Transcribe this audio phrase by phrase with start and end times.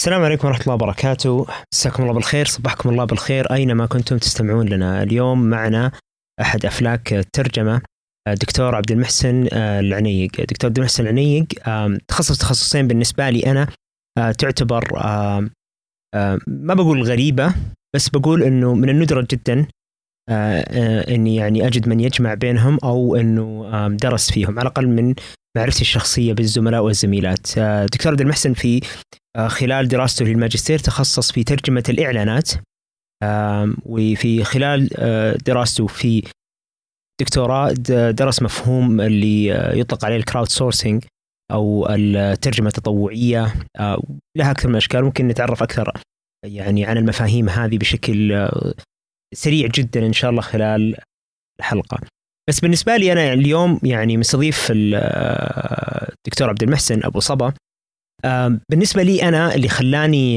[0.00, 1.46] السلام عليكم ورحمة الله وبركاته.
[1.74, 3.52] مساكم الله بالخير صبحكم الله بالخير.
[3.52, 5.92] أينما كنتم تستمعون لنا اليوم معنا
[6.40, 7.82] أحد أفلاك الترجمة
[8.28, 10.30] الدكتور عبد المحسن العنيق.
[10.40, 11.46] دكتور عبد المحسن العنيق
[12.08, 13.66] تخصص تخصصين بالنسبة لي أنا
[14.18, 14.84] آه، تعتبر
[16.46, 17.54] ما بقول غريبة
[17.94, 19.66] بس بقول أنه من الندرة جدا
[20.28, 25.14] آه، آه، أني يعني أجد من يجمع بينهم أو أنه درس فيهم على الأقل من
[25.56, 27.58] معرفتي الشخصية بالزملاء والزميلات.
[27.58, 32.50] آه، دكتور عبد المحسن في آه، خلال دراسته للماجستير تخصص في ترجمة الإعلانات.
[33.86, 36.22] وفي خلال آه، دراسته في
[37.20, 37.72] دكتوراه
[38.10, 41.04] درس مفهوم اللي آه، يطلق عليه الكراود سورسينج
[41.52, 43.54] أو الترجمة التطوعية.
[43.78, 44.02] آه،
[44.38, 45.04] لها أكثر من أشكال.
[45.04, 45.92] ممكن نتعرف أكثر
[46.46, 48.74] يعني عن المفاهيم هذه بشكل آه،
[49.34, 50.96] سريع جدا إن شاء الله خلال
[51.60, 51.98] الحلقة.
[52.48, 57.52] بس بالنسبة لي أنا اليوم يعني مستضيف ال- آه، الدكتور عبد المحسن أبو صبا.
[58.24, 60.34] آم، بالنسبة لي أنا اللي خلاني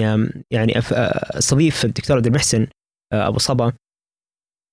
[0.51, 2.67] يعني أستضيف الدكتور عبد المحسن
[3.13, 3.71] أبو صبا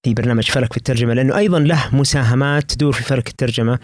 [0.06, 3.78] في برنامج فلك في الترجمة لأنه أيضا له مساهمات تدور في فلك الترجمة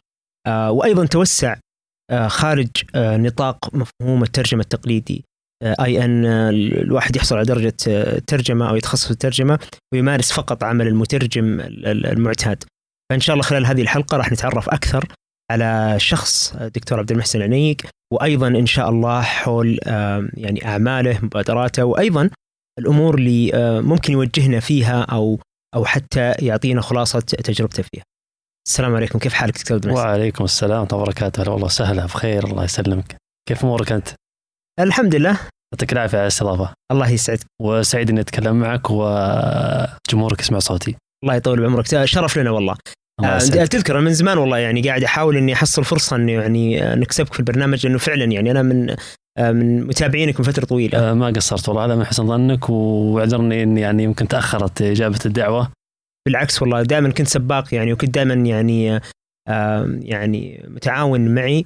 [0.46, 1.56] آه، وأيضا توسع
[2.26, 5.24] خارج نطاق مفهوم الترجمة التقليدي
[6.04, 9.58] أن آه، الواحد يحصل على درجة آه، ترجمة أو يتخصص في الترجمة
[9.94, 12.64] ويمارس فقط عمل المترجم ال- ال- المعتاد.
[13.10, 15.04] فإن شاء الله خلال هذه الحلقة راح نتعرف أكثر
[15.50, 17.76] على شخص الدكتور عبد المحسن العنيق
[18.12, 19.78] وأيضا إن شاء الله حول
[20.34, 22.30] يعني أعماله مبادراته وأيضا
[22.78, 23.50] الأمور اللي
[23.82, 25.40] ممكن يوجهنا فيها أو
[25.74, 28.02] أو حتى يعطينا خلاصة تجربته فيها.
[28.68, 29.18] السلام عليكم.
[29.18, 31.42] كيف حالك دكتور عبد المحسن؟ وعليكم السلام ورحمة الله وبركاته.
[31.42, 32.44] هلا والله سهلا بخير.
[32.44, 33.16] الله يسلمك.
[33.48, 34.08] كيف أمورك أنت؟
[34.80, 35.38] الحمد لله.
[35.74, 36.74] يعطيك العافية على الاستضافة.
[36.92, 37.46] الله يسعدك.
[37.62, 40.96] وسعيد إني أتكلم معك وجمهورك يسمع صوتي.
[41.24, 42.04] الله يطول بعمرك.
[42.04, 42.76] شرف لنا والله.
[43.24, 47.32] آه، تذكر من زمان والله يعني قاعد أحاول إني أحصل فرصة إني يعني آه، نكسبك
[47.32, 48.90] في البرنامج لأنه فعلا يعني أنا من
[49.38, 50.98] آه، من متابعينك من فترة طويلة.
[51.10, 55.68] آه، ما قصرت والله هذا من حسن ظنك وأعذرني إني يعني يمكن تأخرت إجابة الدعوة
[56.26, 59.00] بالعكس والله دائما كنت سباق يعني وكنت دائما يعني
[59.48, 61.64] آه، يعني متعاون معي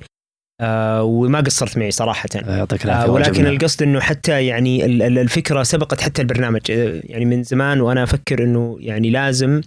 [0.60, 3.50] آه، وما قصرت معي صراحة آه، يعطيك آه، العافيه ولكن وعجبنا.
[3.50, 8.02] القصد إنه حتى يعني ال- ال- الفكرة سبقت حتى البرنامج آه، يعني من زمان وأنا
[8.02, 9.60] أفكر إنه يعني لازم آه،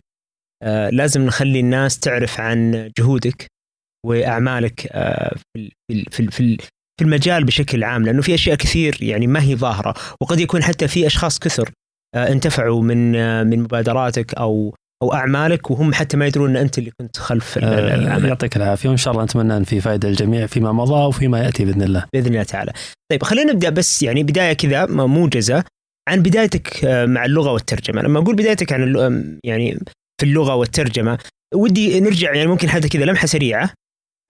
[0.91, 3.45] لازم نخلي الناس تعرف عن جهودك
[4.05, 6.57] وأعمالك آه، في في في ال- في ال-
[6.99, 10.87] في المجال بشكل عام لأنه في أشياء كثير يعني ما هي ظاهرة وقد يكون حتى
[10.87, 11.69] في أشخاص كثر
[12.15, 16.77] آه، انتفعوا من آه، من مبادراتك أو أو أعمالك وهم حتى ما يدرون إن أنت
[16.77, 18.25] اللي كنت خلف ال- آه، العمل.
[18.25, 21.81] يعطيك العافية وإن شاء الله نتمنى أن في فائدة للجميع فيما مضى وفيما يأتي بإذن
[21.81, 22.05] الله.
[22.13, 22.73] بإذن الله تعالى.
[23.11, 25.63] طيب خلينا نبدأ بس يعني بداية كذا موجزة
[26.09, 28.93] عن بدايتك آه، مع اللغة والترجمة، لما أقول بدايتك عن
[29.43, 29.79] يعني
[30.23, 31.19] في اللغة والترجمة.
[31.55, 33.69] ودي نرجع يعني ممكن حتى كذا لمحة سريعة.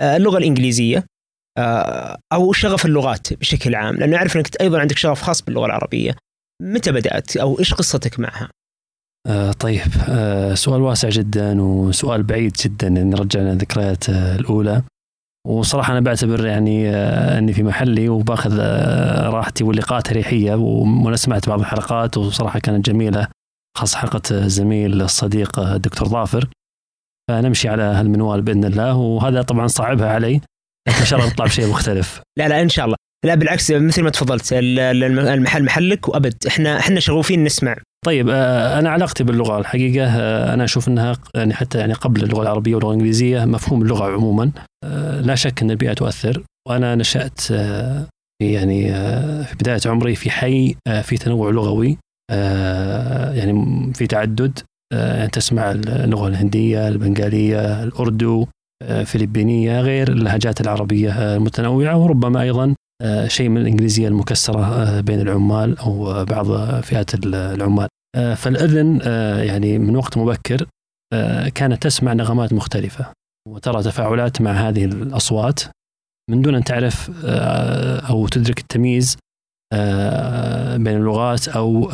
[0.01, 1.05] آه، اللغة الإنجليزية.
[1.57, 6.15] آه، أو شغف اللغات بشكل عام، لأنه أعرف إنك أيضا عندك شغف خاص باللغة العربية.
[6.61, 8.49] متى بدأت؟ أو إيش قصتك معها؟
[9.27, 9.81] آه طيب.
[10.09, 14.83] آه سؤال واسع جدا وسؤال بعيد جدا إن رجعنا الذكريات آه الأولى.
[15.47, 18.59] وصراحة أنا بعتبر يعني آه إني في محلي وباخذ
[19.29, 23.27] راحتي واللقاءات اريحيه وأنا سمعت بعض الحلقات وصراحة كانت جميلة.
[23.77, 26.49] خاصه حلقة الزميل الصديق الدكتور ظافر.
[27.29, 30.41] فنمشي على هالمنوال بإذن الله وهذا طبعا صعبها علي
[30.87, 32.21] لكن إن شاء الله نطلع بشيء مختلف.
[32.39, 32.95] لا لا إن شاء الله.
[33.25, 36.33] لا بالعكس مثل ما تفضلت ال- ال- المحل محلك وأبد.
[36.47, 37.75] إحنا إحنا شغوفين نسمع.
[38.05, 42.41] طيب آه، أنا علاقتي باللغة الحقيقة آه، أنا أشوف إنها يعني حتى يعني قبل اللغة
[42.41, 44.51] العربية واللغة الإنجليزية مفهوم اللغة عموما.
[44.83, 47.41] آه، لا شك إن البيئة تؤثر وأنا نشأت
[48.41, 48.93] يعني
[49.43, 51.97] في بداية عمري في حي في تنوع لغوي.
[53.35, 54.59] يعني في تعدد
[54.93, 58.47] آه، يعني تسمع اللغة الهندية البنغالية الأردو
[58.83, 65.01] آه، فلبينية غير اللهجات العربية آه، المتنوعة وربما أيضا آه، شيء من الإنجليزية المكسرة آه،
[65.01, 66.45] بين العمال آه، بعض
[66.81, 67.87] فئات ال- العمال.
[68.15, 70.65] آه، فالإذن آه، يعني من وقت مبكر
[71.13, 73.05] آه، كانت تسمع نغمات مختلفة
[73.49, 75.59] وترى تفاعلات مع هذه الأصوات
[76.29, 79.22] من دون أن تعرف آه، أو تدرك التمييز آه،
[80.77, 81.89] بين اللغات أو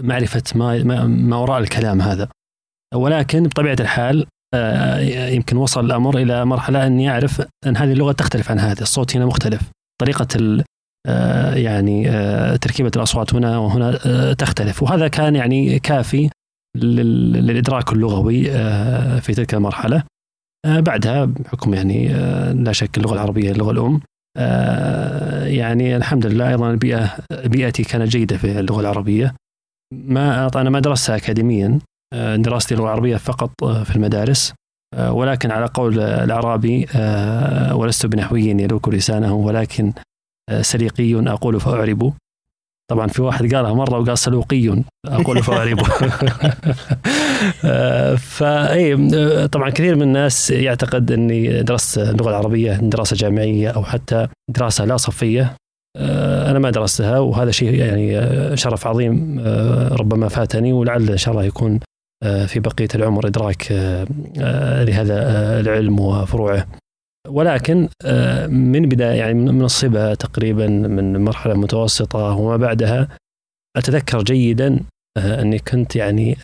[0.00, 2.28] معرفة ما ما- وراء الكلام هذا.
[2.94, 4.98] ولكن بطبيعة الحال آه،
[5.28, 9.26] يمكن وصل الأمر إلى مرحلة أني أعرف أن هذه اللغة تختلف عن هذه، الصوت هنا
[9.26, 9.60] مختلف،
[10.00, 10.62] طريقة
[11.06, 16.30] آه، يعني آه، تركيبة الأصوات هنا وهنا آه، تختلف، وهذا كان يعني كافي
[16.76, 20.02] لل- للإدراك اللغوي آه، في تلك المرحلة.
[20.66, 23.94] آه، بعدها بحكم يعني آه، لا شك اللغة العربية اللغة الأم.
[23.94, 24.00] آه،
[25.46, 29.34] يعني الحمد لله أيضا البيئة بيئتي كانت جيدة في اللغة العربية.
[29.94, 31.78] ما أنا ما درستها اكاديميا
[32.12, 34.54] آه، دراستي اللغة العربيه فقط آه، في المدارس
[34.94, 39.92] آه، ولكن على قول الأعرابي آه، ولست بنحوي يلوك لسانه ولكن
[40.60, 42.12] سليقي أقول فأعرب
[42.90, 44.82] طبعا في واحد قالها مرة وقال سلوقي.
[45.06, 45.80] أقول فاعرب
[48.36, 48.96] فاي
[49.48, 54.96] طبعا كثير من الناس يعتقد إني درست اللغة العربية دراسة جامعية أو حتى دراسة لا
[54.96, 55.54] صفية.
[56.50, 59.40] أنا ما درستها وهذا شيء يعني شرف عظيم
[59.92, 61.80] ربما فاتني ولعل إن شاء الله يكون
[62.46, 63.72] في بقية العمر إدراك
[64.86, 65.16] لهذا
[65.60, 66.66] العلم وفروعه.
[67.28, 67.88] ولكن
[68.48, 73.08] من بداية يعني من الصبا تقريبا من مرحلة متوسطة وما بعدها
[73.76, 74.80] أتذكر جيدا
[75.18, 76.34] أني كنت يعني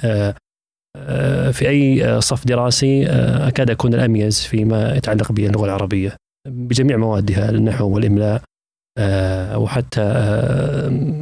[1.52, 3.06] في أي صف دراسي
[3.48, 6.16] أكاد أكون الأميز فيما يتعلق باللغة العربية
[6.48, 8.42] بجميع موادها النحو والإملاء
[9.56, 10.02] وحتى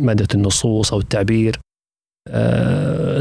[0.00, 1.60] مادة النصوص أو التعبير.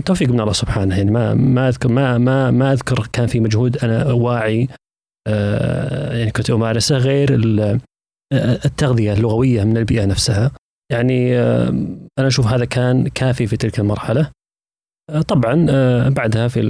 [0.06, 3.78] توفيق من الله سبحانه يعني ما ما أذكر ما ما ما أذكر كان في مجهود
[3.78, 4.68] أنا واعي
[6.12, 7.30] يعني كنت امارسه غير
[8.66, 10.52] التغذية اللغوية من البيئة نفسها.
[10.92, 11.40] يعني
[12.20, 14.32] أنا أشوف هذا كان كافي في تلك المرحلة.
[15.28, 15.66] طبعا
[16.10, 16.62] بعدها في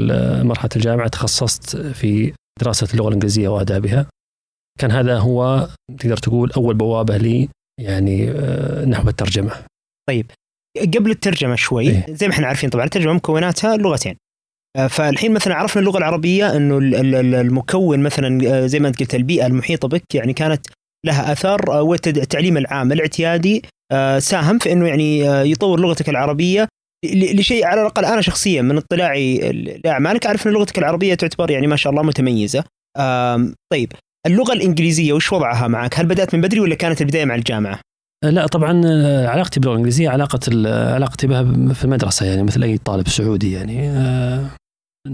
[0.44, 4.06] مرحلة الجامعة تخصصت في دراسة اللغة الإنجليزية وآدابها.
[4.80, 5.70] كان هذا هو
[6.00, 7.50] تقدر تقول أول بوابة لي
[7.82, 8.26] يعني
[8.86, 9.52] نحو الترجمة.
[10.10, 10.32] طيب
[10.78, 14.16] قبل الترجمة شوي إيه؟ زي ما إحنا عارفين طبعا الترجمة مكوناتها لغتين.
[14.88, 16.78] فالحين مثلا عرفنا اللغة العربية إنه
[17.42, 20.68] المكون مثلا زي ما أنت قلت البيئة المحيطة بك يعني كانت
[21.06, 23.62] لها اثر والتعليم العام الاعتيادي
[24.18, 25.20] ساهم في إنه يعني
[25.52, 26.68] يطور لغتك العربية
[27.14, 29.52] لشيء على الأقل أنا شخصيا من اطلاعي
[29.86, 32.64] لأعمالك أعرف إن لغتك العربية تعتبر يعني ما شاء الله متميزة.
[33.74, 33.92] طيب
[34.28, 37.80] اللغة الإنجليزية وش وضعها معك؟ هل بدأت من بدري ولا كانت البداية مع الجامعة؟
[38.24, 38.70] لا طبعا
[39.28, 40.40] علاقتي باللغة الإنجليزية علاقة
[40.94, 41.44] علاقتي بها
[41.74, 43.92] في المدرسة يعني مثل أي طالب سعودي يعني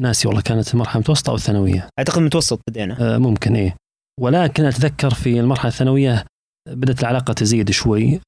[0.06, 1.88] ناسي والله كانت المرحلة المتوسطة أو الثانوية.
[2.00, 3.18] أعتقد متوسط بدينا.
[3.18, 3.76] ممكن إيه.
[4.20, 6.26] ولكن أتذكر في المرحلة الثانوية
[6.70, 8.20] بدأت العلاقة تزيد شوي.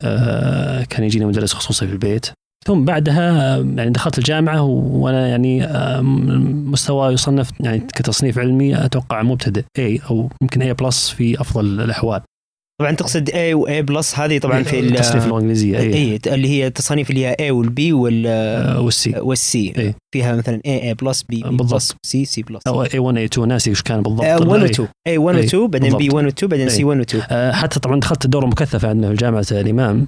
[0.90, 2.26] كان يجيني مدرس خصوصي في البيت.
[2.66, 5.68] ثم بعدها يعني دخلت الجامعة وأنا يعني
[6.72, 12.22] مستوى يصنف يعني كتصنيف علمي أتوقع مبتدئ A أو يمكن A plus في أفضل الأحوال.
[12.82, 16.48] طبعا تقصد A و A plus هذه طبعا في التصنيف اللغة الإنجليزية اي إيه اللي
[16.50, 18.28] هي التصانيف اللي هي A وال B وال
[18.78, 22.44] وال C وال C إيه؟ فيها مثلا A A plus B B plus C C
[22.48, 24.26] plus أو A 1 A 2 ناسي وش كان بالضبط.
[24.26, 27.00] 1 و 2 A 1 و 2 بعدين B 1 و 2 بعدين C 1
[27.00, 30.08] و 2 حتى طبعا دخلت الدوره المكثفه عندنا في جامعة الإمام.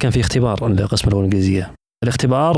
[0.00, 1.72] كان في اختبار لقسم اللغة الإنجليزية.
[2.04, 2.56] الاختبار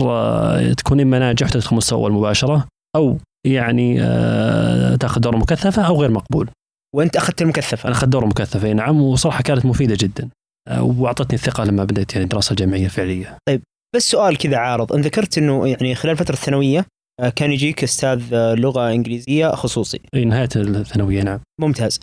[0.72, 3.96] تكون إما ناجح تدخل مستوى المباشرة أو يعني
[4.96, 6.48] تاخذ دوره مكثفة أو غير مقبول.
[6.96, 10.28] وانت أخذت المكثفه أنا أخذت دوره مكثفه نعم وصراحة كانت مفيدة جدا
[10.78, 13.38] وأعطتني الثقة لما بدأت يعني الدراسه الجامعيه الفعليه.
[13.48, 13.62] طيب
[13.96, 16.86] بس سؤال كذا عارض انت ذكرت إنه يعني خلال فترة الثانوية
[17.36, 18.22] كان يجيك أستاذ
[18.54, 20.00] لغة إنجليزية خصوصي.
[20.14, 21.40] أي نهاية الثانوية نعم.
[21.60, 22.00] ممتاز.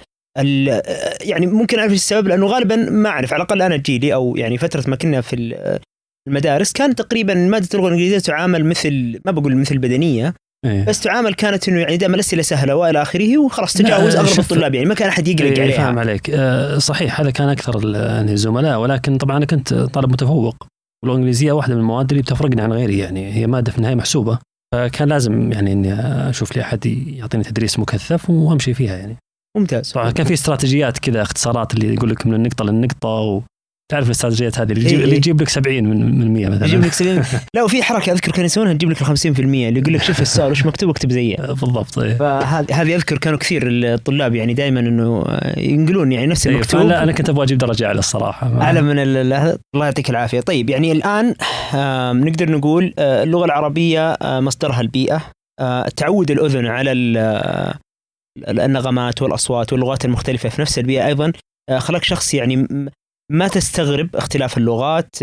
[1.21, 4.89] يعني ممكن أعرف السبب لأنه غالبا ما أعرف على الأقل أنا جيلي أو يعني فترة
[4.89, 5.79] ما كنا في
[6.27, 10.33] المدارس كان تقريبا مادة اللغة الإنجليزية تعامل مثل ما بقول مثل بدنية
[10.65, 14.75] إيه؟ بس تعامل كانت إنه يعني دائما الأسئلة سهلة وإلى آخره وخلاص تجاوز اغلب الطلاب
[14.75, 16.29] يعني ما كان أحد يقلق إيه عليها فاهم عليك.
[16.29, 20.67] آه صحيح هذا كان أكثر يعني الزملاء ولكن طبعا أنا كنت طالب متفوق.
[21.03, 24.39] واللغة الانجليزيه واحدة من المواد اللي بتفرقني عن غيري يعني هي مادة في النهاية محسوبة.
[24.75, 25.93] فكان لازم يعني إني
[26.29, 29.17] أشوف لي أحد يعطيني تدريس مكثف وأمشي فيها يعني.
[29.57, 29.91] ممتاز.
[29.91, 33.41] طبعا كان في استراتيجيات كذا اختصارات اللي يقول لك من النقطه للنقطة و...
[33.91, 35.05] تعرف الاستراتيجيات هذه؟ اللي يجيب, إيه.
[35.05, 36.65] اللي يجيب لك 70 من من 100 مثلا.
[36.65, 37.23] يجيب لك 70
[37.55, 40.51] لا وفي حركة أذكر كانوا يسوونها تجيب لك ال 50% اللي يقول لك شوف السؤال
[40.51, 41.35] وش مكتوب اكتب زيه.
[41.61, 42.13] بالضبط إيه.
[42.13, 45.23] فهذه هذه أذكر كانوا كثير الطلاب يعني دائما إنه
[45.57, 46.81] ينقلون يعني نفس المكتوب.
[46.81, 48.61] لا أنا كنت أبغى أجيب درجة أعلى الصراحة.
[48.61, 50.39] أعلى من الله يعطيك العافية.
[50.39, 51.35] طيب يعني الآن
[52.25, 55.21] نقدر نقول اللغة العربية مصدرها البيئة.
[55.95, 56.91] تعود الأذن على
[58.47, 61.31] النغمات والأصوات واللغات المختلفة في نفس البيئة أيضا.
[61.77, 62.67] خلق شخص يعني
[63.31, 65.21] ما تستغرب اختلاف اللغات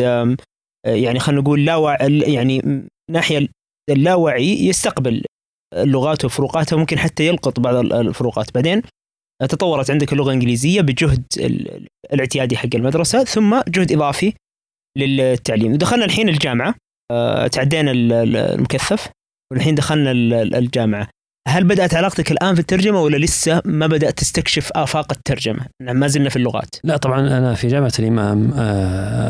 [0.87, 1.97] يعني خلينا نقول لا وع...
[2.27, 2.63] يعني
[3.11, 3.49] ناحية
[3.91, 5.25] اللاوعي يستقبل
[5.75, 8.55] اللغات وفروقاتها وممكن حتى يلقط بعض الفروقات.
[8.55, 8.83] بعدين
[9.49, 11.25] تطورت عندك اللغة الإنجليزية بجهد
[12.13, 14.33] الاعتيادي حق المدرسة ثم جهد إضافي
[14.99, 15.75] للتعليم.
[15.75, 16.75] دخلنا الحين الجامعة
[17.53, 19.11] تعدينا المكثف
[19.53, 21.09] والحين دخلنا الجامعة.
[21.49, 26.07] هل بدأت علاقتك الآن في الترجمة ولا لسه ما بدأت تستكشف آفاق الترجمة؟ نعم ما
[26.07, 26.77] زلنا في اللغات.
[26.85, 28.53] لا طبعا أنا في جامعة الإمام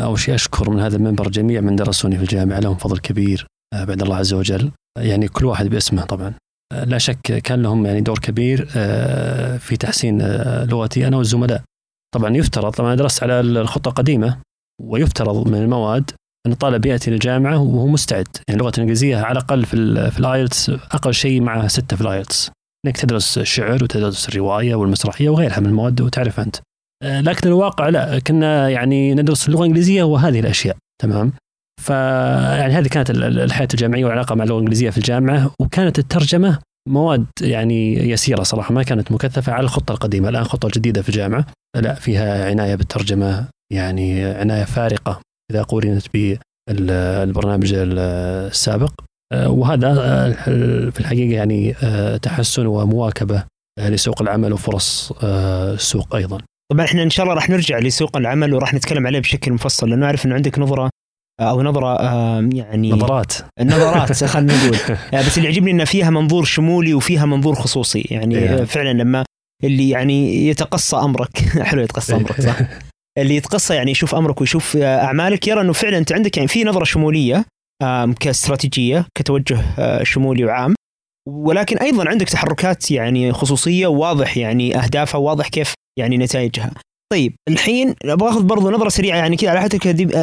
[0.03, 4.03] أول شيء أشكر من هذا المنبر جميع من درسوني في الجامعة لهم فضل كبير بعد
[4.03, 6.35] الله عز وجل يعني كل واحد باسمه طبعا.
[6.85, 8.67] لا شك كان لهم يعني دور كبير
[9.59, 10.23] في تحسين
[10.65, 11.63] لغتي أنا والزملاء.
[12.15, 14.39] طبعا يفترض طبعا درست على الخطة قديمه
[14.83, 16.11] ويفترض من المواد
[16.47, 18.27] أن الطالب يأتي للجامعة وهو مستعد.
[18.49, 22.11] يعني اللغة الانجليزيه على الأقل في في ال IELTS أقل شيء مع ستة في ال
[22.11, 22.51] IELTS
[22.87, 26.57] إنك تدرس الشعر وتدرس الرواية والمسرحية وغيرها من المواد وتعرف أنت.
[27.03, 28.19] آه، لكن الواقع لا.
[28.19, 30.77] كنا يعني ندرس اللغة الإنجليزية وهذه الأشياء.
[31.03, 31.33] تمام؟
[31.81, 35.51] ف يعني هذه كانت الحياة الجامعية والعلاقة مع اللغة الإنجليزية في الجامعة.
[35.61, 36.59] وكانت الترجمة
[36.89, 38.75] مواد يعني يسيرة صراحة.
[38.75, 40.29] ما كانت مكثفة على الخطة القديمة.
[40.29, 41.47] الآن خطة جديدة في الجامعة.
[41.77, 43.49] لا فيها عناية بالترجمة.
[43.73, 45.21] يعني عناية فارقة.
[45.53, 46.07] إذا قورنت
[46.69, 48.93] بالبرنامج السابق.
[49.33, 50.33] آه، وهذا آه،
[50.91, 53.45] في الحقيقة يعني آه، تحسن ومواكبة
[53.81, 56.39] لسوق العمل وفرص السوق أيضا.
[56.73, 60.07] طبعا إحنا إن شاء الله راح نرجع لسوق العمل وراح نتكلم عليه بشكل مفصل لأنه
[60.07, 60.91] أعرف إنه عندك نظرة
[61.41, 62.01] أو نظرة
[62.55, 63.33] يعني نظرات.
[63.61, 64.79] نظرات خلينا نقول.
[65.13, 68.01] بس اللي يعجبني ان فيها منظور شمولي وفيها منظور خصوصي.
[68.11, 68.65] يعني إيه.
[68.65, 69.25] فعلا لما
[69.65, 71.39] اللي يعني يتقصى أمرك.
[71.69, 72.59] حلو يتقصى أمرك صح؟
[73.19, 76.85] اللي يتقصى يعني يشوف أمرك ويشوف أعمالك يرى إنه فعلا أنت عندك يعني في نظرة
[76.85, 77.45] شمولية
[78.21, 80.75] كاستراتيجية كتوجه آه، شمولي وعام.
[81.29, 86.71] ولكن أيضا عندك تحركات يعني خصوصية وواضح يعني أهدافها وواضح كيف يعني نتائجها.
[87.13, 89.69] طيب الحين أبغى أخذ برضو نظرة سريعة يعني كذا على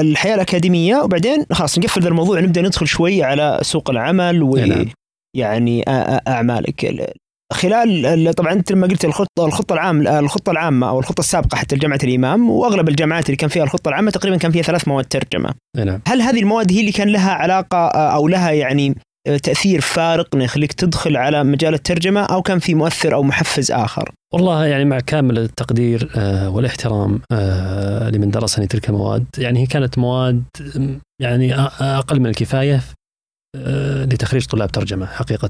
[0.01, 5.83] الحياة الأكاديمية وبعدين خلاص نقفل ذا الموضوع نبدأ ندخل شوي على سوق العمل ويعني
[6.27, 7.09] أعمالك.
[7.53, 11.99] خلال طبعا انت لما قلت الخطه الخطة العامه الخطة العامة أو الخطة السابقة حتى لجامعة
[12.03, 15.53] الإمام وأغلب الجامعات اللي كان فيها الخطة العامة تقريبا كان فيها ثلاث مواد ترجمة.
[15.77, 16.01] نعم.
[16.07, 18.95] هل هذه المواد هي اللي كان لها علاقة أو لها يعني
[19.43, 24.65] تأثير فارق يخليك تدخل على مجال الترجمة أو كان في مؤثر أو محفز آخر؟ والله
[24.65, 30.43] يعني مع كامل التقدير آه، والاحترام آه، لمن درسني تلك المواد، يعني هي كانت مواد
[31.21, 32.81] يعني أقل من الكفاية
[33.55, 35.49] آه، لتخريج طلاب ترجمة حقيقة.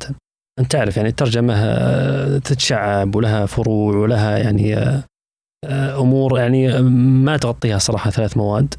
[0.59, 5.03] أنت تعرف يعني الترجمة آه، تتشعب ولها فروع ولها يعني آه،
[5.65, 6.81] آه، أمور يعني
[7.23, 8.75] ما تغطيها صراحة ثلاث مواد.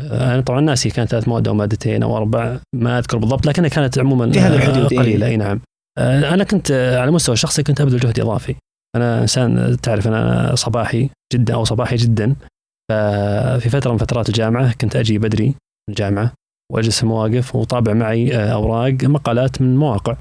[0.00, 3.98] أنا طبعا ناسي كانت ثلاث مواد أو مادتين أو أربع ما أذكر بالضبط لكنها كانت
[3.98, 5.26] عموما في هذا الحدود قليلة.
[5.26, 5.60] أي نعم.
[5.98, 8.54] أنا كنت على المستوى الشخصي كنت أبذل جهد إضافي.
[8.96, 12.36] أنا إنسان تعرف أنا صباحي جدا أو صباحي جدا.
[12.90, 15.54] ففي فترة من فترات الجامعة كنت أجي بدري
[15.88, 16.32] الجامعة
[16.72, 20.16] وأجلس في المواقف وطابع معي أوراق مقالات من مواقع.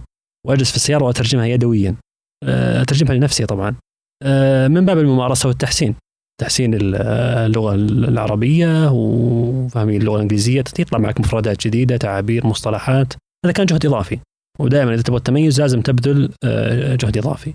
[0.48, 1.96] وأجلس في السيارة وأترجمها يدويا.
[2.44, 3.76] آه، أترجمها لنفسي طبعا.
[4.24, 5.96] آه، من باب الممارسة والتحسين.
[6.42, 10.64] تحسين اللغة العربية وفهم اللغة الإنجليزية.
[10.80, 13.14] يطلع معك مفردات جديدة تعابير مصطلحات.
[13.46, 14.20] هذا كان جهد إضافي.
[14.60, 17.54] ودائما إذا تبغى التميز لازم تبذل آه، جهد إضافي.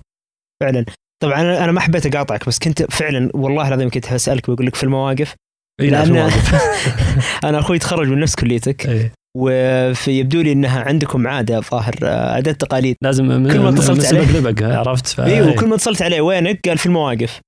[0.63, 0.85] فعلا.
[1.23, 4.85] طبعا أنا ما حبيت أقاطعك بس كنت فعلا والله العظيم كنت أسألك بقول لك في
[4.85, 5.35] المواقف.
[5.81, 6.17] لأن
[7.45, 8.87] أنا أخوي تخرج من نفس كليتك.
[8.87, 9.13] إيه.
[9.37, 15.21] ويبدو لي إنها عندكم عادة ظاهر عادات تقاليد لازم كل ما اتصلت عليه عرفت ف...
[15.21, 17.41] إيوه كل ما اتصلت عليه وينك؟ قال في المواقف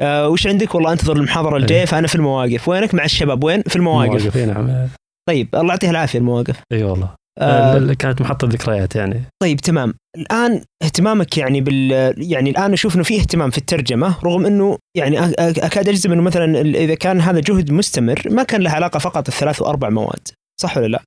[0.00, 1.86] آه وش عندك؟ والله أنتظر المحاضرة الجايه إيه.
[1.86, 4.36] فانا في المواقف، وينك مع الشباب؟ وين؟ في المواقف.
[4.36, 4.88] المواقف نعم
[5.28, 6.56] طيب الله يعطيه العافية المواقف.
[6.72, 7.14] إي أيوة والله.
[7.38, 13.04] آه كانت محطة ذكريات يعني طيب تمام الآن اهتمامك يعني بال يعني الآن أشوف إنه
[13.04, 17.70] في اهتمام في الترجمة رغم إنه يعني أكاد أجزم إنه مثلا إذا كان هذا جهد
[17.70, 20.28] مستمر ما كان له علاقة فقط الثلاث وأربع مواد
[20.60, 21.02] صح ولا لا؟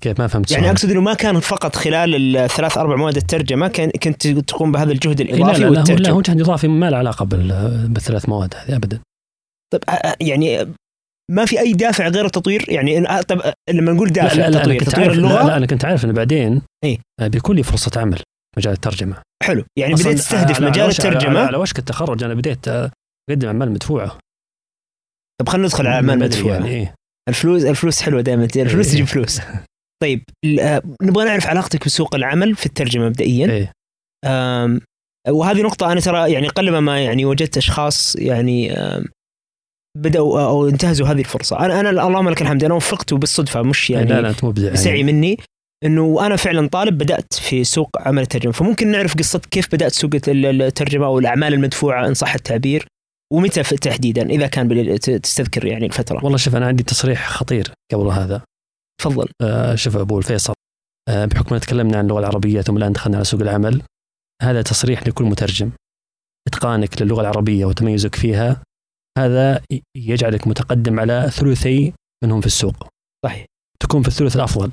[0.00, 3.90] كيف ما فهمت يعني أقصد إنه ما كان فقط خلال الثلاث أربع مواد الترجمة كان
[3.90, 7.24] كنت تقوم بهذا الجهد الإضافي لا لا, لا, لا هو جهد إضافي ما له علاقة
[7.24, 9.00] بالثلاث مواد هذه ابدا.
[9.72, 9.82] طيب
[10.20, 10.74] يعني
[11.30, 15.12] ما في أي دافع غير التطوير؟ يعني طب لما نقول دافع لا لا التطوير تطوير
[15.12, 18.22] اللغة لا, لا أنا كنت عارف إنه بعدين إيه؟ بيكون لي فرصة عمل
[18.56, 19.22] مجال الترجمة.
[19.42, 19.64] حلو.
[19.78, 24.18] يعني بديت تستهدف مجال الترجمة؟ على, على وشك التخرج أنا بديت أقدم أعمال مدفوعة.
[25.40, 26.54] طب خلينا ندخل على أعمال مدفوعة.
[26.54, 26.94] يعني إيه؟
[27.28, 29.40] الفلوس الفلوس حلوة دائما الفلوس تجيب فلوس.
[30.04, 30.22] طيب
[30.60, 33.50] آه، نبغى نعرف علاقتك بسوق العمل في الترجمة مبدئيا.
[33.50, 33.72] إيه؟
[35.28, 38.76] وهذه نقطة أنا ترى يعني قلما ما يعني وجدت أشخاص يعني
[39.98, 41.58] بدأوا أو انتهزوا هذه الفرصة.
[41.58, 45.02] أنا أنا اللهم لك الحمد أنا وفقت وبالصدفة مش يعني لا لا مبدع سعي.
[45.02, 45.38] مني
[45.84, 48.52] إنه أنا فعلا طالب بدأت في سوق عمل الترجمة.
[48.52, 52.86] فممكن نعرف قصة كيف بدأت سوق الترجمة أو الاعمال المدفوعة إن صح التعبير
[53.32, 56.24] ومتى تحديدا إذا كان تستذكر يعني الفترة.
[56.24, 58.42] والله شوف أنا عندي تصريح خطير قبل هذا.
[59.04, 59.28] تفضل.
[59.40, 60.54] آه شوف أبو الفيصل.
[61.08, 63.82] آه بحكم تكلمنا عن اللغة العربية ثم الان دخلنا على سوق العمل
[64.42, 65.70] هذا تصريح لكل مترجم.
[66.48, 68.62] إتقانك للغة العربية وتميزك فيها
[69.18, 69.62] هذا
[69.96, 71.92] يجعلك متقدم على ثلثي
[72.24, 72.88] منهم في السوق.
[73.26, 73.46] صحيح.
[73.80, 74.70] تكون في الثلث الأفضل.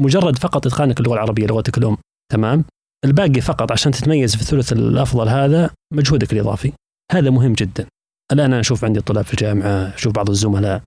[0.00, 1.96] مجرد فقط إتقانك اللغة العربية لغتك الأم
[2.32, 2.64] تمام؟
[3.04, 6.72] الباقي فقط عشان تتميز في الثلث الأفضل هذا مجهودك الإضافي.
[7.12, 7.86] هذا مهم جدا.
[8.32, 10.82] الآن أنا أشوف عندي طلاب في الجامعة أشوف بعض الزملاء.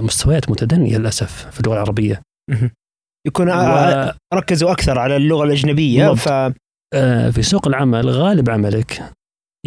[0.00, 2.22] مستويات متدنية للأسف في اللغة العربية.
[3.26, 4.12] يكون و...
[4.34, 6.28] ركزوا أكثر على اللغة الأجنبية ف
[6.94, 9.02] آه، في سوق العمل غالب عملك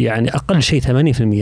[0.00, 0.86] يعني أقل شيء 80%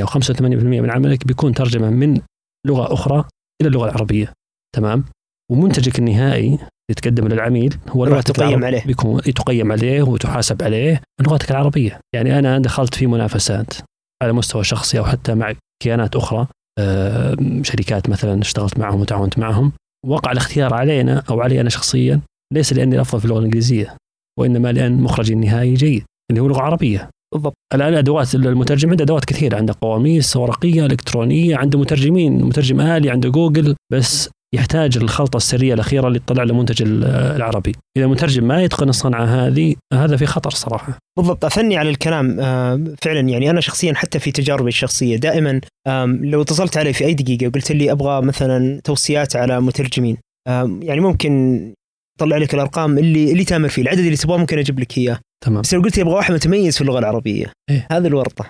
[0.00, 2.20] أو 85% من عملك بيكون ترجمة من
[2.66, 3.24] لغة أخرى
[3.60, 4.32] إلى اللغة العربية.
[4.76, 5.04] تمام؟
[5.52, 6.58] ومنتجك النهائي
[6.90, 8.84] يتقدم للعميل هو لغتك تقيم عليه.
[8.84, 12.00] بيكون تقيم عليه وتحاسب عليه لغتك العربية.
[12.14, 13.74] يعني أنا دخلت في منافسات
[14.22, 16.40] على مستوى شخصي أو حتى مع كيانات أخرى.
[16.40, 16.46] آه،
[17.62, 19.73] شركات مثلا اشتغلت معهم وتعاونت معهم.
[20.07, 22.21] وقع الاختيار علينا أو علي أنا شخصيا
[22.52, 23.97] ليس لأني الأفضل في اللغة الإنجليزية
[24.38, 27.54] وإنما لأن مخرجي النهائي جيد اللي هو لغه عربيه بالضبط.
[27.75, 33.28] الآن أدوات المترجم عنده أدوات كثيرة عنده قواميس ورقية إلكترونية عنده مترجمين مترجم آلي عنده
[33.28, 36.82] جوجل بس يحتاج الخلطة السرية الأخيرة اللي تطلع له منتج
[37.37, 37.73] العربي.
[37.96, 40.99] إذا المترجم ما يتقن الصنعة هذه هذا في خطر صراحة.
[41.18, 41.44] بالضبط.
[41.44, 42.40] اثني على الكلام.
[42.40, 45.61] آه، فعلا يعني أنا شخصيا حتى في تجاربي الشخصية دائما
[46.20, 50.16] لو اتصلت علي في أي دقيقة وقلت لي أبغى مثلا توصيات على مترجمين
[50.82, 51.75] يعني ممكن
[52.20, 53.82] طلع لك الأرقام اللي اللي تأمر فيه.
[53.82, 55.18] العدد اللي تبغاه ممكن أجيب لك إياه.
[55.44, 55.62] تمام.
[55.62, 58.49] بس لو قلت أبغى واحد متميز في اللغة العربية إيه؟ هذا الورطة.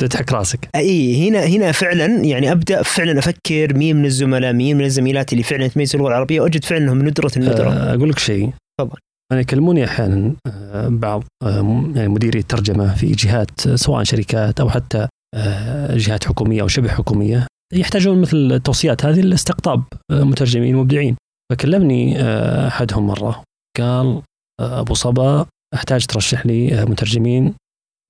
[0.00, 0.68] تضحك راسك.
[0.74, 5.42] إي هنا هنا فعلا يعني أبدأ فعلا أفكر مين من الزملاء مين من الزميلات اللي
[5.44, 8.50] فعلا تميز اللغة العربية وأجد فعلا إنهم ندرة الندره أه أقول لك شيء.
[8.80, 8.98] تفضل.
[9.32, 15.08] أنا يكلموني أحيانا آه، بعض آه، يعني مديري الترجمة في جهات سواء شركات أو حتى
[15.34, 19.82] آه، جهات حكومية أو شبه حكومية يحتاجون مثل التوصيات هذه لاستقطاب
[20.12, 21.16] مترجمين مبدعين
[21.52, 22.22] فكلمني
[22.66, 23.42] أحدهم مرة.
[23.78, 24.22] قال
[24.60, 27.54] أبو صبا أحتاج ترشح لي مترجمين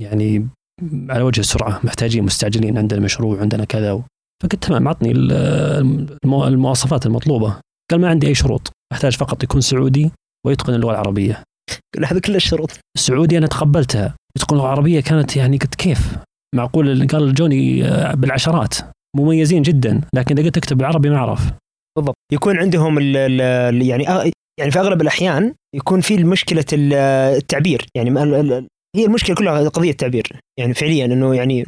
[0.02, 0.48] يعني
[1.10, 4.02] على وجه السرعة محتاجين مستعجلين عندنا مشروع عندنا كذا
[4.42, 5.12] فقلت تمام عطني
[6.24, 7.56] المواصفات المطلوبة.
[7.90, 10.10] قال ما عندي أي شروط أحتاج فقط يكون سعودي
[10.46, 11.42] ويتقن اللغة العربية.
[12.04, 16.16] هذا كل الشروط السعودي أنا تقبلتها يتقن اللغة العربية كانت يعني قلت كيف؟
[16.54, 18.74] معقول قال جوني آه، بالعشرات.
[19.16, 21.52] مميزين جدا لكن إذا قلت اكتب بالعربي ما أعرف.
[21.96, 22.16] بالضبط.
[22.32, 24.04] يكون عندهم ال ال يعني
[24.60, 27.86] يعني في أغلب الأحيان يكون في مشكلة التعبير.
[27.96, 28.10] يعني
[28.96, 31.64] هي المشكلة كلها قضية تعبير يعني فعليا إنه يعني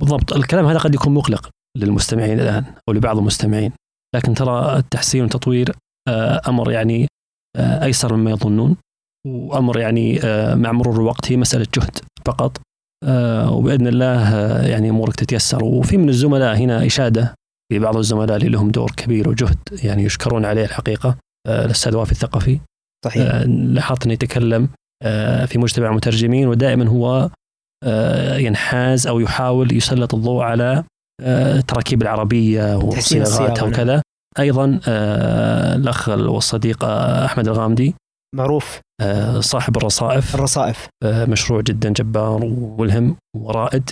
[0.00, 0.32] بالضبط.
[0.32, 3.72] الكلام هذا قد يكون مقلق للمستمعين الآن أو لبعض المستمعين.
[4.14, 5.74] لكن ترى التحسين والتطوير
[6.08, 7.06] آه، أمر يعني
[7.56, 8.76] آه، أيسر مما يظنون.
[9.26, 12.60] وأمر يعني آه، مع مرور الوقت هي مسألة جهد فقط.
[13.48, 15.64] وبإذن الله يعني أمورك تتيسر.
[15.64, 17.34] وفي من الزملاء هنا إشادة
[17.72, 21.16] في بعض الزملاء اللي لهم دور كبير وجهد يعني يشكرون عليه الحقيقة.
[21.48, 22.60] الأستاذ وافي الثقفي.
[23.04, 23.42] صحيح.
[23.46, 24.68] لاحظت أنه يتكلم
[25.46, 27.30] في مجتمع المترجمين ودائما هو
[27.84, 30.84] آه، ينحاز أو يحاول يسلط الضوء على
[31.22, 33.68] التراكيب آه، العربية وصياغاتها نعم.
[33.68, 34.02] وكذا.
[34.38, 34.80] أيضا
[35.76, 36.84] الأخ والصديق
[37.24, 37.94] أحمد الغامدي.
[38.34, 38.80] معروف.
[39.40, 40.34] صاحب الرصائف.
[40.34, 40.88] الرصائف.
[41.04, 43.90] مشروع جدا جبار وملهم ورائد.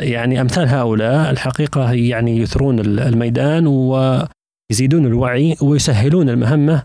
[0.00, 6.74] يعني أمثال هؤلاء الحقيقة يعني يثرون الميدان ويزيدون الوعي ويسهلون المهمة.
[6.74, 6.82] آه،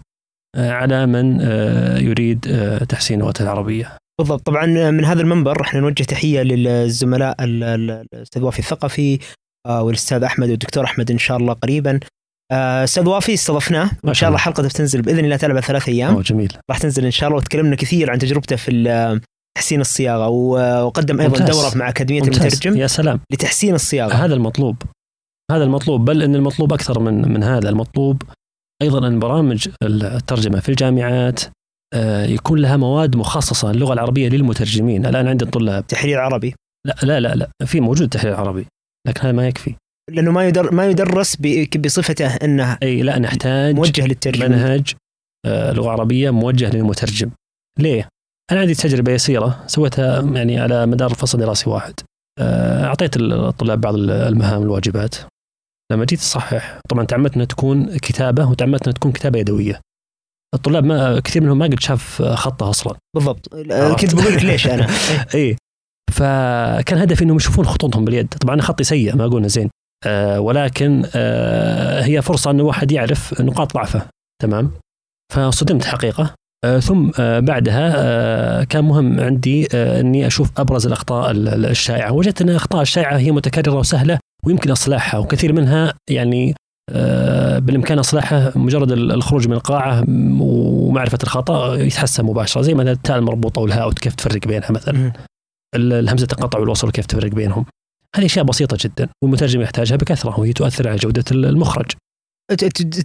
[0.56, 3.98] على من آه، يريد آه، تحسين لغته العربية.
[4.20, 9.20] بالضبط طبعا من هذا المنبر إحنا نوجه تحية للزملاء الأستاذ وافي الثقفي
[9.68, 12.00] والأستاذ أحمد والدكتور أحمد إن شاء الله قريبا.
[12.52, 16.14] أستاذ وافي استضفناه ان شاء الله حلقته بتنزل بإذن الله تعالى بعد ثلاث أيام.
[16.14, 16.54] أوه جميل.
[16.70, 19.20] راح تنزل إن شاء الله وتكلمنا كثير عن تجربته في
[19.58, 21.58] تحسين الصياغة وقدم أيضا ممتاز.
[21.58, 22.42] دورة مع أكاديمية ممتاز.
[22.42, 24.14] المترجم يا سلام لتحسين الصياغة.
[24.14, 24.76] هذا المطلوب.
[25.52, 28.24] هذا المطلوب بل إن المطلوب أكثر من من هذا المطلوب
[28.82, 31.42] أيضا ان برامج الترجمة في الجامعات
[31.94, 35.06] آه، يكون لها مواد مخصصة اللغة العربية للمترجمين.
[35.06, 35.88] الآن عند الطلاب.
[35.88, 36.56] تحرير عربي؟
[36.88, 37.50] لا لا لا, لا.
[37.66, 38.66] في موجود تحرير عربي
[39.08, 39.76] لكن هذا ما يكفي.
[40.12, 41.38] لأنه ما يدر ما يدرس
[41.78, 44.48] بصفته أنه أي لا نحتاج موجه للترجمة.
[44.48, 44.94] منهج
[45.46, 47.32] آه، لغة عربية موجه للمترجم.
[47.80, 48.08] ليه؟
[48.52, 51.94] أنا عندي تجربة يسيرة سويتها يعني على مدار فصل دراسي واحد.
[52.40, 55.16] آه، أعطيت الطلاب بعض المهام الواجبات.
[55.92, 59.82] لما جيت تصحح طبعا تعمدت إنها تكون كتابة وتعمدت إنها تكون كتابة يدوية.
[60.56, 62.98] الطلاب ما كثير منهم ما قد شاف خطها أصلا.
[63.16, 63.50] بالضبط.
[64.02, 64.88] كنت بقول لك ليش أنا.
[65.36, 65.56] اي
[66.12, 68.28] فكان هدفي إنهم يشوفون خطوطهم باليد.
[68.28, 69.70] طبعا أنا خطي سيء ما أقول زين.
[70.06, 74.08] آه ولكن آه هي فرصة انه واحد يعرف نقاط ضعفه.
[74.42, 74.72] تمام؟
[75.34, 76.36] فصدمت حقيقة.
[76.66, 82.12] آه ثم آه بعدها آه كان مهم عندي إني أشوف أبرز الأخطاء الشائعة.
[82.12, 86.56] وجدت إن الاخطاء الشائعة هي متكررة وسهلة ويمكن إصلاحها وكثير منها يعني
[87.60, 90.04] بالإمكان اصلاحها مجرد الخروج من القاعة
[90.40, 95.14] ومعرفة الخطأ يتحسن مباشرة زي مثلا التاء المربوطة والهاء كيف تفرق بينها مثلا.
[95.76, 97.66] الهمزة القطع والوصل كيف تفرق بينهم.
[98.16, 101.92] هذه أشياء بسيطة جدا والمترجم يحتاجها بكثرة وهي تؤثر على جودة المخرج.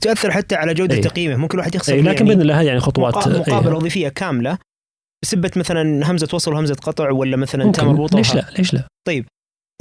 [0.00, 1.37] تؤثر حتى على جودة تقييمه.
[1.37, 3.76] ممكن الواحد يخسر أي لكن يعني باذن الله يعني خطوات مقابله أيه.
[3.76, 4.59] وظيفية كاملة.
[5.24, 9.26] بسبة مثلا همزة وصل وهمزة قطع ولا مثلا تاء مربوطه ليش لا؟ ليش لا؟ طيب.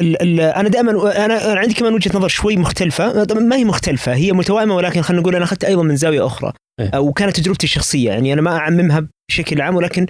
[0.01, 3.25] ال ال أنا دائما أنا عندي كمان وجهة نظر شوي مختلفة.
[3.33, 4.15] ما هي مختلفة.
[4.15, 6.53] هي متوائمة ولكن خلينا نقول أنا اخذتها أيضا من زاوية أخرى.
[6.79, 8.11] إيه؟ وكانت تجربتي الشخصية.
[8.11, 10.07] يعني أنا ما أعممها بشكل عام ولكن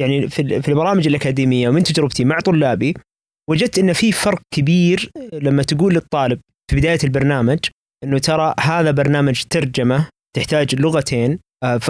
[0.00, 2.94] يعني في في البرامج الأكاديمية ومن تجربتي مع طلابي
[3.50, 6.40] وجدت إن في فرق كبير لما تقول للطالب
[6.70, 7.58] في بداية البرنامج
[8.04, 11.80] إنه ترى هذا برنامج ترجمة تحتاج لغتين آه،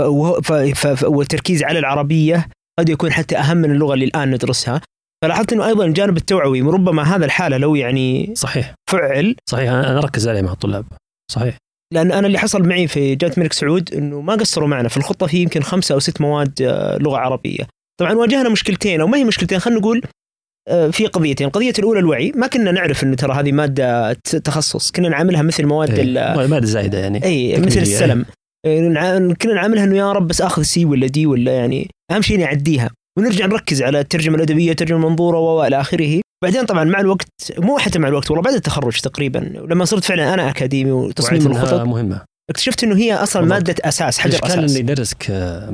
[1.03, 2.49] والتركيز على العربية
[2.79, 4.81] قد يكون حتى أهم من اللغة اللي الآن ندرسها.
[5.25, 8.75] فلاحظت إنه أيضا الجانب التوعوي ربما هذا الحالة لو يعني صحيح.
[8.91, 10.87] فعل صحيح أنا أركز عليه مع الطلاب.
[11.33, 11.57] صحيح.
[11.95, 14.89] لأن أنا اللي حصل معي في جامعه الملك سعود إنه ما قصروا معنا.
[14.89, 17.67] في الخطة في يمكن خمسة أو ست مواد آه، لغة عربية.
[18.01, 20.03] طبعا واجهنا مشكلتين أو ما هي مشكلتين خلينا نقول
[20.91, 21.47] في قضيتين.
[21.47, 22.33] القضية الأولى الوعي.
[22.37, 24.13] ما كنا نعرف أنه ترى هذه مادة
[24.45, 24.91] تخصص.
[24.91, 26.47] كنا نعاملها مثل مواد إيه.
[26.47, 27.25] مادة زايدة يعني.
[27.25, 28.25] اي تكميلية، مثل السلم.
[28.67, 32.37] نع- كنا نعاملها إنه يا رب بس آخذ سي ولا دي ولا يعني أهم شيء
[32.37, 32.91] إني أعديها.
[33.19, 36.21] ونرجع نركز على الترجمة الأدبية الترجمه المنظورة وإلى آخره.
[36.45, 40.35] بعدين طبعا مع الوقت مو حتى مع الوقت والله بعد التخرج تقريبا لما صرت فعلا
[40.35, 42.21] أنا أكاديمي وتصميم الخطط مهمة.
[42.51, 43.59] اكتشفت إنه هي أصلا بالضبط.
[43.69, 44.59] مادة أساس حجر أساس.
[44.59, 45.71] اللي يدرسك آه،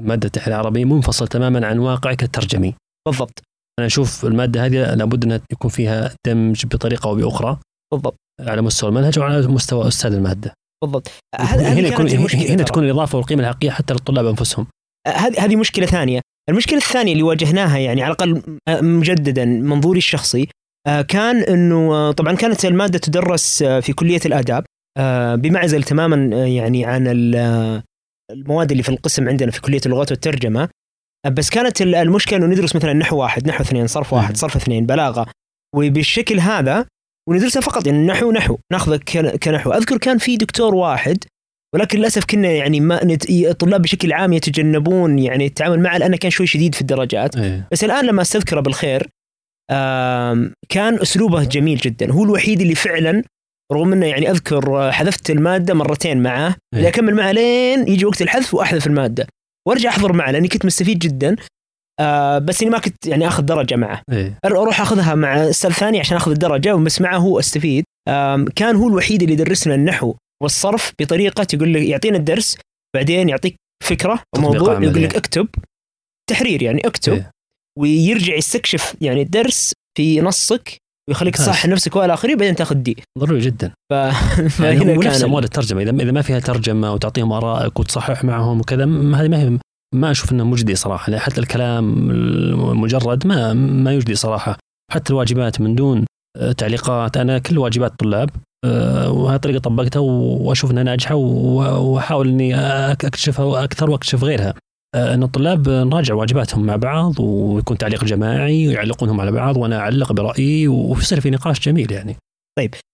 [0.00, 2.74] مادة التحليل العربي منفصل تماما عن واقعك الترجمي.
[3.08, 3.42] بالضبط.
[3.78, 7.58] أنا أشوف المادة هذه لابد انها يكون فيها دمج بطريقة أو بأخرى.
[7.92, 8.16] بالضبط.
[8.40, 10.52] على مستوى المنهج وعلى مستوى أستاذ المادة.
[10.84, 11.10] بالضبط.
[11.38, 12.62] هنا يكون هنا.
[12.62, 14.66] تكون الإضافة والقيمة الحقيقية حتى للطلاب أنفسهم.
[15.08, 16.20] هذه هذه مشكلة ثانية.
[16.50, 20.48] المشكلة الثانية اللي واجهناها يعني على الأقل آه، مجددا منظوري الشخصي
[20.86, 24.64] آه، كان إنه آه، طبعا كانت المادة تدرس في كلية الآداب
[25.40, 27.82] بمعزل تماما يعني عن ال-
[28.30, 30.68] المواد اللي في القسم عندنا في كلية اللغات والترجمة.
[31.26, 34.36] بس كانت ال- المشكلة إنه ندرس مثلا نحو واحد نحو اثنين صرف واحد.
[34.36, 35.26] صرف اثنين بلاغة
[35.76, 36.86] وبالشكل هذا
[37.28, 41.24] وندرسها فقط يعني نحو نحو ناخذه كن- كنحو أذكر كان في دكتور واحد
[41.74, 43.30] ولكن للأسف كنا يعني ما نت...
[43.30, 47.68] الطلاب بشكل عام يتجنبون يعني التعامل معه لأنه كان شوي شديد في الدرجات إيه.
[47.72, 49.08] بس الآن لما أستذكره بالخير
[49.70, 53.22] آم، كان أسلوبه جميل جدا هو الوحيد اللي فعلا
[53.72, 56.54] رغم إنه يعني أذكر آه، حذفت المادة مرتين معه إيه.
[56.78, 59.26] اللي اكمل معه لين يجي وقت الحذف وأحذف المادة
[59.68, 61.36] وارجع احضر معه لأني كنت مستفيد جدا
[62.00, 64.38] آه بس إني ما كنت يعني آخذ درجة معه إيه.
[64.44, 68.88] أروح أخذها مع أستاذ ثاني عشان أخذ الدرجة وبس معه هو استفيد آم، كان هو
[68.88, 72.58] الوحيد اللي يدرسنا النحو والصرف بطريقة يقول لك يعطينا الدرس
[72.96, 74.72] بعدين يعطيك فكرة موضوع.
[74.82, 75.48] يقول لك اكتب
[76.30, 77.30] تحرير يعني اكتب إيه.
[77.78, 80.76] ويرجع يستكشف يعني الدرس في نصك
[81.08, 81.36] ويخليك.
[81.36, 82.96] تصحح نفسك والى اخره بعدين تاخذ دي.
[83.18, 83.72] ضروري جدا.
[83.90, 83.92] ف...
[83.92, 85.28] يعني فهنا هو نفس كان.
[85.28, 85.82] اموال الترجمة.
[85.82, 89.58] اذا إذا ما فيها ترجمة وتعطيهم آرائك وتصحح معهم وكذا هذه ما هي
[89.94, 91.18] ما أشوف إنه مجدي صراحة.
[91.18, 94.58] حتى الكلام المجرد ما ما يجدي صراحة.
[94.92, 96.04] حتى الواجبات من دون
[96.36, 97.16] آه، تعليقات.
[97.16, 98.30] أنا كل واجبات الطلاب
[98.64, 102.54] آه، وهذه الطريقة طبقتها وأشوف إنها ناجحة وأحاول إني
[102.92, 104.54] أكتشفها أكثر واكتشف غيرها.
[104.94, 110.68] أن الطلاب نراجع واجباتهم مع بعض ويكون تعليق جماعي ويعلقونهم على بعض وأنا أعلق برأيي
[110.68, 112.16] ويصير في نقاش جميل يعني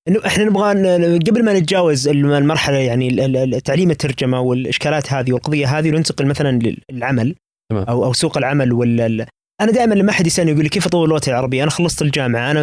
[0.09, 6.27] إنه إحنا نبغى قبل ما نتجاوز المرحلة يعني تعليم الترجمة والإشكالات هذه والقضية هذه وننتقل
[6.27, 7.35] مثلا للعمل
[7.71, 7.85] تمام.
[7.85, 9.27] أو أو سوق العمل ولا
[9.61, 12.61] أنا دائما لما أحد يسألني يقول لي كيف أطور لغتي العربية؟ أنا خلصت الجامعة أنا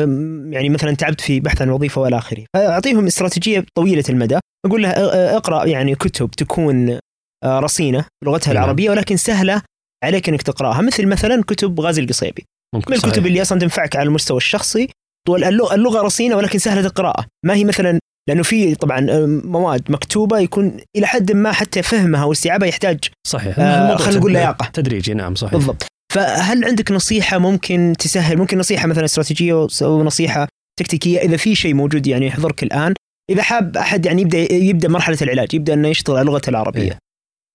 [0.54, 4.90] يعني مثلا تعبت في بحث عن وظيفة وإلى آخره، فاعطيهم استراتيجية طويلة المدى، أقول له
[5.38, 7.00] أقرأ يعني كتب تكون آه،
[7.48, 8.64] رصينة بلغتها نعم.
[8.64, 9.62] العربية ولكن سهلة
[10.04, 10.82] عليك إنك تقرأها.
[10.82, 12.46] مثل مثلا كتب غازي القصيبي.
[12.76, 12.98] ممكن من.
[12.98, 14.90] الكتب اللي أصلا تنفعك على المستوى الشخصي
[15.30, 19.08] اللغة رصينة ولكن سهلة القراءه ما هي مثلا لأنه في طبعا
[19.44, 23.60] مواد مكتوبة يكون إلى حد ما حتى فهمها واستيعابها يحتاج صحيح.
[23.60, 24.70] آه، خلينا نقول لياقة.
[24.74, 25.54] تدريجي نعم صحيح.
[25.54, 25.88] بالضبط.
[26.14, 30.48] فهل عندك نصيحة ممكن تسهل ممكن نصيحة مثلا استراتيجية أو نصيحة
[30.80, 32.94] تكتيكية؟ إذا في شيء موجود يعني يحضرك الآن
[33.30, 36.82] إذا حاب أحد يعني يبدا يبدأ مرحلة العلاج يبدأ إنه يشتغل على لغته العربية.
[36.82, 36.98] إيه.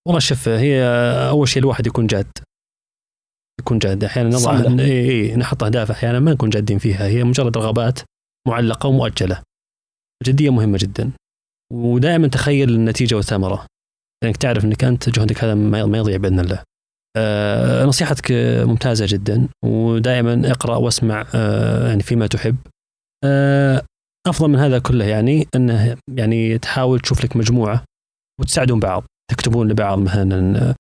[0.09, 0.83] والله شوف هي
[1.29, 2.39] أول شيء الواحد يكون جاد.
[3.61, 4.05] يكون جاد.
[4.05, 4.81] أحيانا نضع.
[4.81, 7.07] إي إي نحط أهداف أحيانا ما نكون جادين فيها.
[7.07, 8.01] هي مجرد رغبات
[8.49, 9.43] معلقة ومؤجلة.
[10.23, 11.13] الجديه مهمة جدا.
[11.73, 13.67] ودائما تخيل النتيجة والثمرة.
[14.25, 16.63] لأنك تعرف إنك أنت جهدك هذا ما ما يضيع بإذن الله.
[17.17, 18.33] آه نصيحتك
[18.67, 19.49] ممتازة جدا.
[19.65, 22.57] ودائما اقرأ واسمع آه يعني فيما تحب.
[23.25, 23.83] آه
[24.27, 27.85] أفضل من هذا كله يعني إنه يعني تحاول تشوف لك مجموعة
[28.41, 29.05] وتساعدون بعض.
[29.31, 30.75] تكتبون لبعض مثلا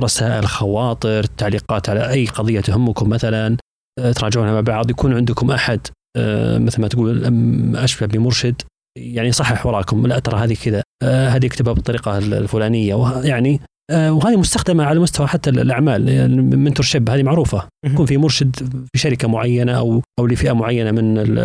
[0.00, 3.56] رسائل خواطر تعليقات على أي قضية تهمكم مثلا
[3.98, 5.80] آه، تراجعونها مع بعض يكون عندكم أحد
[6.16, 7.24] آه، مثل ما تقول
[7.76, 8.62] أشبه بمرشد
[8.98, 14.12] يعني يصحح وراكم لا ترى هذه كذا آه، هذه اكتبها بالطريقة الفلانية وه- يعني آه،
[14.12, 17.68] وهذه مستخدمة على مستوى حتى الأعمال يعني المنتور شيب هذه معروفة.
[17.86, 18.56] يكون في مرشد
[18.92, 21.38] في شركة معينة أو أو لفئة معينة من ال-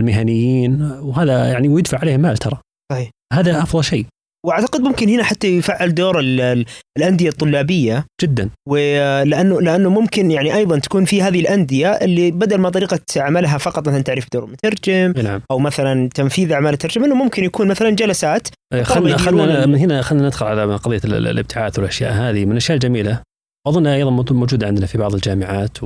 [0.00, 2.58] المهنيين وهذا يعني ويدفع عليه مال ترى.
[2.92, 3.10] صحيح.
[3.32, 4.06] هذا أفضل شيء.
[4.46, 6.64] وأعتقد ممكن هنا حتى يفعل دور ال- ال-
[6.98, 8.04] الأندية الطلابية.
[8.22, 8.50] جدا.
[8.68, 13.88] ولأنه لأنه ممكن يعني أيضا تكون في هذه الأندية اللي بدل ما طريقة عملها فقط
[13.88, 15.40] مثلا تعريف دور مترجم نعم.
[15.50, 18.48] أو مثلا تنفيذ أعمال الترجمة إنه ممكن يكون مثلا جلسات
[18.82, 22.44] خلنا يديرون خلنا ال- من هنا خلينا ندخل على قضية ال- ال- الابتعاث والأشياء هذه.
[22.44, 23.20] من الاشياء الجميله
[23.68, 25.78] اظنها أيضا موجود- موجودة عندنا في بعض الجامعات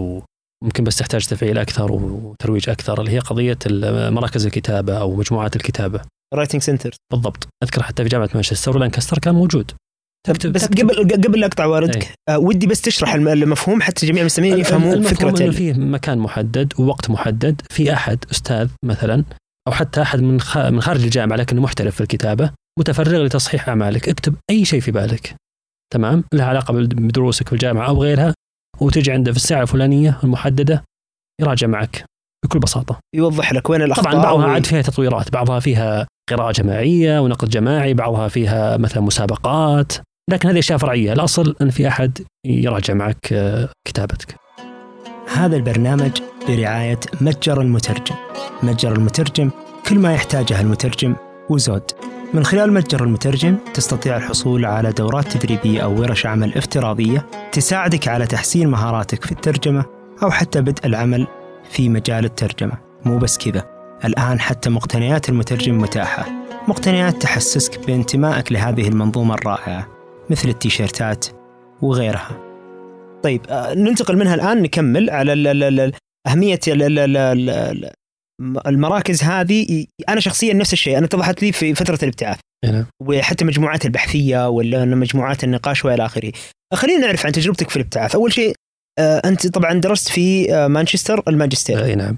[0.62, 3.59] وممكن بس تحتاج تفعيل أكثر وترويج أكثر اللي هي قضية
[4.11, 6.01] مراكز الكتابة أو مجموعات الكتابة.
[6.35, 7.49] writing center بالضبط.
[7.64, 9.71] أذكر حتى في جامعة مانشستر ولانكستر كان موجود.
[10.27, 10.90] تكتب بس تكتب.
[10.90, 15.03] قبل قبل لا أقطع واردك آه ودي بس تشرح الم- المفهوم حتى جميع المستمعين يفهموا
[15.03, 19.25] فكرة إنه فيه مكان محدد ووقت محدد في أحد أستاذ مثلا
[19.69, 24.09] أو حتى أحد من من خارج الجامعة لكنه محترف في الكتابة متفرغ لتصحيح أعمالك.
[24.09, 25.35] اكتب أي شيء في بالك.
[25.93, 28.35] تمام؟ له علاقة بدروسك في الجامعة أو غيرها.
[28.81, 30.85] وتجي عنده في الساعة الفلانية المحددة
[31.41, 32.05] يراجع معك
[32.45, 32.99] بكل بساطة.
[33.15, 37.95] يوضح لك وين الأخطاء طبعا بعضها عاد فيها تطويرات بعضها فيها قراءة جماعية ونقد جماعي
[37.95, 39.93] بعضها فيها مثلا مسابقات
[40.31, 41.13] لكن هذه أشياء فرعية.
[41.13, 44.37] الأصل أن في أحد يراجع معك آه، كتابتك.
[45.35, 46.13] هذا البرنامج
[46.49, 48.15] برعاية متجر المترجم.
[48.63, 49.51] متجر المترجم
[49.89, 51.17] كل ما يحتاجه المترجم
[51.51, 51.83] وزود.
[52.35, 58.27] من خلال متجر المترجم تستطيع الحصول على دورات تدريبية أو ورش عمل افتراضية تساعدك على
[58.27, 59.85] تحسين مهاراتك في الترجمة
[60.23, 61.27] أو حتى بدء العمل
[61.70, 62.73] في مجال الترجمة.
[63.05, 63.64] مو بس كذا
[64.05, 66.27] الآن حتى مقتنيات المترجم متاحة.
[66.68, 69.88] مقتنيات تحسسك بانتمائك لهذه المنظومة الرائعة
[70.31, 71.27] مثل التيشيرتات
[71.83, 72.31] وغيرها.
[73.23, 75.92] طيب آه، ننتقل منها الآن نكمل على ال
[78.40, 80.99] المراكز هذه أنا شخصيا نفس الشيء.
[80.99, 82.38] أنا اتضحت لي في فترة الابتعاث.
[82.64, 86.33] هنا وحتى مجموعات البحثية ولا مجموعات النقاش وإلى آخره.
[86.75, 88.55] خلينا نعرف عن تجربتك في الابتعاث، أول شيء
[88.99, 91.85] آه، أنت طبعا درست في آه، مانشستر الماجستير.
[91.85, 92.16] اي نعم.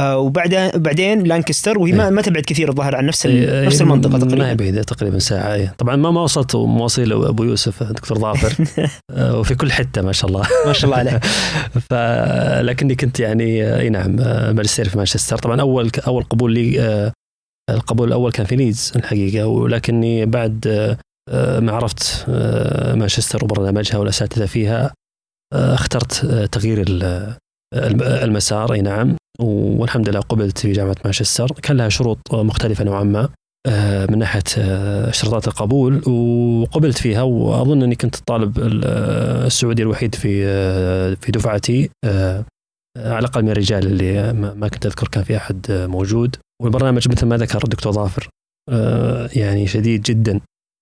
[0.00, 3.82] وبعدين بعدين لانكستر وهي ما, ما تبعد كثير الظاهر عن نفس إيه، ال- نفس إيه،
[3.82, 4.82] المنطقة ما هي تقريبا.
[4.82, 5.74] تقريبا ساعة إيه.
[5.78, 8.64] طبعا ما ما وصلت مواصيل أبو يوسف دكتور ظافر.
[9.10, 10.42] آه، وفي كل حتة ما شاء الله.
[10.66, 11.20] ما شاء الله عليه
[11.90, 11.94] ف
[12.64, 15.38] لكني كنت يعني آه، إي نعم آه، ماجستير في مانشستر.
[15.38, 17.12] طبعا أول أول قبول لي آه،
[17.70, 19.46] القبول الأول كان في ليدز الحقيقة.
[19.46, 20.96] ولكني بعد آه،
[21.30, 24.94] آه، ما عرفت آه، مانشستر وبرنامجها والأساتذة فيها
[25.54, 26.84] آه، اخترت آه، تغيير
[27.72, 29.16] المسار أي نعم.
[29.40, 31.46] والحمد لله قبلت في جامعه مانشستر.
[31.62, 33.28] كان لها شروط مختلفة نوعا ما
[33.68, 39.82] آه، من ناحية آه، اشتراطات القبول وقبلت فيها وأظن أني كنت الطالب ال- آه، السعودي
[39.82, 40.44] الوحيد في
[41.16, 41.90] في دفعتي
[42.98, 46.36] على الأقل من الرجال اللي ما كنت أذكر كان في أحد موجود.
[46.62, 48.28] والبرنامج مثل ما ذكر الدكتور ظافر
[49.36, 50.40] يعني شديد جدا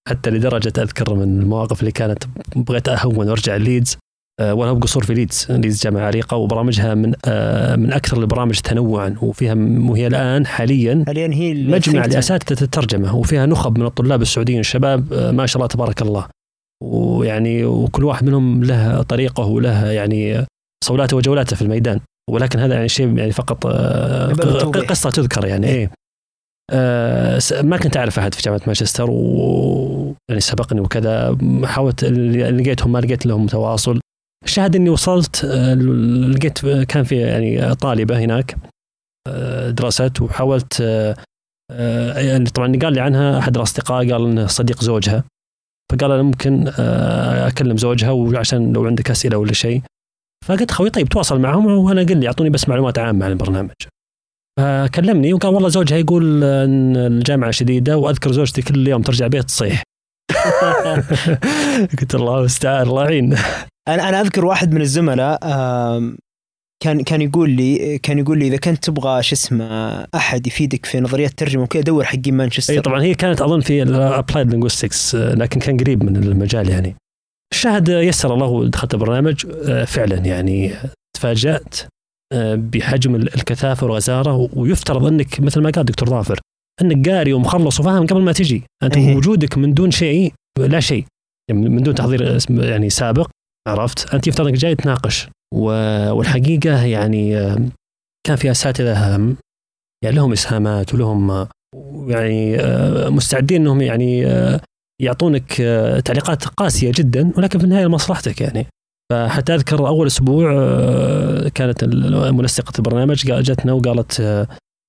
[0.09, 2.25] حتى لدرجة أذكر من المواقف اللي كانت
[2.57, 3.97] بغيت أهون وأرجع ليدز
[4.41, 9.55] وأنا بقصور في ليدز ليدز جامعة عريقة وبرامجها من آه، من أكثر البرامج تنوعا وفيها
[9.79, 12.07] وهي الآن حاليا حاليا هي مجمع.
[12.07, 16.27] لأساتذة الترجمة وفيها نخب من الطلاب السعوديين الشباب آه، ما شاء الله تبارك الله.
[16.85, 20.47] ويعني وكل واحد منهم له طريقة وله يعني
[20.85, 22.01] صولاته وجولاته في الميدان.
[22.31, 24.33] ولكن هذا يعني شيء يعني فقط آه،.
[24.89, 25.91] قصة تذكر يعني إيه.
[26.73, 32.93] آه، س- ما كنت أعرف أحد في جامعة مانشستر و يعني سبقني وكذا حاولت لقيتهم
[32.93, 34.01] ما لقيت لهم تواصل.
[34.45, 35.75] الشاهد إني وصلت آه،
[36.35, 38.57] لقيت كان في يعني طالبة هناك
[39.29, 41.17] آه، درست وحاولت آه،
[41.71, 45.25] آه، يعني طبعا قال لي عنها أحد الأصدقاء قال إنه صديق زوجها
[45.93, 49.83] فقال أنا ممكن آه، أكلم زوجها وعشان لو عندك أسئلة ولا شيء.
[50.47, 53.71] فقلت خوي طيب تواصل معهم وأنا قل لي أعطوني بس معلومات عامة عن البرنامج.
[54.59, 59.83] فكلمني وقال والله زوجها يقول إن الجامعة شديدة وأذكر زوجتي كل يوم ترجع بيت تصيح.
[62.01, 63.37] قلت الله المستعان الله يعين.
[63.95, 65.39] أنا أنا أذكر واحد من الزملاء
[66.83, 69.67] كان كان يقول لي كان يقول لي إذا كنت تبغى شو اسمه
[70.15, 72.75] أحد يفيدك في نظريات ترجمه وكذا دور حقين مانشستر.
[72.75, 76.97] إي طبعا هي كانت أظن في ال applied linguistics لكن كان قريب من المجال يعني.
[77.55, 80.73] الشاهد يسر الله ودخلت البرنامج آه، فعلا يعني
[81.17, 81.75] تفاجأت
[82.33, 86.41] آه، بحجم ال- الكثافة والغزاره ويفترض أنك مثل ما قال دكتور ظافر
[86.83, 88.63] أنك قاري ومخلص وفاهم قبل ما تجي.
[88.83, 89.17] أنت إيه.
[89.17, 91.05] وجودك من دون شيء لا شيء.
[91.51, 93.31] يعني من دون تحضير يعني سابق.
[93.69, 95.29] عرفت؟ أنت يفترض أنك جاي تناقش.
[95.55, 97.59] والحقيقة يعني آه،
[98.27, 99.37] كان في أساتذة آم،
[100.05, 101.49] يعني لهم إسهامات ولهم آه،
[102.07, 104.61] يعني آه، مستعدين إنهم يعني آه،
[105.03, 108.67] يعطونك آه، تعليقات قاسية جدا ولكن في النهاية لمصلحتك يعني.
[109.13, 111.85] فحتى أذكر أول أسبوع آه، كانت
[112.35, 114.47] منسقه البرنامج جتنا وقالت آه،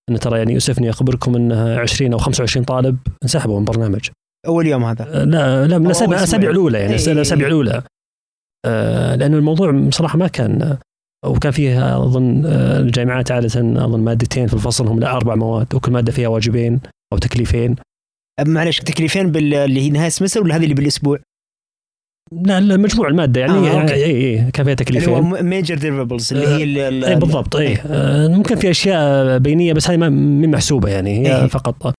[0.10, 4.10] إن ترى يعني يؤسفني أخبركم ان 20 أو 25 طالب انسحبوا من البرنامج.
[4.47, 5.21] أول يوم هذا.
[5.21, 6.49] آه، لا لا من الأسابيع الأسابيع.
[6.49, 7.51] الأولى يعني إيه، إيه، الأسابيع إيه.
[7.51, 7.81] الأولى.
[8.65, 10.78] آه، لأنه الموضوع بصراحة ما كان
[11.26, 13.47] وكان فيه أظن آه، الجامعات عادة
[13.86, 16.80] أظن مادتين في الفصل هم لا أربع مواد وكل مادة فيها واجبين
[17.13, 17.76] أو تكليفين
[18.47, 21.19] معلش تكليفين اللي هي نهاية ال semester ولا هذه اللي بالأسبوع؟
[22.45, 23.93] لا لا، مجموع المادة يعني آه، أوكي.
[23.93, 27.78] اي اي كان فيها اللي هو تكليفين major deliverables اللي هي ال- اي بالضبط اي
[27.86, 30.10] آه، ممكن في أشياء بينية بس هذه ما
[30.47, 31.47] محسوبة يعني هي إيه.
[31.47, 31.93] فقط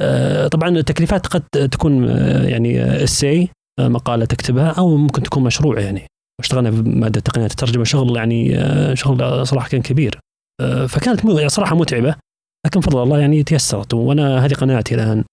[0.00, 3.48] آه، طبعا التكليفات قد تكون آه، يعني essay
[3.80, 6.06] مقالة تكتبها أو ممكن تكون مشروع يعني.
[6.40, 10.18] واشتغلنا في مادة الترجمة شغل يعني آه، شغل صراحة كان كبير.
[10.60, 12.14] آه، فكانت يعني صراحة متعبة
[12.66, 13.94] لكن بفضل الله يعني تيسرت.
[13.94, 15.24] وأنا هذه قناعتي الآن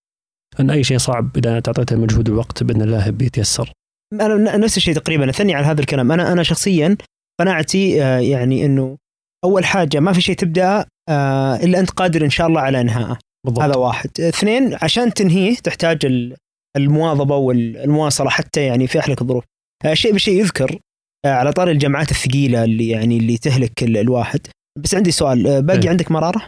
[0.59, 3.71] أن أي شيء صعب إذا انت اعطيته المجهود والوقت بإذن الله بيتيسر
[4.13, 6.11] أنا نفس الشيء تقريبا أثني على هذا الكلام.
[6.11, 6.97] أنا أنا شخصيا
[7.39, 8.97] قناعتي آه، يعني إنه
[9.45, 10.85] أول حاجة ما في شيء تبدأ
[11.63, 13.63] إلا أنت قادر إن شاء الله على انهائه بالضبط.
[13.63, 14.09] هذا واحد.
[14.19, 16.35] اثنين عشان تنهيه تحتاج ال-
[16.77, 19.43] المواظبة والمواصله حتى يعني في احلك الظروف
[19.85, 20.79] آه، شيء بشيء يذكر
[21.25, 24.39] آه، على طار الجامعات الثقيلة اللي يعني اللي تهلك ال- الواحد
[24.83, 25.89] بس عندي سؤال آه، باقي إيه.
[25.89, 26.47] عندك مرارة؟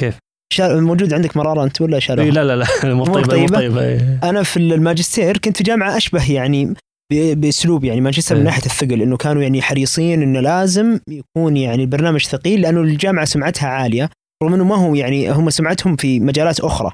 [0.00, 0.18] كيف؟
[0.52, 0.80] شا...
[0.80, 4.20] موجود عندك مرارة أنت ولا شالوها؟ إيه لا لا لا مو أمور طيبة طيبة؟ إيه.
[4.22, 6.74] أنا في الماجستير كنت في جامعة أشبه يعني
[7.12, 8.48] بأسلوب يعني ماجستير من إيه.
[8.50, 13.68] ناحية الثقل إنه كانوا يعني حريصين إنه لازم يكون يعني البرنامج ثقيل لأنه الجامعة سمعتها
[13.68, 14.10] عالية
[14.44, 16.90] رغم إنه ما هو يعني هم سمعتهم في مجالات أخرى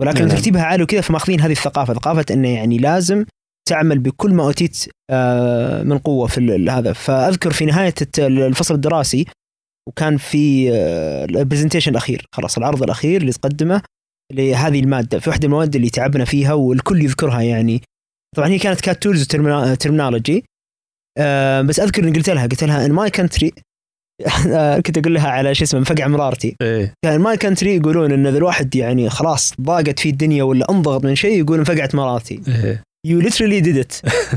[0.00, 0.36] ولكن نعم.
[0.36, 1.94] ترتيبها عالي وكذا فماخذين هذه الثقافة.
[1.94, 3.24] ثقافة إنه يعني لازم
[3.68, 6.92] تعمل بكل ما أوتيت آه، من قوة في هذا.
[6.92, 9.26] فأذكر في نهاية الفصل الدراسي
[9.88, 10.70] وكان في
[11.30, 12.26] ال presentation الأخير.
[12.32, 13.82] خلاص العرض الأخير اللي تقدمه
[14.32, 17.82] لهذه المادة في واحدة من المواد اللي تعبنا فيها والكل يذكرها يعني.
[18.36, 20.44] طبعا هي كانت CAT tools و terminology
[21.18, 23.52] آه بس أذكر إني قلت لها قلت لها in my country
[24.86, 26.56] كنت أقول لها على شو اسمه مفقع مرارتي.
[26.62, 26.94] إيه.
[27.04, 31.14] كان my country يقولون إن اذا الواحد يعني خلاص ضاقت فيه الدنيا ولا أنضغط من
[31.14, 32.40] شيء يقول انفقعت مرارتي.
[32.48, 32.82] إيه.
[33.06, 33.92] you literally did it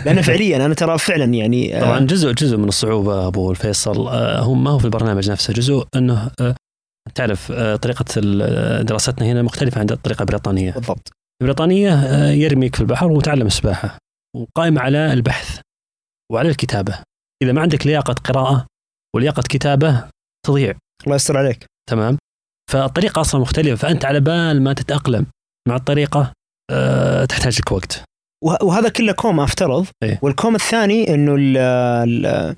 [0.06, 4.08] لأن فعليا أنا ترى فعلا يعني آه، طبعا جزء جزء من الصعوبة أبو الفيصل.
[4.08, 6.56] آه، هو ما هو في البرنامج نفسه جزء إنه آه،
[7.16, 8.06] تعرف آه، طريقة
[8.82, 10.72] دراستنا هنا مختلفة عن الطريقة البريطانية.
[10.72, 11.12] بالضبط.
[11.42, 13.98] البريطانية آه، يرميك في البحر وتعلم السباحة
[14.36, 15.60] وقائمه على البحث
[16.32, 17.00] وعلى الكتابة.
[17.44, 18.66] إذا ما عندك لياقة قراءة
[19.16, 20.04] ولياقة كتابة
[20.48, 20.74] تضيع.
[21.04, 21.66] الله يستر عليك.
[21.90, 22.18] تمام؟
[22.72, 23.76] فالطريقة أصلا مختلفة.
[23.76, 25.26] فأنت على بال ما تتأقلم
[25.68, 26.32] مع الطريقة
[26.72, 28.04] آه، تحتاج لك وقت.
[28.44, 29.86] وه- وهذا كله كوم أفترض.
[30.04, 30.20] إيه.
[30.22, 32.56] والكوم الثاني إنه ال- ال-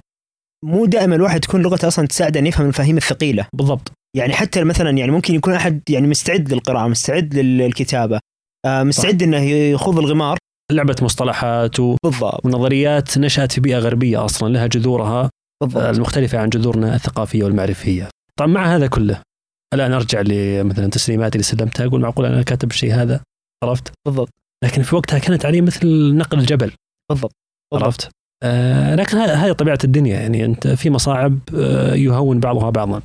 [0.65, 3.47] مو دائما الواحد تكون لغته أصلا تساعده ان يفهم المفاهيم الثقيلة.
[3.53, 3.91] بالضبط.
[4.17, 8.19] يعني حتى مثلا يعني ممكن يكون أحد يعني مستعد للقراءة مستعد للكتابة
[8.65, 10.37] آه، مستعد إنه يخوض الغمار.
[10.71, 12.45] لعبة مصطلحات و- بالضبط.
[12.45, 15.29] ونظريات نشأت في بيئة غربية أصلا لها جذورها.
[15.63, 15.83] بالضبط.
[15.83, 18.09] المختلفة عن جذورنا الثقافية والمعرفية.
[18.39, 19.21] طبعا مع هذا كله
[19.73, 23.21] الآن أرجع لمثلا تسليماتي اللي سلمتها أقول معقول أنا كاتب الشيء هذا؟
[23.63, 24.29] عرفت؟ بالضبط.
[24.63, 25.87] لكن في وقتها كانت علي مثل
[26.17, 26.71] نقل الجبل.
[27.11, 27.31] بالضبط.
[27.71, 27.85] بالضبط.
[27.85, 28.09] عرفت؟
[28.43, 33.01] آه لكن هذه طبيعة الدنيا يعني أنت في مصاعب آه يهون بعضها بعضا.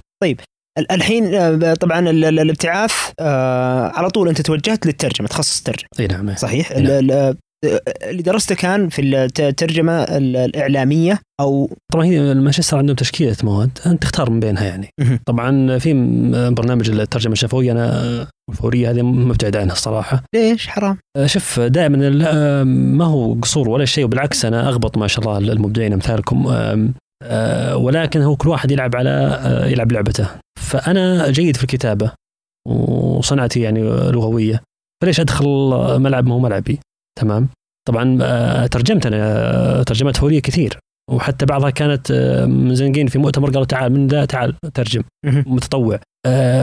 [0.79, 5.89] ال- الحين آه، طبعا ال- ال- الابتعاث آه، على طول أنت توجهت للترجمة تخصص ترجمه
[6.01, 7.35] إي نعم صحيح؟ نعم.
[7.65, 9.03] ال- ال- اللي درسته كان في
[9.39, 14.89] الترجمة ال- الإعلامية أو طبعا هي المانشستر عندهم تشكيلة مواد أنت تختار من بينها يعني.
[15.27, 15.93] طبعا في
[16.57, 20.23] برنامج الترجمة الشفوية أنا والفورية هذه مبتعد عنها الصراحة.
[20.35, 20.99] ليش؟ حرام.
[21.17, 25.53] آه، شوف دائما ال- ما هو قصور ولا شيء وبالعكس أنا أغبط ما شاء الله
[25.53, 26.47] المبدعين أمثالكم.
[27.23, 30.27] آه، ولكن هو كل واحد يلعب على يلعب لعبته.
[30.61, 32.13] فأنا جيد في الكتابة
[32.69, 34.63] وصنعتي يعني لغوية.
[35.03, 35.47] فليش أدخل
[36.01, 36.79] ملعب ما هو ملعبي؟
[37.21, 37.49] تمام.
[37.89, 40.79] طبعا آه، ترجمت أنا آه، ترجمات فوريه كثير.
[41.11, 45.03] وحتى بعضها كانت آه، مزنقين في مؤتمر قالوا تعال من ذا تعال ترجم.
[45.27, 46.01] متطوع.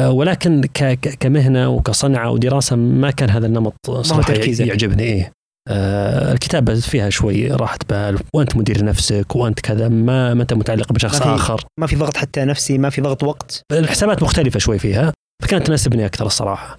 [0.07, 0.61] ولكن
[1.19, 4.33] كمهنة وكصنعة ودراسة ما كان هذا النمط صراحة.
[4.33, 5.31] يعجبني
[5.69, 8.19] آه، الكتابة فيها شوي راحه بال.
[8.33, 9.87] وأنت مدير نفسك وأنت كذا.
[9.89, 11.63] ما ما أنت متعلق بشخص ما في- آخر.
[11.79, 13.61] ما في ضغط حتى نفسي ما في ضغط وقت.
[13.71, 16.77] الحسابات مختلفة شوي فيها فكانت تناسبني أكثر الصراحة.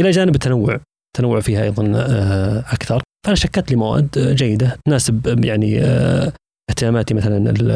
[0.00, 0.80] إلى جانب التنوع.
[1.16, 3.02] التنوع فيها أيضا آه، أكثر.
[3.26, 6.32] فأنا شكلت لي مواد جيدة تناسب يعني آه،
[6.70, 7.70] اهتماماتي مثلا ال-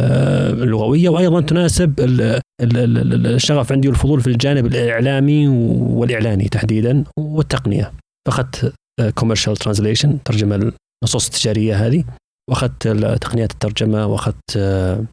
[0.62, 7.05] اللغوية وأيضا تناسب ال- ال- ال- ال- الشغف عندي والفضول في الجانب الإعلامي والإعلاني تحديدا
[7.18, 7.92] والتقنية.
[8.29, 8.75] فأخذت
[9.14, 12.05] commercial translation ترجمة النصوص التجارية هذه
[12.51, 12.88] وأخذت
[13.20, 15.05] تقنيات الترجمة وأخذت آه،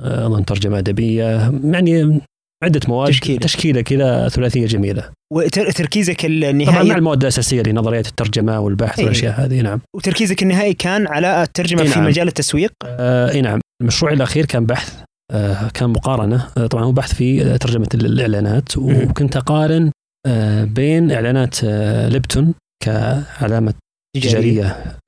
[0.00, 1.52] آه، اظن ترجمة أدبية.
[1.64, 2.20] يعني
[2.64, 3.38] عدة مواد تشكيلة.
[3.38, 9.04] تشكيلة كذا ثلاثية جميلة وتركيزك طبعا مع النهائي المواد الأساسية لنظريات الترجمة والبحث إيه.
[9.04, 12.08] والأشياء هذه نعم وتركيزك النهائي كان على الترجمة إيه في نعم.
[12.08, 14.94] مجال التسويق آه اي نعم مشروعي الأخير كان بحث
[15.32, 19.10] آه كان مقارنة آه طبعا هو بحث في ترجمة ال- الإعلانات مهم.
[19.10, 19.90] وكنت أقارن
[20.26, 23.74] آه بين إعلانات آه ليبتون كعلامة
[24.16, 24.64] تجارية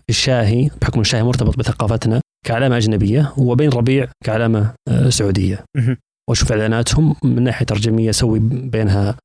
[0.06, 4.72] في الشاهي بحكم الشاهي مرتبط بثقافتنا كعلامة أجنبية وبين ربيع كعلامة
[5.08, 5.64] سعودية.
[6.30, 9.16] وأشوف إعلاناتهم من ناحية ترجمية أسوي بينها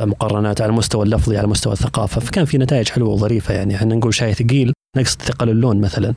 [0.00, 2.20] مقارنات على المستوى اللفظي على مستوى الثقافة.
[2.20, 3.76] فكان في نتائج حلوة وظريفة يعني.
[3.76, 6.14] إحنا نقول شاي ثقيل نقصد ثقل اللون مثلا.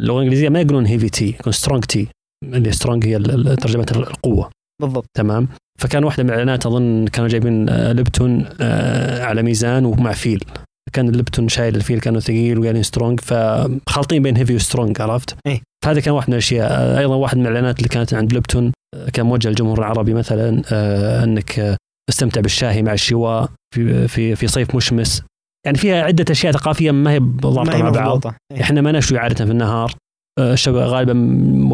[0.00, 2.08] اللغة الإنجليزية ما يقولون heavy tea يقولون strong tea
[2.44, 3.18] اللي strong هي
[3.56, 4.50] ترجمة القوة.
[4.82, 5.06] بالضبط.
[5.14, 10.44] تمام؟ فكان واحدة من الإعلانات أظن كانوا جايبين آه، ليبتون آه، على ميزان ومع فيل.
[10.92, 15.60] كان الليبتون شايل الفيل كانوا ثقيل وقايلين سترونج فخالطين بين heavy و strong عرفت؟ إيه.
[15.84, 16.72] فهذا كان واحد من الأشياء.
[16.72, 18.70] آه، أيضا واحد من الإعلانات اللي كانت عند ليبتون آه،
[19.12, 21.76] كان موجه للجمهور العربي مثلا آه، أنك
[22.10, 25.22] استمتع بالشاهي مع الشواء في في في صيف مشمس.
[25.66, 28.26] يعني فيها عدة أشياء ثقافية ما هي ضابطه مع بعض.
[28.26, 28.60] إيه.
[28.60, 29.94] إحنا ما نشوي عادة في النهار.
[30.38, 31.14] آه، الشوي غالبا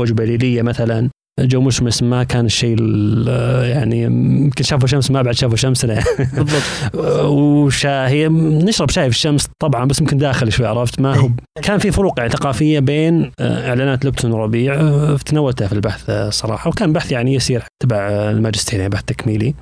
[0.00, 1.10] وجبه ليلية مثلا.
[1.40, 6.62] جو مشمس ما كان الشيء ال- يعني يمكن شافوا شمس ما بعد شافوا شمسنا بالضبط.
[7.24, 11.28] وشاي نشرب شاي في الشمس طبعا بس يمكن داخل شوي عرفت؟ ما هو
[11.62, 16.30] كان في فروق يعني ثقافية بين آه، إعلانات لبتون وربيع آه، تناولتها في البحث آه،
[16.30, 16.68] صراحة.
[16.70, 19.54] وكان بحث يعني يسير تبع الماجستير يعني بحث تكميلي.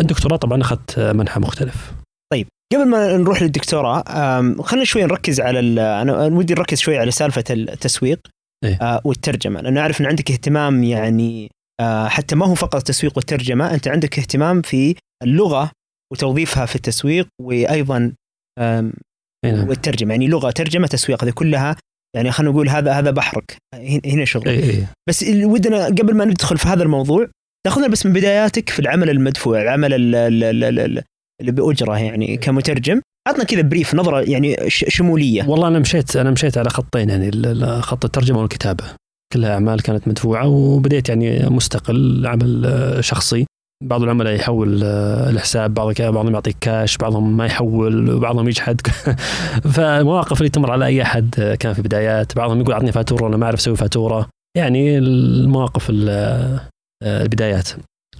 [0.00, 1.92] الدكتوراه طبعا أخذت منحى مختلف.
[2.74, 4.02] قبل ما نروح للدكتوراه
[4.62, 5.60] خلينا شوي نركز على
[6.02, 8.18] أنا ودي نركز شوي على سالفة التسويق.
[8.64, 8.78] إيه.
[8.82, 11.50] آه، والترجمة لأنه أعرف إن عندك اهتمام يعني
[11.80, 15.70] آه، حتى ما هو فقط التسويق والترجمة أنت عندك اهتمام في اللغة
[16.12, 18.12] وتوظيفها في التسويق وأيضا
[18.58, 18.92] نعم.
[19.44, 21.76] والترجمة يعني لغة ترجمة تسويق هذه كلها
[22.16, 23.56] يعني خلينا نقول هذا هذا بحرك
[24.04, 24.92] هنا شغل إيه إيه.
[25.08, 27.28] بس ودنا قبل ما ندخل في هذا الموضوع
[27.66, 31.02] تاخذنا بس من بداياتك في العمل المدفوع العمل ال- ال- ال- ال-
[31.40, 33.00] اللي باجره يعني كمترجم.
[33.28, 35.44] عطنا كذا بريف نظرة يعني شمولية.
[35.48, 37.30] والله أنا مشيت أنا مشيت على خطين يعني
[37.82, 38.84] خط الترجمة والكتابة.
[39.32, 43.46] كلها أعمال كانت مدفوعة وبديت يعني مستقل عمل شخصي.
[43.84, 48.80] بعض العملاء يحول آه، الحساب بعض بعضهم يعطيك كاش بعضهم ما يحول وبعضهم يجحد.
[49.74, 52.36] فالمواقف اللي تمر على أي أحد آه، كان في بدايات.
[52.36, 54.28] بعضهم يقول اعطني فاتورة وأنا ما أعرف أسوي فاتورة.
[54.56, 56.08] يعني المواقف ال-
[57.02, 57.68] آه، البدايات.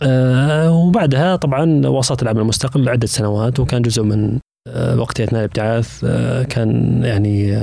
[0.03, 4.39] آه، وبعدها طبعا واصلت العمل المستقل عده سنوات وكان جزء من
[4.69, 7.57] آه، وقتي أثناء الابتعاث آه، كان يعني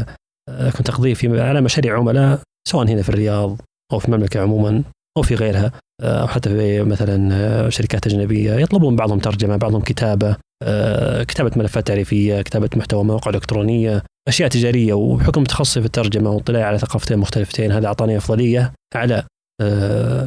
[0.50, 3.58] آه، كنت اقضيه في على مشاريع عملاء سواء هنا في الرياض
[3.94, 4.84] أو في المملكة عموما
[5.18, 5.72] أو في غيرها
[6.02, 8.54] آه، أو حتى في مثلا آه، شركات أجنبية.
[8.54, 14.94] يطلبون بعضهم ترجمة بعضهم كتابة آه، كتابة ملفات تعريفية كتابة محتوى مواقع إلكترونية أشياء تجارية
[14.94, 19.24] وبحكم تخصصي في الترجمة واطلاعي على ثقافتين مختلفتين هذا أعطاني أفضلية على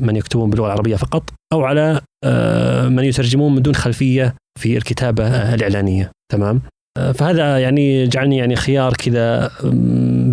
[0.01, 5.27] من يكتبون باللغة العربية فقط أو على آه، من يترجمون من دون خلفية في الكتابة
[5.27, 6.11] آه، الإعلانية.
[6.33, 6.61] تمام؟
[6.99, 9.51] آه، فهذا يعني جعلني يعني خيار كذا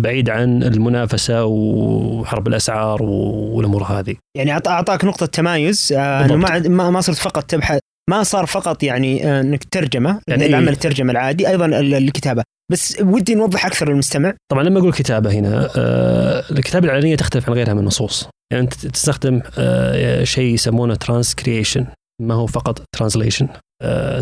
[0.02, 4.14] بعيد عن المنافسة وحرب الأسعار والأمور هذه.
[4.36, 6.36] يعني أعطاك نقطة تمايز آه، إنه.
[6.68, 7.80] ما ما صرت فقط تبحث
[8.10, 10.48] ما صار فقط يعني آه، إنك ترجمه يعني يعني إيه.
[10.48, 12.42] العمل الترجمة العادي أيضا ال- الكتابة.
[12.72, 14.34] بس ودي نوضح أكثر للمستمع.
[14.52, 18.28] طبعا لما أقول كتابة هنا آه، الكتابة الإعلانية تختلف عن غيرها من النصوص.
[18.52, 21.86] يعني أنت تستخدم آه، شيء يسمونه ترانسكريشن
[22.22, 23.48] ما هو فقط translation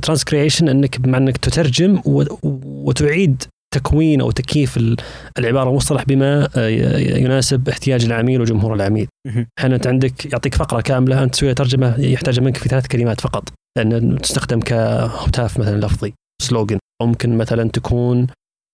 [0.02, 3.42] transcreation أنك بمع أنك تترجم وتعيد
[3.74, 4.96] تكوين أو تكييف ال-
[5.38, 6.68] العبارة والمصطلح بما آه،
[6.98, 9.08] يناسب احتياج العميل وجمهور العميل.
[9.58, 13.48] أحيانا أنت عندك يعطيك فقرة كاملة أنت تسوي ترجمة يحتاج منك في ثلاث كلمات فقط.
[13.78, 16.12] لأن تستخدم كهتاف مثلا لفظي
[16.42, 18.26] slogan أو ممكن مثلا تكون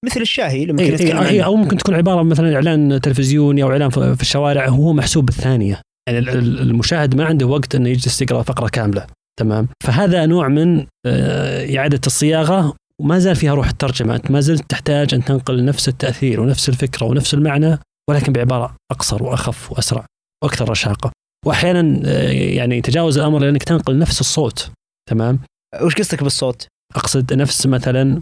[0.05, 1.47] مثل الشاهي لما إيه كنا نتكلم إيه إيه عنه.
[1.47, 5.81] أو ممكن تكون عبارة مثلا إعلان تلفزيوني أو إعلان في الشوارع هو محسوب بالثانية.
[6.09, 9.07] يعني ال- ال- المشاهد ما عنده وقت إنه يجلس يقرأ فقرة كاملة.
[9.41, 14.15] تمام؟ فهذا نوع من آه، إعادة الصياغة وما زال فيها روح الترجمة.
[14.17, 17.79] أنت ما زلت تحتاج أن تنقل نفس التأثير ونفس الفكرة ونفس المعنى
[18.11, 20.07] ولكن بعبارة أقصر وأخف وأسرع
[20.45, 21.13] وأكثر رشاقة.
[21.47, 24.71] واحيانا آه، يعني تجاوز الأمر لأنك تنقل نفس الصوت.
[25.11, 25.39] تمام؟
[25.83, 28.21] وش قصدك بالصوت؟ أقصد نفس مثلا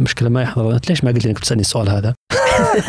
[0.00, 2.14] المشكلة ما يحضر ليش ما قلت لي انك بتسألني السؤال هذا؟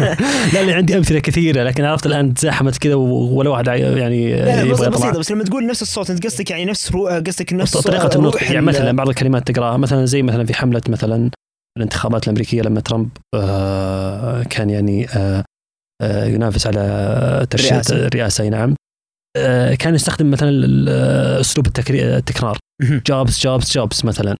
[0.54, 4.72] لا لا عندي أمثلة كثيرة لكن عرفت الآن تزاحمت كذا ولا واحد يعني لا يبغى
[4.72, 7.08] بس يطلع بسيطة بس لما تقول نفس الصوت أنت قصدك يعني نفس رو...
[7.08, 11.30] قصدك نفس طريقة النطق يعني مثلا بعض الكلمات تقراها مثلا زي مثلا في حملة مثلا
[11.78, 15.44] الانتخابات الأمريكية لما ترامب آه، كان يعني آه،
[16.02, 17.82] آه، ينافس على ترشيح.
[17.92, 18.76] الرئاسه نعم
[19.38, 20.90] آه، كان يستخدم مثلا ال-
[21.40, 22.58] أسلوب التكرار.
[22.82, 24.36] جوبز جوبز جوبز مثلا.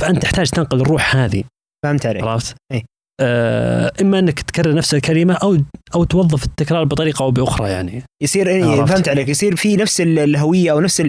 [0.00, 1.44] فأنت تحتاج تنقل الروح هذه.
[1.84, 2.22] فهمت عليك.
[2.24, 2.82] عرفت؟ إيه.
[3.20, 5.56] آه إما إنك تكرر نفس الكلمة أو
[5.94, 8.02] أو توظف التكرار بطريقة أو بأخرى يعني.
[8.22, 8.84] يصير إيه.
[8.84, 9.28] فهمت عليك.
[9.28, 11.02] يصير في نفس ال- الهوية أو نفس.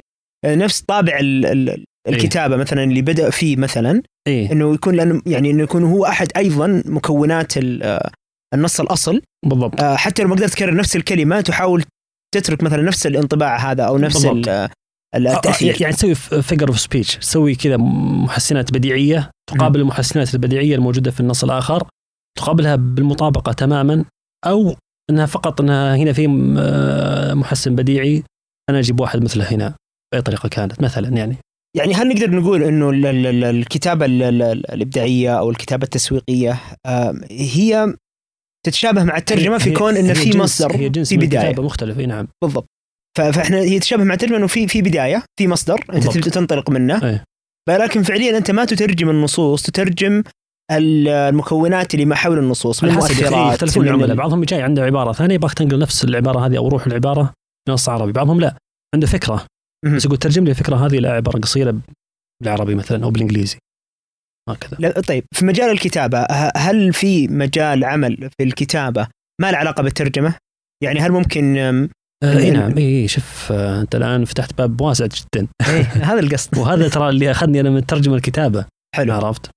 [0.46, 1.46] نفس طابع ال...
[1.46, 1.86] ال...
[2.08, 4.52] الكتابة مثلا اللي بدأ فيه مثلا إيه.
[4.52, 8.12] إنه يكون لأنه يعني إنه يكون هو أحد أيضا مكونات آه،
[8.54, 9.22] النص الأصل.
[9.46, 9.82] بالضبط.
[9.82, 11.84] آه، حتى لو ما قدرت تكرر نفس الكلمة تحاول
[12.36, 14.26] تترك مثلا نفس الانطباع هذا أو نفس
[15.16, 21.20] التاثير يعني تسوي figure of speech تسوي كذا محسنات بديعية تقابل المحسنات البديعية الموجودة في
[21.20, 21.88] النص الآخر
[22.38, 24.06] تقابلها بالمطابقة تماما
[24.46, 24.76] أو
[25.10, 28.24] إنها فقط إنها هنا في آه، محسن بديعي
[28.70, 29.76] أنا أجيب واحد مثله هنا
[30.14, 31.38] بأي طريقة كانت مثلا يعني.
[31.78, 35.84] يعني هل نقدر نقول إنه ال- ال- ال- الكتابة ال- ال- ال- الإبداعية أو الكتابة
[35.84, 37.94] التسويقية آه، هي
[38.66, 41.42] تتشابه مع الترجمة في كون إنه في مصدر هي جنس في بداية.
[41.48, 42.28] الكتابة مختلف إي نعم.
[42.44, 42.66] بالضبط.
[43.34, 46.30] فاحنا هي تشابه مع الترجمه إنه في في بداية في مصدر أنت بالضبط.
[46.34, 47.24] تنطلق منه أيه.
[47.70, 50.24] ولكن فعليا أنت ما تترجم النصوص تترجم
[50.72, 54.62] ال- المكونات اللي ما حول النصوص من على حسب مؤثرات يختلفون العملاء ال- بعضهم جاي
[54.62, 57.34] عنده عبارة ثانية يبغاك تنقل نفس العبارة هذه أو روح العبارة
[57.70, 58.56] بنص عربي بعضهم لا
[58.96, 59.46] عنده فكرة.
[59.96, 61.76] بس يقول ترجم لي الفكرة هذه إلى عبارة قصيرة
[62.44, 63.58] بالعربي مثلا أو بالإنجليزي
[64.50, 69.08] هكذا طيب في مجال الكتابة هل في مجال عمل في الكتابة
[69.42, 70.36] ما له علاقة بالترجمة؟
[70.84, 71.58] يعني هل ممكن
[72.24, 72.78] اي ال- نعم.
[72.78, 75.48] اي شوف آه أنت الآن فتحت باب واسع جدا.
[75.70, 76.58] إيه هذا القصد.
[76.58, 78.66] وهذا ترى اللي أخذني أنا من الترجمه الكتابة.
[78.96, 79.14] حلو.
[79.14, 79.50] عرفت؟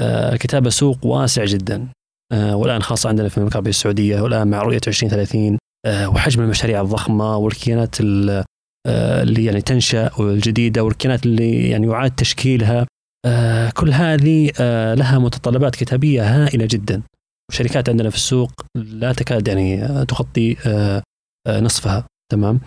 [0.00, 1.88] آه الكتابه سوق واسع جدا.
[2.32, 6.80] آه والآن خاصه عندنا في المملكة العربية السعودية والان مع رؤية 2030 آه وحجم المشاريع
[6.80, 8.44] الضخمة والكيانات ال-
[8.86, 12.86] آه اللي يعني تنشأ والجديدة والكيانات اللي يعني يعاد تشكيلها.
[13.26, 17.02] آه كل هذه آه لها متطلبات كتابية هائلة جدا.
[17.50, 21.02] وشركات عندنا في السوق لا تكاد يعني آه، تغطي آه آه
[21.48, 22.60] نصفها تمام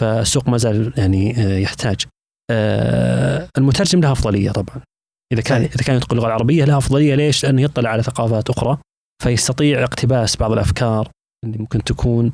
[0.00, 2.04] فالسوق ما زال يعني آه يحتاج
[2.50, 4.82] آه المترجم له أفضلية طبعا
[5.32, 5.62] إذا كان.
[5.62, 8.78] إذا كان يتقن اللغة العربية له أفضلية ليش؟ لأنه يطلع على ثقافات أخرى
[9.22, 11.08] فيستطيع اقتباس بعض الأفكار
[11.44, 12.32] اللي ممكن تكون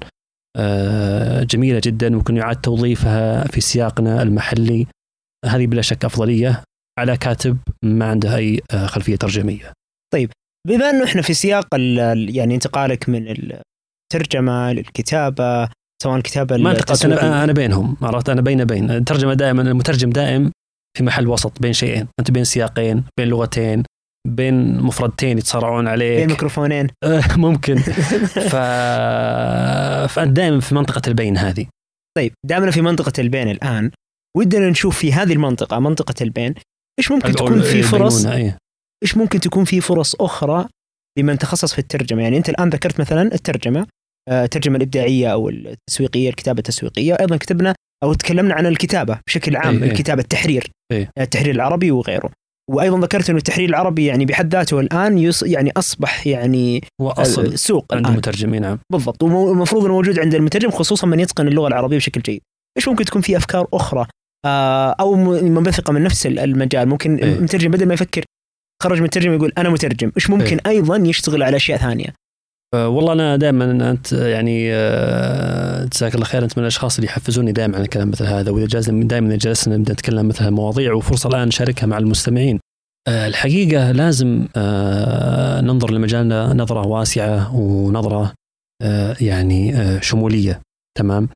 [0.57, 4.87] آه، جميلة جدا ممكن يعاد توظيفها في سياقنا المحلي
[5.47, 6.63] هذه بلا شك أفضلية
[6.99, 9.73] على كاتب ما عنده أي آه، خلفية ترجمية.
[10.69, 11.67] بما إنه إحنا في سياق
[12.29, 13.29] يعني انتقالك من
[14.13, 15.69] الترجمة للكتابة
[16.03, 17.21] سواء الكتابه ما التسويقية.
[17.21, 20.53] أنا أنا بينهم عرفت؟ أنا بين بين الترجمة دائما المترجم دائم
[20.99, 22.09] في محل وسط بين شيئين.
[22.21, 23.83] أنت بين سياقين بين لغتين
[24.29, 26.19] بين مفردتين يتصارعون عليك.
[26.19, 26.89] بين ميكروفونين.
[27.05, 27.77] آه، ممكن.
[28.51, 28.57] ف...
[30.15, 31.67] فانت دائما في منطقة البين هذه.
[32.17, 33.91] طيب دامنا في منطقة البين الآن.
[34.37, 36.55] ودنا نشوف في هذه المنطقة منطقة البين
[36.99, 38.59] إيش ممكن تكون في فرص؟ إيه.
[39.03, 40.67] إيش ممكن تكون في فرص أخرى
[41.19, 43.87] لمن تخصص في الترجمة؟ يعني أنت الآن ذكرت مثلا الترجمة.
[44.31, 47.17] الترجمة الإبداعية أو التسويقية الكتابة التسويقية.
[47.21, 49.91] أيضا كتبنا أو تكلمنا عن الكتابة بشكل عام إيه، إيه.
[49.91, 51.11] الكتابة التحرير إيه.
[51.19, 52.31] التحرير العربي وغيره.
[52.71, 57.59] وأيضا ذكرت إنه التحرير العربي يعني بحد ذاته الآن يص يعني أصبح يعني هو أصل
[57.59, 58.13] سوق عند الآن.
[58.13, 58.79] المترجم إيه، نعم.
[58.93, 59.23] بالضبط.
[59.23, 62.41] والمفروض إنه موجود عند المترجم خصوصا من يتقن اللغة العربية بشكل جيد.
[62.77, 64.07] إيش ممكن تكون في أفكار أخرى؟
[64.47, 66.89] آه، أو منبثقة من نفس المجال.
[66.89, 67.33] ممكن إيه.
[67.33, 68.25] المترجم بدل ما يفكر
[68.83, 70.13] خرج من الترجمة يقول أنا مترجم.
[70.17, 72.20] إيش ممكن أيضا يشتغل على أشياء ثانية؟ آه،
[72.75, 77.75] والله أنا دائما أنت يعني آه، جزاك الله خير أنت من الأشخاص اللي يحفزوني دائما
[77.75, 81.87] على الكلام مثل هذا وإذا جلسنا دائما جلسنا نبدأ نتكلم مثل هالمواضيع وفرصة الآن نشاركها
[81.87, 82.61] مع المستمعين.
[83.09, 84.47] آه، الحقيقة لازم
[85.67, 88.33] ننظر لمجالنا نظرة واسعة ونظرة
[89.21, 90.61] يعني شمولية
[90.99, 91.29] تمام؟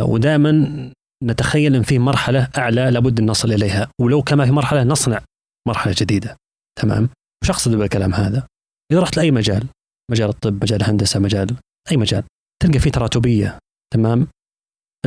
[0.00, 0.92] ودائما
[1.24, 5.20] نتخيل إن في مرحلة أعلى لابد أن نصل إليها ولو كما في مرحلة نصنع
[5.68, 6.36] مرحلة جديدة
[6.80, 7.08] تمام؟
[7.42, 8.46] وش أقصد بالكلام هذا؟
[8.92, 9.66] إذا رحت لأي مجال
[10.10, 11.56] مجال الطب مجال الهندسة مجال
[11.90, 12.24] أي مجال.
[12.62, 13.58] تلقى فيه تراتبية.
[13.94, 14.26] تمام؟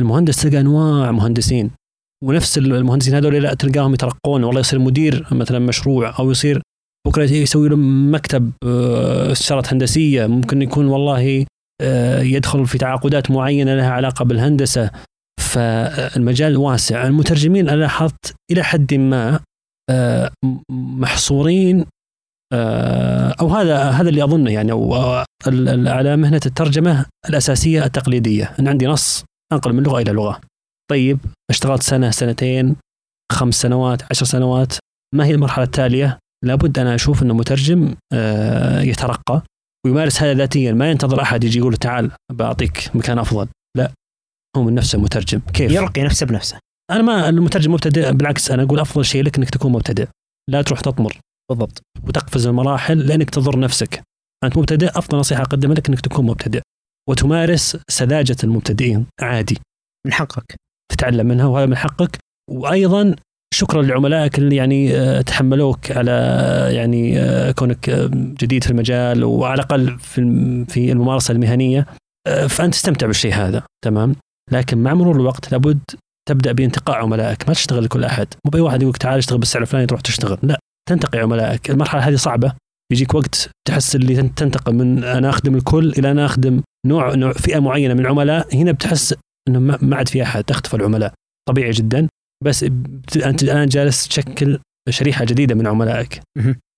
[0.00, 1.70] المهندس تلقى أنواع مهندسين.
[2.24, 4.44] ونفس المهندسين هذول لا تلقاهم يترقون.
[4.44, 6.62] والله يصير مدير مثلا مشروع أو يصير
[7.06, 10.26] بكرة يسوي له مكتب آه، استشارات هندسية.
[10.26, 11.46] ممكن يكون والله
[11.80, 14.90] آه، يدخل في تعاقدات معينة لها علاقة بالهندسة.
[15.40, 17.06] فالمجال واسع.
[17.06, 19.40] المترجمين أنا لاحظت إلى حد ما
[19.90, 20.30] آه،
[20.70, 21.84] محصورين آه،
[23.40, 24.72] أو هذا هذا اللي أظنه يعني.
[24.72, 25.24] آه،
[25.86, 28.54] على مهنة الترجمة الأساسية التقليدية.
[28.60, 30.40] ان عندي نص انقل من لغة إلى لغة.
[30.90, 31.18] طيب
[31.50, 32.76] اشتغلت سنة سنتين
[33.32, 34.72] خمس سنوات عشر سنوات.
[35.14, 39.42] ما هي المرحلة التالية؟ لابد أنا أشوف انه مترجم آه، يترقى
[39.86, 40.72] ويمارس هذا ذاتيا.
[40.72, 43.48] ما ينتظر أحد يجي يقول تعال بعطيك مكان أفضل.
[43.76, 43.90] لا
[44.56, 45.40] هو من نفسه مترجم.
[45.40, 46.58] كيف؟ يرقي نفسه بنفسه.
[46.90, 50.06] أنا ما المترجم مبتدئ بالعكس أنا أقول أفضل شيء لك إنك تكون مبتدئ.
[50.50, 51.18] لا تروح تطمر.
[51.50, 51.82] بالضبط.
[52.08, 54.02] وتقفز المراحل لأنك تضر نفسك.
[54.44, 56.60] أنت مبتدئ أفضل نصيحة أقدمها لك إنك تكون مبتدئ.
[57.08, 59.06] وتمارس سذاجة المبتدئين.
[59.20, 59.58] عادي.
[60.06, 60.56] من حقك.
[60.92, 62.18] تتعلم منها وهذا من حقك.
[62.50, 63.16] وأيضا
[63.54, 67.90] شكرا لعملائك اللي يعني آه، تحملوك على آه، يعني آه، كونك
[68.40, 70.20] جديد في المجال وعلى الأقل في
[70.68, 71.86] في الممارسة المهنية.
[72.48, 73.62] فأنت تستمتع بالشيء هذا.
[73.84, 74.16] تمام؟
[74.52, 75.80] لكن مع مرور الوقت لابد
[76.28, 77.48] تبدأ بانتقاء عملائك.
[77.48, 78.26] ما تشتغل لكل أحد.
[78.44, 80.38] مو بأي واحد يقول تعال اشتغل بالسعر الفلاني تروح تشتغل.
[80.42, 80.58] لا.
[80.88, 82.52] تنتقي عملائك المرحلة هذه صعبة.
[82.92, 87.32] يجيك وقت تحس اللي تن- تنتقل من أنا أخدم الكل إلى أنا أخدم نوع نوع
[87.32, 89.14] فئة معينة من العملاء هنا بتحس
[89.48, 91.12] إنه ما ما عاد في أحد تختفى العملاء.
[91.48, 92.08] طبيعي جدا.
[92.44, 92.62] بس
[93.16, 94.58] انت الان جالس تشكل
[94.90, 96.20] شريحة جديدة من عملائك.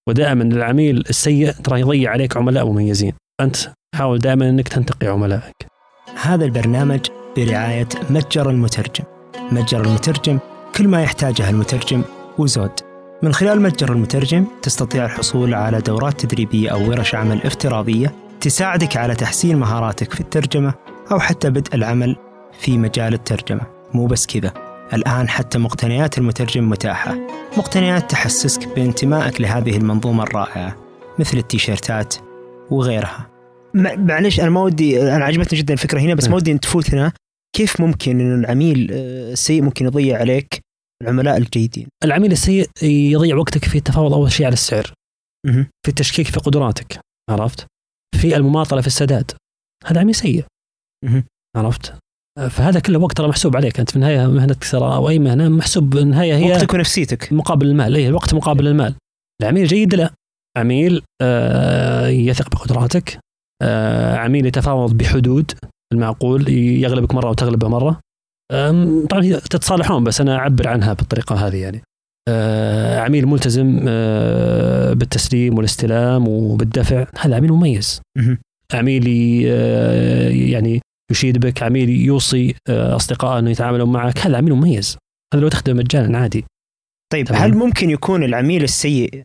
[0.08, 3.12] ودائما العميل السيء ترى يضيع عليك عملاء مميزين.
[3.40, 3.56] أنت
[3.94, 5.66] حاول دائما إنك تنتقي عملائك.
[6.22, 7.00] هذا البرنامج
[7.36, 9.04] برعاية متجر المترجم.
[9.52, 10.38] متجر المترجم
[10.76, 12.02] كل ما يحتاجه المترجم
[12.38, 12.72] وزود.
[13.22, 19.14] من خلال متجر المترجم تستطيع الحصول على دورات تدريبية أو ورش عمل افتراضية تساعدك على
[19.14, 20.74] تحسين مهاراتك في الترجمة
[21.12, 22.16] أو حتى بدء العمل
[22.60, 23.60] في مجال الترجمة.
[23.94, 24.52] مو بس كذا
[24.92, 27.16] الآن حتى مقتنيات المترجم متاحة.
[27.56, 30.76] مقتنيات تحسسك بانتمائك لهذه المنظومة الرائعة
[31.18, 32.14] مثل التيشيرتات
[32.70, 33.26] وغيرها.
[33.74, 36.36] مع- معلش أنا ما ودي أنا عجبتني جدا الفكرة هنا بس ما نعم.
[36.36, 37.12] ودي أن تفوتنا
[37.52, 40.60] كيف ممكن أن العميل آه، السيء ممكن يضيع عليك
[41.02, 41.88] العملاء الجيدين.
[42.04, 44.92] العميل السيء يضيع وقتك في التفاوض أول شيء على السعر.
[45.46, 45.66] مهم.
[45.82, 47.66] في التشكيك في قدراتك عرفت؟
[48.20, 49.30] في المماطلة في السداد.
[49.86, 50.44] هذا عميل سيء.
[51.04, 51.24] مهم.
[51.56, 51.94] عرفت؟
[52.50, 53.80] فهذا كله وقت ترى محسوب عليك.
[53.80, 57.32] أنت في النهاية مهنتك ترى أو أي مهنة محسوب بالنهاية هي وقتك ونفسيتك.
[57.32, 57.96] مقابل المال.
[57.96, 58.94] اي الوقت مقابل المال.
[59.42, 60.10] العميل الجيد لا.
[60.56, 63.18] عميل آه، يثق بقدراتك.
[63.62, 65.52] آه، عميل يتفاوض بحدود.
[65.92, 68.00] المعقول يغلبك مرة وتغلبه مرة.
[69.10, 71.82] طبعا هي تتصالحون بس أنا أعبر عنها بالطريقة هذه يعني.
[72.28, 77.06] آه، عميل ملتزم آه، بالتسليم والاستلام وبالدفع.
[77.18, 78.00] هذا عميل مميز.
[78.74, 79.04] عميل
[79.46, 80.80] آه، يعني
[81.10, 84.18] يشيد بك عميل يوصي اصدقائه إنه يتعاملون معك.
[84.18, 84.96] هذا عميل مميز.
[85.34, 86.44] هذا لو تخدمه مجانا عادي.
[87.12, 87.42] طيب تمام.
[87.42, 89.22] هل ممكن يكون العميل السيء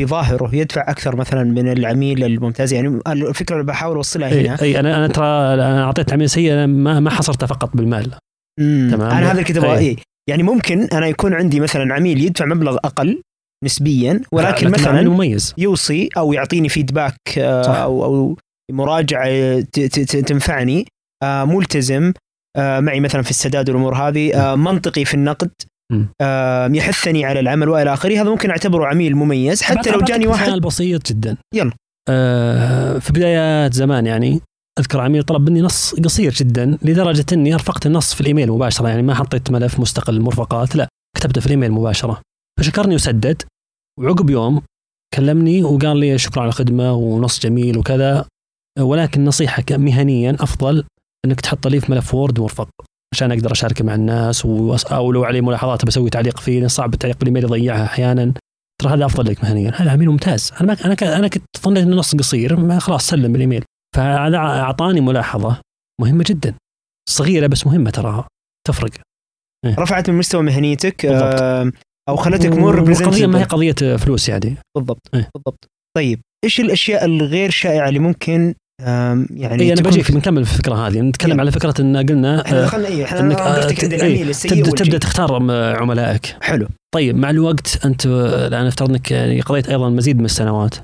[0.00, 4.64] في ظاهره يدفع أكثر مثلا من العميل الممتاز يعني الفكرة اللي بحاول أوصلها هنا اي
[4.64, 8.10] اي أنا أنا ترى أنا أعطيت عميل سيء ما ما حصرته فقط بالمال.
[8.58, 9.00] تمام.
[9.00, 9.78] أنا هذا أبغى أي.
[9.78, 9.96] إيه.
[10.30, 13.22] يعني ممكن أنا يكون عندي مثلا عميل يدفع مبلغ أقل
[13.64, 17.76] نسبيا ولكن مثلا مميز يوصي أو يعطيني فيدباك آه، صح.
[17.76, 18.36] أو أو
[18.72, 19.60] مراجعة
[20.26, 20.86] تنفعني
[21.22, 22.12] آه، ملتزم
[22.56, 25.50] آه، معي مثلا في السداد والأمور هذه منطقي في النقد
[26.76, 28.22] يحثني على العمل وإلى آخره.
[28.22, 29.62] هذا ممكن أعتبره عميل مميز.
[29.62, 31.36] حتى لو جاني واحد مثال بسيط جدا.
[31.54, 31.72] يلا.
[32.08, 34.40] آه في بدايات زمان يعني
[34.78, 38.88] أذكر عميل طلب مني نص قصير جدا لدرجة إني ارفقت النص في الإيميل مباشرة.
[38.88, 40.88] يعني ما حطيت ملف مستقل مرفقات لا.
[41.16, 42.20] كتبته في الإيميل مباشرة.
[42.60, 43.42] فشكرني وسدد.
[44.00, 44.62] وعقب يوم
[45.14, 48.26] كلمني وقال لي شكرا على الخدمة ونص جميل وكذا.
[48.78, 50.84] ولكن نصيحة مهنيا أفضل
[51.26, 52.68] إنك تحط لي في ملف وورد مرفق.
[53.14, 54.46] عشان أقدر اشاركه مع الناس
[54.92, 58.32] أو لو عليه ملاحظات بسوي تعليق فيه صعب التعليق بالإيميل يضيعها أحيانا.
[58.82, 59.72] ترى هذا أفضل لك مهنيا.
[59.76, 60.52] هذا عميل ممتاز.
[60.60, 63.64] أنا ما أنا ك- أنا كنت ظنيت إنه نص قصير ما خلاص سلم بالإيميل.
[63.96, 65.60] فهذا أعطاني ملاحظة
[66.00, 66.54] مهمة جدا.
[67.08, 68.28] صغيرة بس مهمة تراها
[68.68, 68.90] تفرق.
[69.66, 71.40] رفعت من مستوى مهنيتك بالضبط.
[71.42, 71.72] آه،
[72.08, 73.44] أو خلتك مور القضية ما هي.
[73.44, 74.56] قضية فلوس يعني.
[74.76, 75.28] بالضبط إيه.
[75.34, 75.64] بالضبط.
[75.96, 80.74] طيب إيش الأشياء الغير شائعة اللي ممكن يعني اي أنا بجيك في- بنكمل في الفكرة
[80.74, 81.00] هذه.
[81.00, 81.40] نتكلم يلا.
[81.40, 84.64] على فكرة إن قلنا إحنا آه، دخلنا إحنا إنك وقفتك عند آه، العميل إيه، السيء
[84.64, 84.84] تبدا.
[84.84, 86.36] تبدأ تختار آه، عملائك.
[86.40, 86.68] حلو.
[86.94, 90.74] طيب مع الوقت أنت الآن افترض إنك يعني قضيت أيضا مزيد من السنوات.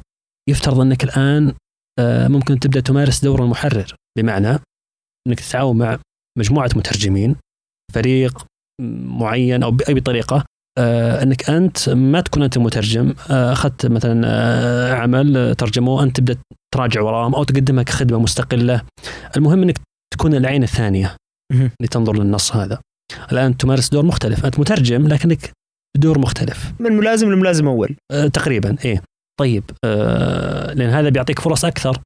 [0.49, 1.53] يفترض إنك الآن
[1.99, 4.59] آه، ممكن تبدأ تمارس دور المحرر بمعنى
[5.29, 5.99] إنك تتعاون مع
[6.39, 7.37] مجموعة مترجمين
[7.95, 8.45] فريق
[9.07, 10.45] معين أو باي طريقه
[10.79, 13.15] آه، أنك أنت ما تكون أنت مترجم.
[13.31, 16.37] آه، أخذت مثلا آه، عمل آه، ترجموه أنت تبدأ
[16.75, 18.83] تراجع وراهم أو تقدمها كخدمه مستقلة.
[19.37, 19.79] المهم أنك
[20.15, 21.17] تكون العين الثانية.
[21.53, 22.79] اللي تنظر للنص هذا.
[23.33, 24.45] الآن تمارس دور مختلف.
[24.45, 25.51] أنت مترجم لكنك
[25.97, 26.73] دور مختلف.
[26.81, 27.97] من ملازم لملازم أول.
[28.13, 29.03] أه تقريبا إيه.
[29.41, 32.01] طيب أه لأن هذا بيعطيك فرص أكثر.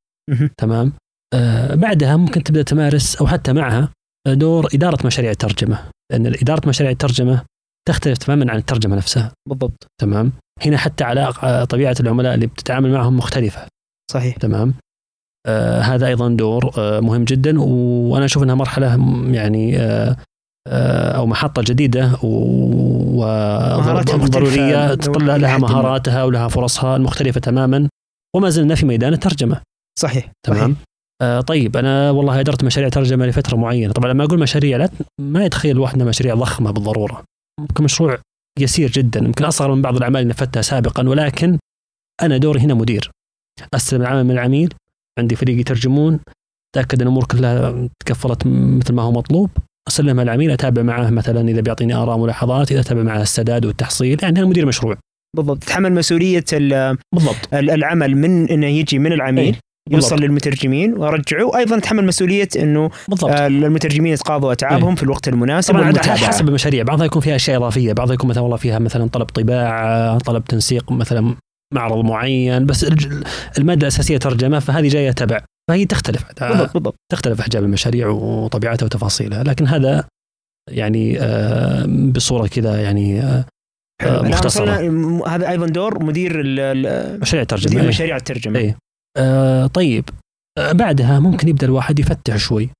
[0.58, 0.92] تمام.
[1.34, 3.88] أه بعدها ممكن تبدأ تمارس أو حتى معها
[4.26, 5.88] آه، دور إدارة مشاريع الترجمة.
[6.12, 7.42] لأن إدارة مشاريع الترجمة
[7.88, 9.32] تختلف تماما عن الترجمة نفسها.
[9.48, 9.86] بالضبط.
[10.00, 10.32] تمام؟
[10.66, 13.66] هنا حتى على آه، طبيعة العملاء اللي بتتعامل معهم مختلفة.
[14.12, 14.36] صحيح.
[14.36, 14.74] تمام؟
[15.46, 18.86] آه هذا أيضا دور آه مهم جدا وأنا أشوف إنها مرحلة
[19.30, 20.16] يعني آه
[20.68, 22.12] آه أو محطة جديدة
[24.12, 25.58] وضرورية تطلع لها.
[25.58, 27.88] مهاراتها ولها فرصها المختلفة تماما
[28.36, 29.60] وما زلنا في ميدان الترجمة.
[29.98, 30.32] صحيح.
[30.46, 30.76] تمام؟ صحيح.
[31.22, 33.92] آه طيب أنا والله أدرت مشاريع ترجمة لفترة معينة.
[33.92, 34.88] طبعا لما أقول مشاريع لا
[35.20, 37.24] ما يتخيل الواحد انها مشاريع ضخمة بالضرورة.
[37.60, 38.18] ممكن مشروع
[38.58, 39.20] يسير جدا.
[39.20, 41.58] يمكن أصغر من بعض الأعمال اللي نفذتها سابقا ولكن
[42.22, 43.10] أنا دوري هنا مدير.
[43.74, 44.74] أستلم العمل من العميل
[45.18, 46.20] عندي فريق يترجمون
[46.76, 49.50] تأكد أن الأمور كلها تكفلت مثل ما هو مطلوب.
[49.88, 54.18] أسلمها العميل أتابع معه مثلا إذا بيعطيني آراء ملاحظات إذا أتابع معه السداد والتحصيل.
[54.22, 54.96] يعني أنا مدير مشروع.
[55.36, 55.58] بالضبط.
[55.62, 57.54] تتحمل مسؤولية ال- بالضبط.
[57.54, 59.44] ال- العمل من إنه يجي من العميل.
[59.44, 60.20] إيه، يوصل بالضبط.
[60.28, 63.30] للمترجمين وارجعه وأيضا تحمل مسؤولية إنه بالضبط.
[63.30, 66.82] آه، المترجمين يتقاضوا أتعابهم في الوقت المناسب طبعا على حسب المشاريع.
[66.82, 67.92] بعضها يكون فيها أشياء إضافية.
[67.92, 71.34] بعضها يكون مثلا والله فيها مثلا طلب طباعة طلب تنسيق مثلا
[71.74, 72.66] معرض معين.
[72.66, 72.86] بس
[73.58, 75.40] المادة الأساسية ترجمة فهذه جاية تبع.
[75.70, 76.24] فهي تختلف.
[76.40, 76.94] بالضبط بالضبط.
[77.12, 79.42] تختلف أحجام المشاريع وطبيعتها وتفاصيلها.
[79.42, 80.04] لكن هذا
[80.70, 83.44] يعني آه، بصورة كذا يعني آه،
[84.02, 84.10] حلو.
[84.20, 84.62] الآن مختصرة.
[84.62, 86.42] وصلنا- م- هذا أيضا دور مدير
[87.20, 87.88] مشاريع ترجمه مدير إيه.
[87.88, 88.58] مشاريع الترجمة.
[88.58, 88.76] إيه.
[89.16, 90.04] آه طيب
[90.58, 92.70] آه بعدها ممكن يبدأ الواحد يفتح شوي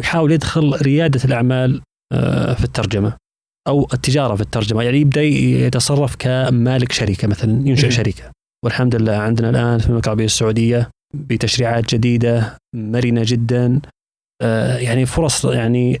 [0.00, 3.16] ويحاول يدخل ريادة الأعمال آه في الترجمة
[3.68, 7.90] أو التجارة في الترجمة يعني يبدأ يتصرف كمالك شركة مثلا ينشئ.
[7.90, 8.30] شركة
[8.64, 13.80] والحمد لله عندنا الآن في المملكه العربيه السعودية بتشريعات جديدة مرنة جدا
[14.42, 16.00] آه يعني فرص يعني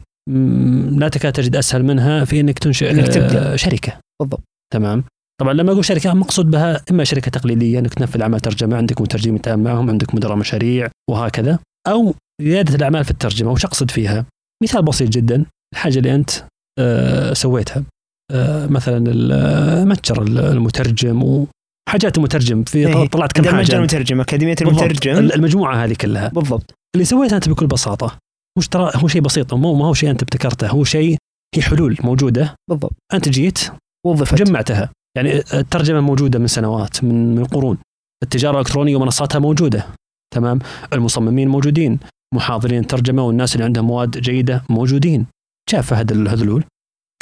[0.98, 3.52] لا تكاد تجد أسهل منها في إنك تنشئ إنك تبدأ.
[3.52, 4.42] آه شركة بالضبط.
[4.72, 5.04] تمام
[5.42, 9.36] طبعا لما أقول شركة مقصود بها إما شركة تقليدية إنك تنفذ أعمال ترجمة عندك مترجم
[9.36, 14.26] يتعامل معهم عندك مدراء مشاريع وهكذا أو رياده الأعمال في الترجمة وش أقصد فيها؟
[14.62, 16.30] مثال بسيط جدا الحاجة اللي أنت
[16.78, 17.84] آه سويتها
[18.30, 23.08] آه، مثلا المتجر المترجم وحاجات المترجم في إيه.
[23.08, 24.82] طلعت كم متجر حاجة المترجم أكاديمية بالضبط.
[24.82, 28.18] المترجم المجموعة هذه كلها بالضبط اللي سويته أنت بكل بساطة
[28.58, 31.16] مش ترى هو شيء بسيط مو ما هو شيء أنت ابتكرته هو شيء
[31.54, 33.60] هي حلول موجودة بالضبط أنت جيت
[34.06, 37.78] وظفت جمعتها يعني الترجمة موجودة من سنوات من من قرون.
[38.22, 39.86] التجارة الإلكترونية ومنصاتها موجودة
[40.34, 40.58] تمام؟
[40.92, 41.98] المصممين موجودين
[42.34, 45.26] محاضرين الترجمه والناس اللي عندهم مواد جيدة موجودين.
[45.70, 46.64] جاء فهد الهذلول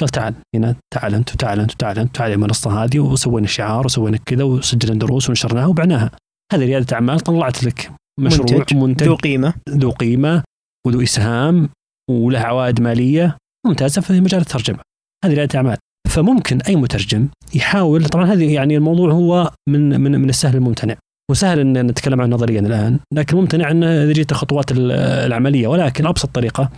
[0.01, 4.19] قال تعال هنا تعال أنت وتعال أنت وتعال أنت تعال المنصه هذه وسوينا شعار وسوينا
[4.27, 6.11] كذا وسجلنا دروس ونشرناها وبعناها.
[6.53, 8.77] هذه ريادة أعمال طلعت لك مشروع منتج.
[8.77, 9.07] منتج.
[9.07, 9.55] ذو قيمة.
[9.69, 10.43] ذو قيمة
[10.87, 11.69] وذو إسهام
[12.11, 13.37] وله عوائد مالية.
[13.67, 14.79] ممتازة في مجال الترجمة.
[15.25, 15.77] هذه ريادة أعمال.
[16.09, 20.97] فممكن أي مترجم يحاول طبعا هذه يعني الموضوع هو من من من السهل الممتنع.
[21.31, 24.93] وسهل إن نتكلم عنه نظريا الآن لكن ممتنع إن جيت الخطوات ال-
[25.27, 25.69] العملية.
[25.69, 26.71] ولكن أبسط طريقة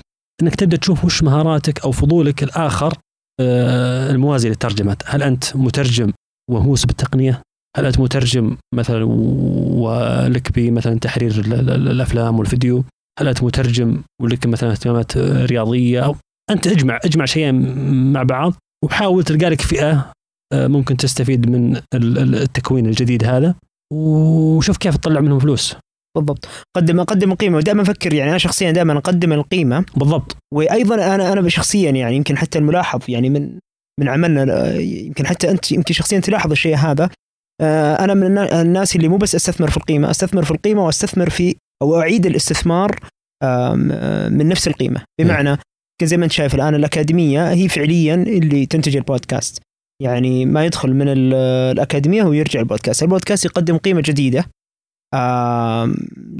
[0.42, 2.94] إنك تبدأ تشوف وش مهاراتك أو فضولك الآخر
[3.40, 6.12] آه، الموازي للترجمه هل أنت مترجم
[6.50, 7.40] ومهووس بالتقنية؟
[7.76, 12.84] هل أنت مترجم مثلا ولك بمثلا تحرير ال- ال- الأفلام والفيديو؟
[13.20, 16.16] هل أنت مترجم ولك مثلا اهتمامات رياضية؟ أو
[16.50, 17.74] أنت اجمع اجمع شيئين
[18.12, 18.54] مع بعض.
[18.84, 20.12] وحاول تلقى لك فئة
[20.52, 23.54] آه، ممكن تستفيد من ال- ال- التكوين الجديد هذا.
[23.92, 25.76] وشوف كيف تطلع منهم فلوس.
[26.16, 26.48] بالضبط.
[26.76, 29.84] قدم اقدم القيمه ودائما أفكر يعني أنا شخصيا دائما أقدم القيمة.
[29.96, 30.36] بالضبط.
[30.54, 33.58] وأيضا أنا أنا شخصيا يعني يمكن حتى الملاحظ يعني من
[34.00, 37.10] من عملنا آه، يمكن حتى أنت يمكن شخصيا تلاحظ الشيء هذا.
[37.60, 41.30] آه، أنا من النا- الناس اللي مو بس أستثمر في القيمة أستثمر في القيمة وأستثمر
[41.30, 42.98] في أو أعيد الاستثمار
[44.30, 45.02] من نفس القيمة.
[45.20, 45.58] بمعنى
[46.02, 49.62] زي ما انت شايف الآن الأكاديمية هي فعليا اللي تنتج البودكاست.
[50.02, 51.34] يعني ما يدخل من ال-
[51.72, 53.02] الأكاديمية ويرجع البودكاست.
[53.02, 54.44] البودكاست يقدم قيمة جديدة.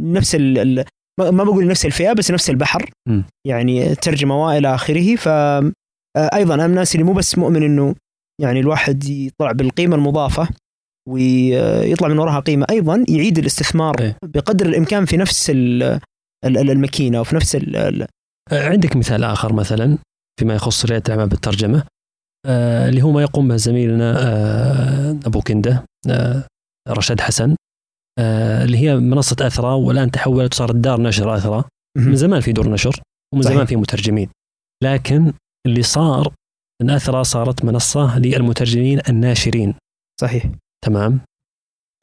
[0.01, 0.85] نفس ال ال-
[1.21, 2.91] ما بقول نفس الفئة بس نفس البحر.
[3.09, 3.23] م.
[3.47, 5.17] يعني ترجمة وإلى آخره.
[5.17, 7.95] ف آه، أيضا أنا من الناس اللي مو بس مؤمن إنه
[8.41, 10.49] يعني الواحد يطلع بالقيمة المضافة
[11.09, 14.17] ويطلع من وراها قيمة أيضا يعيد الاستثمار إيه.
[14.25, 15.83] بقدر الإمكان في نفس ال-
[16.45, 17.57] ال- ال- الماكينة وفي نفس
[18.53, 19.99] عندك مثال آخر مثلا
[20.41, 21.85] فيما يخص ريادة الأعمال بالترجمة
[22.47, 26.47] آه، اللي هو ما يقوم به زميلنا آه، أبو كنده آه،
[26.89, 27.57] رشاد حسن
[28.19, 31.65] آه، اللي هي منصة اثرى والآن تحولت وصارت دار نشر اثرى
[31.99, 33.01] من زمان في دور نشر
[33.35, 33.55] ومن صحيح.
[33.55, 34.29] زمان في مترجمين.
[34.85, 35.33] لكن
[35.67, 36.35] اللي صار
[36.83, 39.75] إن اثرى صارت منصة للمترجمين الناشرين.
[40.21, 40.45] صحيح.
[40.85, 41.21] تمام؟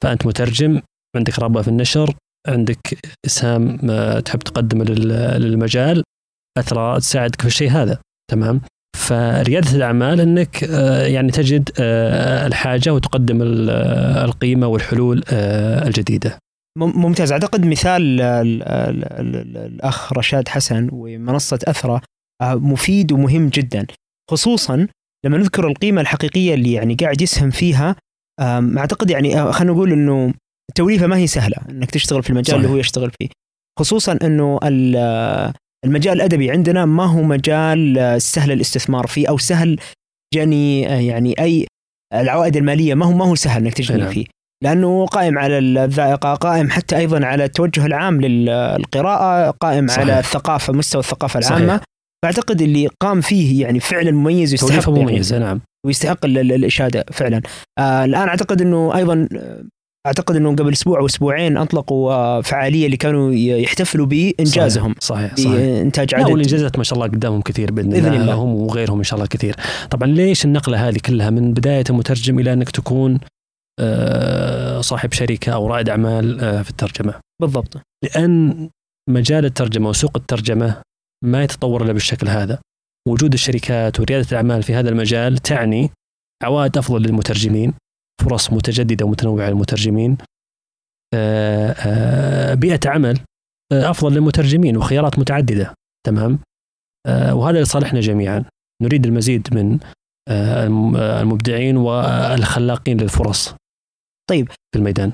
[0.04, 0.80] فأنت مترجم
[1.16, 2.14] عندك رغبه في النشر
[2.48, 6.02] عندك إسهام آه، تحب تقدم لل- للمجال
[6.60, 7.98] اثرى تساعدك في الشيء هذا
[8.30, 8.60] تمام؟
[8.96, 13.38] فريادة الأعمال إنك آه، يعني تجد آه، الحاجة وتقدم
[13.70, 15.24] آه، القيمة والحلول
[15.86, 16.38] الجديدة.
[16.78, 17.32] مم- ممتاز.
[17.32, 22.00] أعتقد مثال ال- ال- ال- ال- الأخ رشاد حسن ومنصة اثرى
[22.42, 23.86] مفيد ومهم جدا.
[24.30, 24.86] خصوصا
[25.26, 27.96] لما نذكر القيمة الحقيقية اللي يعني قاعد يسهم فيها
[28.78, 30.34] أعتقد يعني خلينا نقول إنه
[30.70, 32.60] التوليفة ما هي سهلة إنك تشتغل في المجال صحيح.
[32.60, 33.28] اللي هو يشتغل فيه.
[33.78, 35.52] خصوصا إنه ال-
[35.84, 39.76] المجال الأدبي عندنا ما هو مجال آه، سهل الاستثمار فيه أو سهل
[40.34, 41.66] جني آه، يعني أي
[42.14, 44.10] العوائد المالية ما هو ما هو سهل إنك تجني نعم.
[44.12, 44.24] فيه
[44.64, 49.98] لأنه قائم على الذائقة قائم حتى أيضا على التوجه العام للقراءه قائم صحيح.
[50.00, 51.56] على الثقافة مستوى الثقافة صحيح.
[51.56, 51.80] العامة
[52.24, 57.04] فأعتقد اللي قام فيه يعني فعلا مميز ويستحق يعني مميزة نعم ويستحق ال- ال- الإشادة
[57.12, 57.42] فعلا
[57.78, 59.28] آه الآن أعتقد إنه أيضا
[60.06, 64.94] أعتقد إنه قبل أسبوع أو أسبوعين أطلقوا آه، فعالية اللي كانوا يحتفلوا بإنجازهم.
[65.00, 66.30] صحيح صحيح بإنتاج لا عدد.
[66.30, 68.20] والإنجازات ما شاء الله قدامهم كثير بإذن, بإذن الله.
[68.22, 68.34] الله.
[68.34, 69.56] هم وغيرهم إن شاء الله كثير.
[69.90, 73.18] طبعا ليش النقلة هذه كلها؟ من بداية المترجم إلى أنك تكون
[73.80, 77.14] آه، صاحب شركة أو رائد أعمال آه، في الترجمة.
[77.42, 77.76] بالضبط.
[78.04, 78.68] لأن
[79.10, 80.82] مجال الترجمة وسوق الترجمة
[81.24, 82.58] ما يتطور إلا بالشكل هذا.
[83.08, 85.90] وجود الشركات وريادة الأعمال في هذا المجال تعني
[86.42, 87.74] عوائد أفضل للمترجمين.
[88.20, 90.16] فرص متجددة ومتنوعة للمترجمين.
[91.14, 93.18] آه، آه، بيئة عمل
[93.72, 95.74] آه، أفضل للمترجمين وخيارات متعددة
[96.06, 96.38] تمام؟
[97.08, 98.44] وهذا لصالحنا جميعا.
[98.82, 99.78] نريد المزيد من
[100.30, 103.54] الم- المبدعين والخلاقين للفرص
[104.30, 104.48] طيب.
[104.48, 105.12] في الميدان.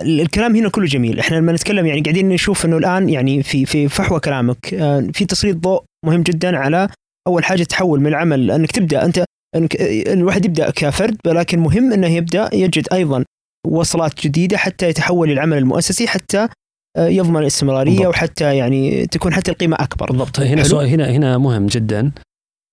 [0.00, 1.18] ال- الكلام هنا كله جميل.
[1.18, 4.66] إحنا لما نتكلم يعني قاعدين نشوف إنه الآن يعني في في فحوى كلامك
[5.14, 6.88] في تسليط ضوء مهم جدا على
[7.26, 9.04] أول حاجة تحول من العمل إنك تبدأ.
[9.04, 9.24] أنت
[9.54, 13.24] آه، الواحد يبدأ كفرد ولكن مهم إنه يبدأ يجد أيضا
[13.66, 16.48] وصلات جديدة حتى يتحول العمل المؤسسي حتى
[16.96, 18.14] آه، يضمن الاستمرارية بالضبط.
[18.14, 20.62] وحتى يعني تكون حتى القيمة أكبر بالضبط هنا.
[20.62, 22.12] سؤال هنا هنا مهم جدا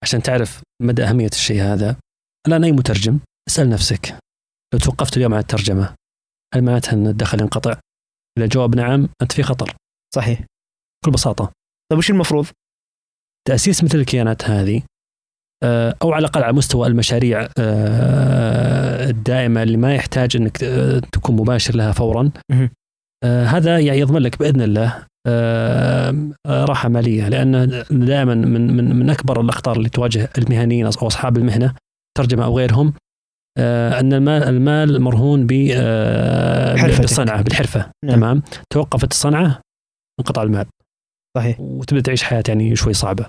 [0.03, 1.97] عشان تعرف مدى أهمية الشيء هذا
[2.47, 3.19] الآن أي مترجم
[3.49, 4.15] اسأل نفسك
[4.73, 5.95] لو توقفت اليوم عن الترجمة
[6.55, 7.71] هل معناتها أن الدخل ينقطع؟
[8.37, 9.75] إذا الجواب نعم أنت في خطر
[10.15, 10.39] صحيح
[11.03, 11.51] بكل بساطة
[11.91, 12.47] طيب وش المفروض؟
[13.47, 14.81] تأسيس مثل الكيانات هذه
[15.63, 21.75] أو على الأقل على مستوى المشاريع آه، الدائمة اللي ما يحتاج إنك آه، تكون مباشر
[21.75, 22.31] لها فورا.
[23.23, 28.95] آه، هذا يعني يضمن لك بإذن الله آه، آه، راحة مالية لأن دائما من من
[28.95, 31.75] من أكبر الأخطار اللي تواجه المهنيين أو أصحاب المهنة
[32.17, 32.93] ترجمة أو غيرهم
[33.57, 36.99] آه، أن المال المال مرهون ب آه،.
[36.99, 38.15] بالصنعة بالحرفة نعم.
[38.15, 38.41] تمام
[38.73, 39.61] توقفت الصنعة
[40.19, 40.65] انقطع المال
[41.37, 43.25] صحيح وتبدأ تعيش حياة يعني شوي صعبة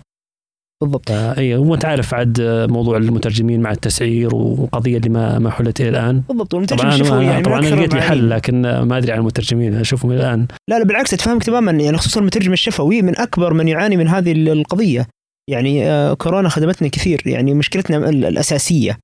[0.82, 1.10] بالضبط.
[1.10, 6.20] أي وانت عارف عاد موضوع المترجمين مع التسعير وقضية اللي ما ما حلت إلى الآن.
[6.28, 8.00] بالضبط والمترجم طبعا يعني طبعا أنا لقيت لي.
[8.00, 10.46] حل لكن ما أدري عن المترجمين أشوفهم إلى الآن.
[10.70, 14.32] لا لا بالعكس اتفهمك تماما يعني خصوصا المترجم الشفوي من أكبر من يعاني من هذه
[14.32, 15.06] ال- القضية.
[15.50, 18.98] يعني آه، كورونا خدمتنا كثير يعني مشكلتنا ال- الأساسية.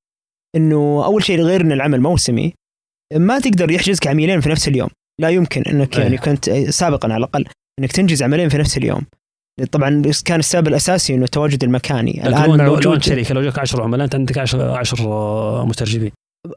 [0.56, 2.52] إنه أول شيء غير إن العمل موسمي
[3.16, 4.88] ما تقدر يحجزك عميلين في نفس اليوم.
[5.20, 5.98] لا يمكن إنك.
[5.98, 7.44] يعني كنت سابقا على الأقل
[7.80, 9.02] إنك تنجز عملين في نفس اليوم.
[9.72, 12.26] طبعا كان السبب الأساسي إنه التواجد المكاني.
[12.26, 16.10] الآن لو- مع وجود أنت شركه لو جاك 10 عملاء أنت عندك 10 10 مترجمين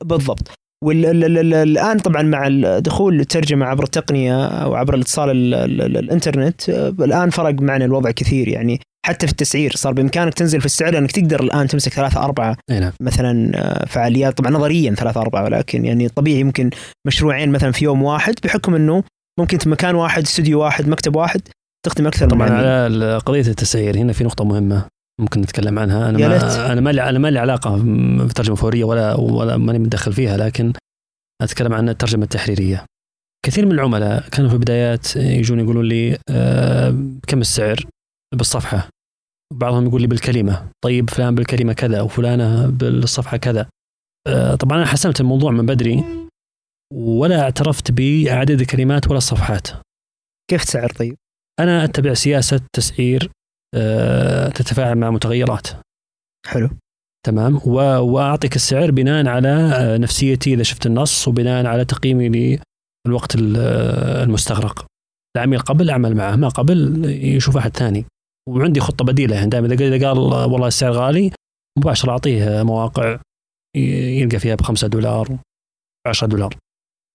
[0.03, 0.51] بالضبط.
[0.83, 2.47] والان طبعا مع
[2.79, 7.85] دخول الترجمة عبر التقنية أو عبر الاتصال ال- ال- ال- الإنترنت آه، الآن فرق معنا
[7.85, 8.47] الوضع كثير.
[8.47, 12.57] يعني حتى في التسعير صار بإمكانك تنزل في السعر انك تقدر الآن تمسك ثلاثة أربعة
[12.71, 12.91] أي نعم.
[13.01, 14.37] مثلا آه، فعاليات.
[14.37, 16.69] طبعا نظريا ثلاثة أربعة ولكن يعني طبيعي يمكن
[17.07, 19.03] مشروعين مثلا في يوم واحد بحكم إنه
[19.39, 21.41] ممكن في مكان واحد استوديو واحد مكتب واحد.
[21.85, 22.49] تخدم أكثر طبعا.
[22.49, 24.87] على قضية التسعير هنا في نقطة مهمة
[25.21, 26.17] ممكن نتكلم عنها أنا.
[26.17, 27.83] ما أنا ما لي أنا ما لي علاقة
[28.25, 30.73] بترجمة فورية ولا ولا ماني متدخل فيها لكن
[31.41, 32.85] أتكلم عن الترجمة التحريرية
[33.45, 36.89] كثير من العملاء كانوا في البدايات يجون يقولون لي آه،
[37.27, 37.85] كم السعر
[38.35, 38.89] بالصفحة
[39.53, 43.69] بعضهم يقول لي بالكلمة طيب فلان بالكلمة كذا وفلانة بالصفحة كذا
[44.27, 46.03] آه، طبعا أنا حسمت الموضوع من بدري
[46.93, 49.67] ولا اعترفت بعدد الكلمات ولا الصفحات
[50.49, 51.15] كيف تسعر طيب؟
[51.59, 53.31] أنا أتبع سياسة تسعير
[53.75, 55.67] آه، تتفاعل مع متغيرات.
[56.45, 56.69] حلو.
[57.25, 62.59] تمام؟ وأعطيك السعر بناء على آه، نفسيتي إذا شفت النص وبناء على تقييمي
[63.07, 64.85] للوقت آه، المستغرق.
[65.37, 66.35] العميل قبل أعمل معه.
[66.35, 68.05] ما قبل يشوف أحد ثاني.
[68.49, 71.31] وعندي خطة بديلة يعني دائما إذا إذا قال والله السعر غالي
[71.77, 73.19] مباشرة أعطيه مواقع
[73.75, 75.37] يلقى فيها ب 5 دولار
[76.07, 76.55] 10 دولار.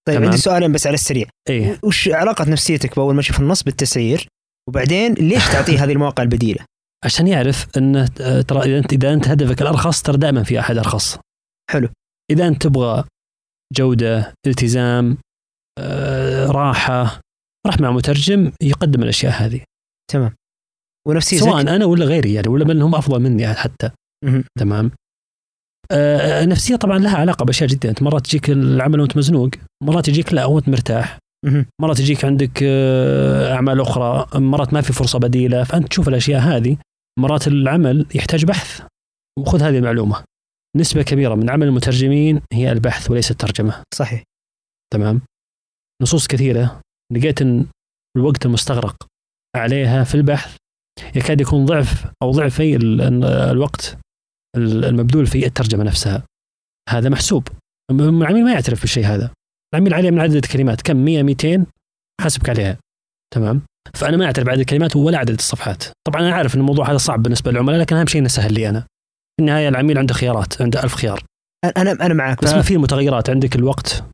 [0.09, 0.24] طيب تمام.
[0.24, 1.28] عندي سؤالين بس على السريع.
[1.51, 1.78] إيه.
[1.84, 4.28] وش علاقة نفسيتك بأول ما تشوف النص بالتسعير؟
[4.68, 6.64] وبعدين ليش تعطيه هذه المواقع البديلة؟
[7.04, 10.78] عشان يعرف انه آه، ترى إذا أنت إذا أنت هدفك الأرخص ترى دائما في أحد
[10.78, 11.18] أرخص.
[11.70, 11.88] حلو.
[12.30, 13.04] إذا أنت تبغى
[13.72, 15.18] جودة التزام
[15.78, 17.20] آه، راحة
[17.66, 19.60] راح مع مترجم يقدم الأشياء هذه.
[20.10, 20.34] تمام.
[21.08, 23.90] ونفسيتك سواء أنا ولا غيري يعني ولا من هم أفضل مني حتى.
[24.58, 24.90] تمام.
[25.92, 27.88] آه، النفسيه طبعا لها علاقة بأشياء جدا.
[27.88, 29.50] أنت مرات تجيك العمل وأنت مزنوق
[29.82, 31.18] مرات يجيك لا وأنت مرتاح.
[31.80, 36.76] مرات يجيك عندك آه، أعمال أخرى مرات ما في فرصة بديلة فأنت تشوف الأشياء هذه
[37.18, 38.82] مرات العمل يحتاج بحث.
[39.38, 40.24] وخذ هذه المعلومة.
[40.76, 44.22] نسبة كبيرة من عمل المترجمين هي البحث وليس الترجمه صحيح.
[44.93, 45.20] تمام؟
[46.03, 46.80] نصوص كثيرة.
[47.12, 47.66] لقيت إن
[48.16, 48.97] الوقت المستغرق
[49.57, 50.57] عليها في البحث
[51.16, 53.99] يكاد يكون ضعف أو ضعفي ال- ال- الوقت
[54.57, 56.22] ال- المبذول في الترجمة نفسها.
[56.88, 57.49] هذا محسوب.
[57.90, 59.30] العميل ما يعترف بالشيء هذا.
[59.74, 60.82] العميل عليه من عدد الكلمات.
[60.82, 61.66] كم؟ 100 200
[62.20, 62.78] حاسبك عليها.
[63.34, 63.62] تمام؟
[63.94, 65.84] فأنا ما اعترف بعدد الكلمات ولا عدد الصفحات.
[66.06, 68.68] طبعا أنا عارف إن الموضوع هذا صعب بالنسبة للعملاء لكن أهم شيء إنه سهل لي
[68.68, 68.80] أنا.
[68.80, 71.24] في النهايه العميل عنده خيارات عنده ألف خيار.
[71.76, 72.44] أنا أنا معك.
[72.44, 74.04] بس ما في متغيرات عندك الوقت؟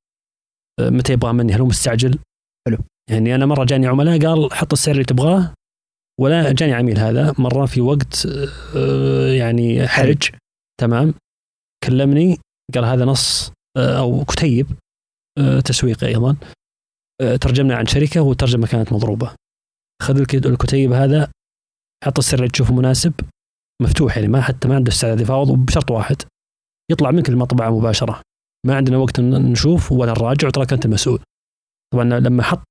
[0.80, 2.18] آه، متى يبغى مني؟ هل هو مستعجل؟
[2.68, 2.78] حلو.
[3.10, 5.54] يعني أنا مرة جاني عملاء قال حط السعر اللي تبغاه
[6.20, 8.26] ولا جاني عميل هذا مرة في وقت
[8.76, 10.30] آه، يعني حرج.
[10.80, 11.14] تمام؟
[11.84, 12.38] كلمني
[12.74, 14.66] قال هذا نص آه، أو كتيب.
[15.64, 16.36] تسويقي أيضا.
[17.20, 19.34] آه، ترجمنا عن شركة والترجمة كانت مضروبة.
[20.02, 21.30] خذ الك- الكتيب هذا
[22.04, 23.12] حط السعر اللي تشوفه مناسب
[23.82, 26.16] مفتوح يعني ما حتى ما عنده استعداد يفاوض بشرط واحد.
[26.90, 28.22] يطلع منك المطبعة مباشرة.
[28.66, 31.22] ما عندنا وقت نشوف ولا نراجع وتراك أنت المسؤول
[31.94, 32.64] طبعا لما حط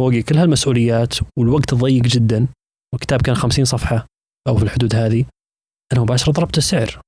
[0.00, 2.48] فوقي كل هالمسؤوليات والوقت ضيق جدا
[2.94, 4.06] والكتاب كان 50 صفحة
[4.48, 5.24] أو في الحدود هذه
[5.92, 7.00] أنا مباشرة ضربت السعر.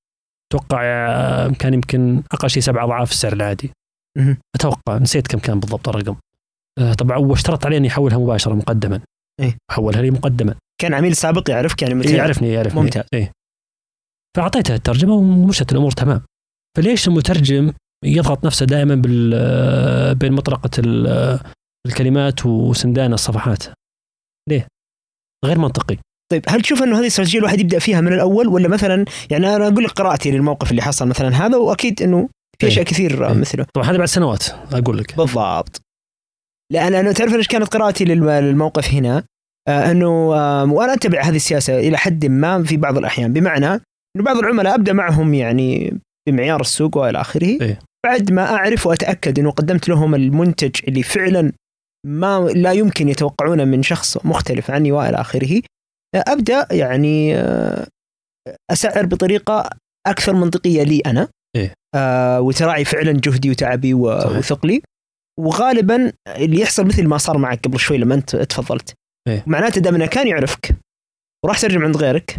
[0.53, 3.71] أتوقع آه، كان يمكن أقل شيء سبع أضعاف السعر العادي.
[4.55, 6.17] أتوقع نسيت كم كان بالضبط الرقم.
[6.79, 9.01] آه، طبعا واشترط عليه اني يحولها مباشرة مقدما.
[9.41, 9.57] إيه.
[9.71, 10.55] حولها لي مقدما.
[10.81, 12.81] كان عميل سابق يعرفك يعني متى يعرفني يعرفني.
[12.83, 13.05] ممتاز.
[13.15, 13.33] إيه.
[14.37, 16.23] فاعطيته الترجمة ومشت الأمور تمام.
[16.77, 17.73] فليش المترجم
[18.05, 21.41] يضغط نفسه دائما بال بين مطرقة ال-
[21.87, 23.65] الكلمات وسندان الصفحات؟
[24.49, 24.67] ليه؟
[25.45, 25.97] غير منطقي.
[26.33, 29.69] طيب هل تشوف أنه هذه استراتيجية الواحد يبدأ فيها من الأول؟ ولا مثلا يعني أنا
[29.69, 32.29] أقول لك قراءتي للموقف اللي حصل مثلا هذا وأكيد أنه
[32.61, 32.73] في إيه.
[32.73, 33.35] أشياء كثير إيه.
[33.35, 35.81] مثله طبعا هذا بعد سنوات أقول لك بالضبط
[36.73, 39.25] لأن أنا تعرف إيش كانت قراءتي للم- للموقف هنا
[39.69, 43.67] آه أنه آه وأنا أتبع هذه السياسة إلى حد ما في بعض الأحيان بمعنى
[44.17, 45.99] إنه بعض العملاء أبدأ معهم يعني
[46.29, 47.79] بمعيار السوق وإلى آخره إيه.
[48.07, 51.53] بعد ما أعرف وأتأكد إنه قدمت لهم المنتج اللي فعلا
[52.07, 55.61] ما لا يمكن يتوقعونه من شخص مختلف عني وإلى آخره
[56.15, 57.87] أبدأ يعني آه،
[58.71, 59.71] أسعر بطريقة
[60.07, 61.29] أكثر منطقية لي أنا.
[61.95, 63.95] آه وتراعي فعلا جهدي وتعبي.
[63.95, 64.83] وثقلي
[65.41, 68.95] وغالبا اللي يحصل مثل ما صار معك قبل شوي لما انت تفضلت
[69.29, 69.45] إيه.
[69.47, 70.77] معناته دام إنه كان يعرفك
[71.45, 72.39] وراح ترجم عند غيرك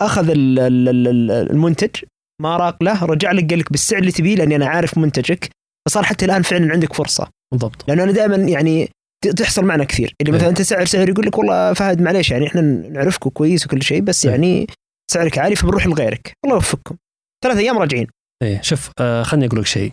[0.00, 2.04] أخذ ال- ال- ال- ال- المنتج
[2.42, 5.50] ما راق له رجع لك قال لك بالسعر اللي تبيه لأني أنا عارف منتجك
[5.88, 8.88] فصار حتى الآن فعلا عندك فرصة بالضبط لأنه أنا دائما يعني
[9.36, 10.50] تحصل معنا كثير اللي مثلا إيه.
[10.50, 14.24] أنت سعر سعر يقول لك والله فهد معليش يعني إحنا نعرفك كويس وكل شيء بس
[14.26, 14.32] إيه.
[14.32, 14.66] يعني
[15.10, 16.96] سعرك عالي فبنروح لغيرك الله يوفقكم
[17.44, 18.06] ثلاث أيام راجعين
[18.42, 18.62] إيه.
[18.62, 19.92] شوف آه خليني أقول لك شيء.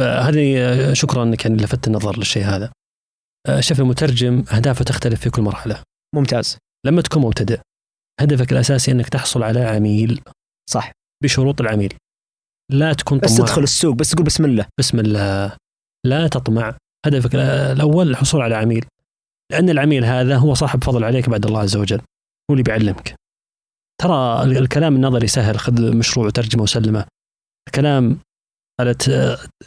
[0.00, 2.72] آه هذه آه شكرا إنك يعني لفتت النظر للشيء هذا.
[3.48, 5.82] آه شوف المترجم أهدافه تختلف في كل مرحلة.
[6.14, 6.58] ممتاز.
[6.86, 7.60] لما تكون مبتدئ
[8.20, 10.20] هدفك الأساسي إنك تحصل على عميل.
[10.70, 10.92] صح.
[11.24, 11.94] بشروط العميل.
[12.72, 14.66] لا تكون بس تدخل السوق بس تقول بسم الله.
[14.80, 15.56] بسم الله.
[16.06, 16.76] لا تطمع.
[17.06, 18.84] هدفك الأول الحصول على عميل.
[19.52, 21.98] لأن العميل هذا هو صاحب فضل عليك بعد الله عز وجل.
[22.50, 23.14] هو اللي بيعلمك.
[24.02, 27.06] ترى ال- الكلام النظري سهل خذ مشروع وترجمة وسلمة.
[27.68, 28.18] الكلام
[28.80, 28.96] على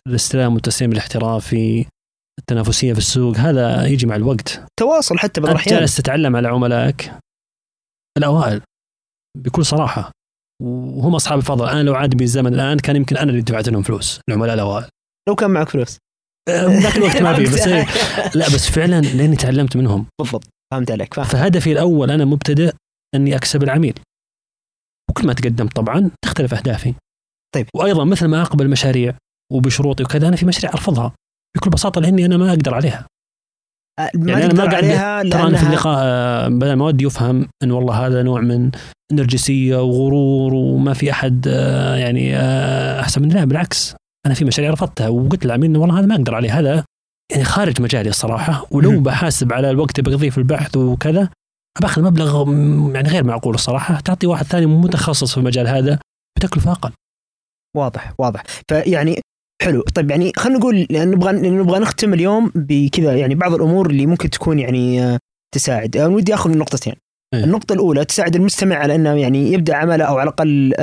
[0.07, 1.85] الاستلام والتسليم الاحترافي
[2.39, 4.65] التنافسية في السوق هذا يجي مع الوقت.
[4.79, 7.13] تواصل حتى بعض أنت الاحيان جالس تتعلم على عملائك؟
[8.17, 8.61] الأوائل
[9.37, 10.11] بكل صراحة.
[10.63, 11.69] وهم أصحاب الفضل.
[11.69, 14.89] أنا لو عاد بي الزمن الآن كان يمكن أنا اللي دفعت لهم فلوس العملاء الأوائل.
[15.29, 15.97] لو كان معك فلوس.
[16.49, 17.85] أه، ذاك الوقت ما في بس إيه.
[18.39, 20.05] لا بس فعلا لأني تعلمت منهم.
[20.21, 21.13] بالضبط فهمت عليك.
[21.13, 21.25] فاهم.
[21.25, 22.73] فهدفي الأول أنا مبتدئ
[23.15, 23.99] أني أكسب العميل.
[25.09, 26.93] وكل ما تقدمت طبعا تختلف أهدافي.
[27.57, 27.67] طيب.
[27.75, 29.13] وأيضا مثل ما أقبل مشاريع
[29.53, 31.11] وبشروطي وكذا أنا في مشاريع أرفضها.
[31.57, 33.05] بكل بساطة لأني أنا ما أقدر عليها.
[33.99, 37.03] آه، ما يعني تقدر ما قاعد- عليها ترى أنا في اللقاء آه، بدل ما ودي
[37.05, 38.71] يفهم إن والله هذا نوع من
[39.13, 42.37] نرجسية وغرور وما في أحد آه، يعني
[42.99, 43.95] أحسن من لا بالعكس.
[44.25, 46.59] أنا في مشاريع رفضتها وقلت للعميل إنه والله هذا ما أقدر عليه.
[46.59, 46.83] هذا
[47.31, 48.67] يعني خارج مجالي الصراحة.
[48.71, 48.99] ولو.
[48.99, 51.29] بحاسب على الوقت اللي بقضيه في البحث وكذا
[51.81, 52.47] باخذ مبلغ
[52.95, 53.99] يعني غير معقول الصراحة.
[53.99, 55.99] تعطي واحد ثاني متخصص في المجال هذا
[56.37, 56.91] بتكلفة أقل.
[57.77, 59.21] واضح واضح فيعني
[59.63, 64.29] حلو طيب يعني خلينا نقول نبغى نبغى نختم اليوم بكذا يعني بعض الأمور اللي ممكن
[64.29, 65.19] تكون يعني آه،
[65.55, 66.93] تساعد أنا ودي آخذ النقطتين
[67.33, 67.43] إيه.
[67.43, 70.73] النقطة الأولى تساعد المستمع على أنه يعني يبدأ عمله أو على الأقل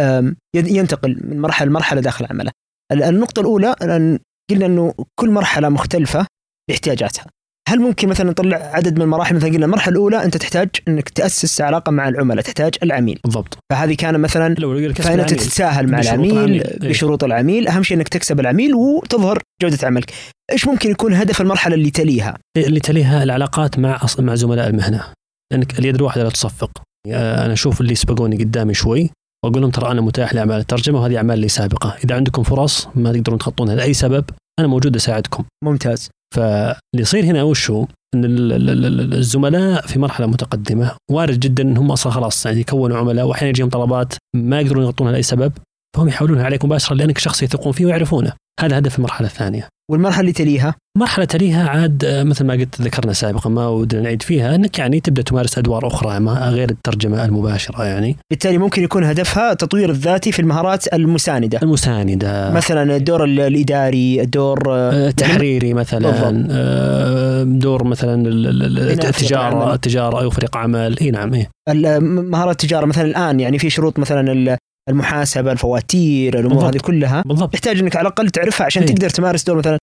[0.54, 2.50] ينتقل من مرحلة لمرحلة داخل عمله.
[2.92, 4.18] ال- النقطة الأولى أن
[4.50, 6.26] قلنا أنه كل مرحلة مختلفة
[6.68, 7.26] باحتياجاتها.
[7.68, 11.60] هل ممكن مثلا نطلع عدد من المراحل؟ مثلا قلنا المرحلة الأولى أنت تحتاج أنك تأسس
[11.60, 13.58] علاقة مع العملاء، تحتاج العميل، بالضبط.
[13.72, 15.30] فهذه كان مثلا لو فانت.
[15.30, 16.62] تتساهل مع بشروط العميل العميل.
[16.62, 16.88] إيه.
[16.88, 17.68] بشروط العميل.
[17.68, 20.12] أهم شيء إنك تكسب العميل وتظهر جودة عملك.
[20.52, 25.04] إيش ممكن يكون هدف المرحلة اللي تليها؟ اللي تليها العلاقات مع مع زملاء المهنة.
[25.52, 26.70] لأنك اليد الواحدة لا تصفق.
[27.08, 29.10] آه، أنا أشوف اللي سبقوني قدامي شوي
[29.44, 31.96] وأقول لهم ترى أنا متاح لأعمال الترجمة وهذه أعمال لي سابقة.
[32.04, 34.24] إذا عندكم فرص ما تقدرون تخطونها لأي سبب
[34.60, 35.44] أنا موجود أساعدكم.
[35.64, 36.10] ممتاز.
[36.34, 40.96] فاللي يصير هنا وش هو؟ إن ال- ال- ال- الزملاء في مرحلة متقدمة.
[41.10, 45.12] وارد جدا إن هم أصلا خلاص يعني يكونوا عملاء واحيانا يجيهم طلبات ما يقدرون يغطونها
[45.12, 45.52] لأي سبب
[45.96, 48.32] فهم يحاولونها عليك مباشرة لأنك شخص يثقون فيه ويعرفونه.
[48.60, 49.68] هذا هدف المرحلة الثانية.
[49.90, 54.22] والمرحلة اللي تليها مرحلة تليها عاد آه، مثل ما قلت ذكرنا سابقا ما ودنا نعيد
[54.22, 59.04] فيها إنك يعني تبدأ تمارس أدوار أخرى ما غير الترجمة المباشرة يعني بالتالي ممكن يكون
[59.04, 65.74] هدفها تطوير الذاتي في المهارات المساندة المساندة مثلا الدور ال- الإداري الدور آه، آه، تحريري
[65.74, 66.46] مثلا بالضبط.
[66.50, 69.74] آه، دور مثلا التجارة.
[69.74, 71.50] التجارة أو فريق عمل إي نعم إيه.
[72.00, 74.56] مهارات التجارة مثلا الآن يعني في شروط مثلا
[74.88, 76.74] المحاسبة الفواتير الأمور بالضبط.
[76.74, 77.22] هذه كلها.
[77.26, 77.54] بالضبط.
[77.54, 78.94] يحتاج إنك على الأقل تعرفها عشان إيه.
[78.94, 79.78] تقدر تمارس دور مثلا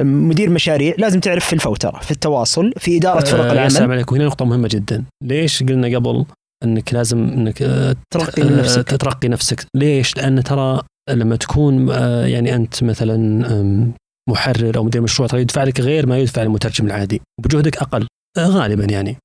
[0.00, 0.94] مدير مشاريع.
[0.98, 3.70] لازم تعرف في الفوترة في التواصل في إدارة فرق آه، يا العمل.
[3.70, 5.04] سلام عليك وهنا نقطة مهمة جدا.
[5.24, 6.24] ليش قلنا قبل
[6.64, 10.80] إنك لازم إنك آه، ترقي آه، نفسك؟ ترقي نفسك؟ ليش؟ لأن ترى
[11.10, 13.92] لما تكون آه، يعني أنت مثلا
[14.30, 17.20] محرر أو مدير مشروع ترى يدفع لك غير ما يدفع المترجم العادي.
[17.38, 18.06] وبجهدك أقل.
[18.38, 19.16] غالبا يعني.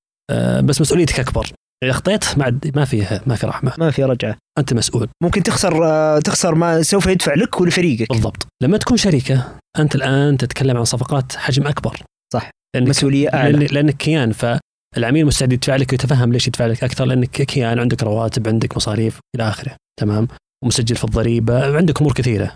[0.63, 1.47] بس مسؤوليتك أكبر.
[1.84, 3.73] اذا اخطيت ما ما فيها ما في رحمة.
[3.77, 4.36] ما في رجعة.
[4.57, 5.07] أنت مسؤول.
[5.23, 8.09] ممكن تخسر آه، تخسر ما سوف يدفع لك ولفريقك.
[8.09, 8.47] بالضبط.
[8.63, 9.47] لما تكون شركه
[9.80, 12.01] أنت الآن تتكلم عن صفقات حجم أكبر.
[12.34, 12.49] صح.
[12.77, 13.51] مسؤولية أعلى.
[13.51, 18.03] لأن لأنك كيان فالعميل مستعد يدفع لك ويتفهم ليش يدفع لك أكثر لأنك كيان عندك
[18.03, 19.75] رواتب عندك مصاريف إلى آخره.
[19.99, 20.27] تمام؟
[20.63, 22.51] ومسجل في الضريبة عندك أمور كثيرة.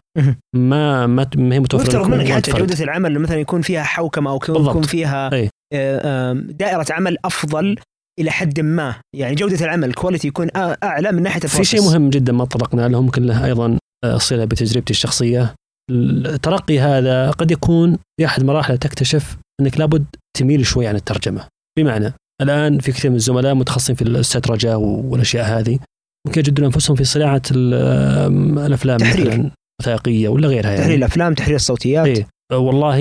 [0.55, 2.51] ما ما هي متوفرة لكم منك حتى.
[2.51, 4.86] جودة العمل مثلا يكون فيها حوكمة أو يكون بالضبط.
[4.86, 5.49] فيها أي.
[5.74, 7.76] آه، دائرة عمل أفضل
[8.20, 10.47] إلى حد ما يعني جودة العمل الكواليتي يكون
[10.84, 11.82] أعلى من ناحية في شيء.
[11.82, 15.55] مهم جدا ما تطرقنا له ممكن له أيضا آه، صلة بتجربتي الشخصية
[15.91, 20.05] الترقي هذا قد يكون في أحد مراحل تكتشف إنك لابد
[20.38, 21.47] تميل شوي عن الترجمة
[21.80, 25.80] بمعنى الآن في كثير من الزملاء متخصصين في السترجه والأشياء هذه
[26.28, 29.28] ممكن يجدون أنفسهم في صناعة الأفلام تحرير.
[29.28, 29.51] مثلا
[29.82, 32.28] وثائقية ولا غيرها يعني تحرير الأفلام تحرير الصوتيات إيه.
[32.52, 32.98] والله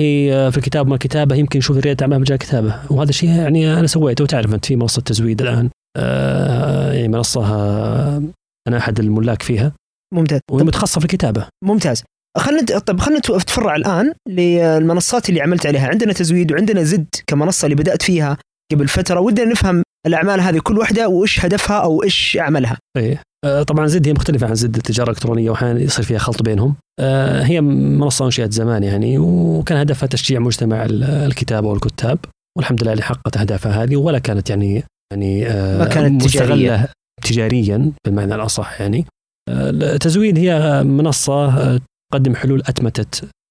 [0.49, 4.23] في الكتاب ما الكتابه يمكن نشوف رياده اعمال مجال الكتابه وهذا الشيء يعني أنا سويته.
[4.23, 8.23] وتعرف أنت في منصة تزويد الآن آه، يعني منصة آه،
[8.67, 9.73] أنا أحد الملاك فيها.
[10.13, 10.39] ممتاز.
[10.51, 12.03] وهي متخصصه في الكتابه ممتاز.
[12.37, 15.87] خلينا طيب خلينا نتفرع الآن للمنصات اللي عملت عليها.
[15.87, 18.37] عندنا تزويد وعندنا زد كمنصة اللي بدأت فيها
[18.71, 19.19] قبل فترة.
[19.19, 23.13] ودنا نفهم الأعمال هذه كل واحدة وإيش هدفها أو إيش عملها إيه.
[23.13, 23.21] آه،
[23.67, 26.75] طبعا زد هي مختلفة عن زد التجارة الإلكترونية واحيانا يصير فيها خلط بينهم.
[26.99, 32.19] آه، هي منصة أنشئت زمان يعني وكان هدفها تشجيع مجتمع ال- الكتابه والكتاب
[32.57, 34.83] والحمد لله اللي حققت أهدافها هذه ولا كانت يعني
[35.13, 36.89] يعني آه، ما كانت تجارية.
[37.23, 39.05] تجاريا بالمعنى الأصح يعني.
[39.49, 41.79] آه، التزويد هي منصة آه،
[42.13, 42.63] تقدم حلول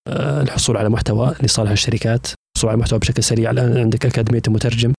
[0.09, 2.27] آه، الحصول على محتوى لصالح الشركات
[2.57, 3.51] الحصول على محتوى بشكل سريع.
[3.51, 4.91] الآن عندك أكاديمية المترجم.
[4.91, 4.95] آه،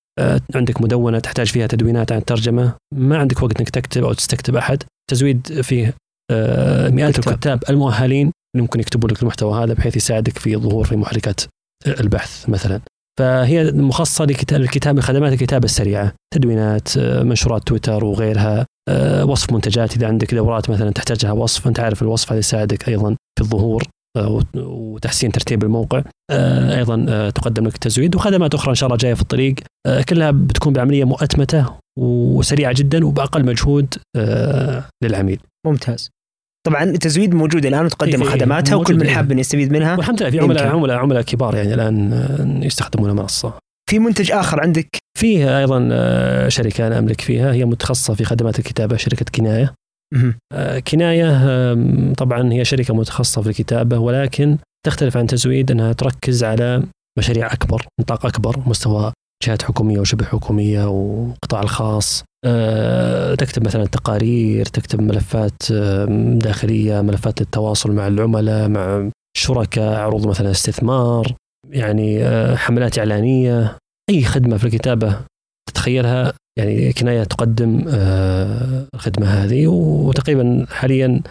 [0.55, 4.84] عندك مدونة تحتاج فيها تدوينات عن الترجمة ما عندك وقت إنك تكتب أو تستكتب أحد.
[5.11, 5.93] تزويد فيه
[6.32, 7.34] آه، مئات كتاب.
[7.34, 11.41] الكتاب المؤهلين اللي ممكن يكتبوا لك المحتوى هذا بحيث يساعدك في الظهور في محركات
[11.88, 12.82] البحث مثلا.
[13.20, 16.14] فهي مخصصة لكتاب الكتابه خدمات الكتابة السريعة.
[16.34, 18.66] تدوينات آه، منشورات تويتر وغيرها.
[18.89, 23.16] آه، وصف منتجات إذا عندك دورات مثلا تحتاجها وصف أنت عارف الوصف هذا يساعدك أيضا
[23.36, 23.84] في الظهور.
[23.84, 23.88] آه،
[24.55, 26.03] وتحسين ترتيب الموقع.
[26.32, 29.55] آه، أيضا آه، تقدم لك تزويد وخدمات أخرى إن شاء الله جاية في الطريق.
[29.88, 31.66] آه، كلها بتكون بعملية مؤتمتة
[31.99, 33.95] وسريعة جدا وبأقل مجهود
[35.03, 35.39] للعميل.
[35.68, 36.09] ممتاز.
[36.68, 39.09] طبعا التزويد موجود الآن وتقدم إيه، إيه، خدماتها وكل من.
[39.09, 39.95] حاب يستفيد منها.
[39.97, 40.68] والحمد لله في عملاء.
[40.68, 43.53] عملاء عملاء كبار يعني الآن يستخدمون المنصه
[43.89, 45.89] في منتج آخر عندك؟ فيه أيضا
[46.49, 49.74] شركة أنا أملك فيها هي متخصصة في خدمات الكتابة شركة كناية.
[50.53, 51.32] آه، كناية
[51.72, 56.84] آم، طبعا هي شركة متخصصة في الكتابة ولكن تختلف عن تزويد أنها تركز على
[57.20, 59.11] مشاريع أكبر نطاق أكبر مستوى
[59.45, 62.24] جهات حكومية وشبه حكومية والقطاع الخاص.
[62.45, 70.28] آه، تكتب مثلا تقارير تكتب ملفات آم، داخلية ملفات التواصل مع العملاء مع شركاء عروض
[70.28, 71.36] مثلا استثمار
[71.70, 73.78] يعني آه، حملات إعلانية
[74.09, 75.18] أي خدمة في الكتابة
[75.74, 81.21] تتخيلها يعني كناية تقدم آه، الخدمة هذه وتقريبا حاليا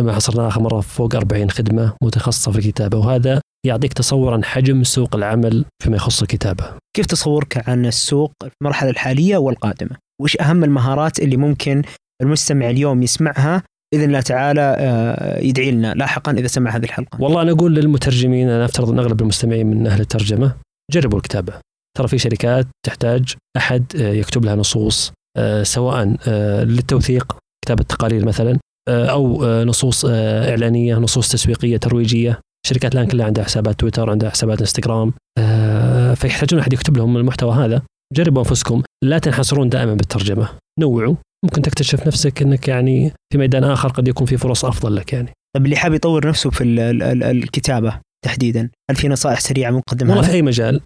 [0.00, 4.84] لما حصلنا آخر مرة فوق 40 خدمة متخصصة في الكتابة وهذا يعطيك تصور عن حجم
[4.84, 6.64] سوق العمل فيما يخص الكتابة.
[6.96, 11.82] كيف تصورك عن السوق في المرحلة الحالية والقادمة وايش أهم المهارات اللي ممكن
[12.22, 17.42] المستمع اليوم يسمعها بإذن الله تعالى آه، يدعي لنا لاحقا إذا سمع هذه الحلقة والله
[17.42, 20.54] أنا أقول للمترجمين أنا أفترض أن أغلب المستمعين من أهل الترجمة
[20.90, 21.52] جربوا الكتابة.
[21.98, 28.24] ترى في شركات تحتاج أحد آه، يكتب لها نصوص آه، سواء آه، للتوثيق كتابة تقارير
[28.26, 32.40] مثلا أو نصوص إعلانية نصوص تسويقية ترويجية.
[32.66, 35.12] شركات الآن كلها عندها حسابات تويتر عندها حسابات إنستغرام
[36.14, 37.82] فيحتاجون أحد يكتب لهم المحتوى هذا.
[38.14, 40.48] جربوا أنفسكم لا تنحصرون دائما بالترجمة.
[40.80, 41.14] نوعوا
[41.44, 45.32] ممكن تكتشف نفسك إنك يعني في ميدان آخر قد يكون في فرص أفضل لك يعني.
[45.56, 49.70] طيب اللي حاب يطور نفسه في ال- ال- ال- الكتابة تحديدا هل في نصائح سريعة
[49.70, 50.80] ممكن والله تقدمها في أي مجال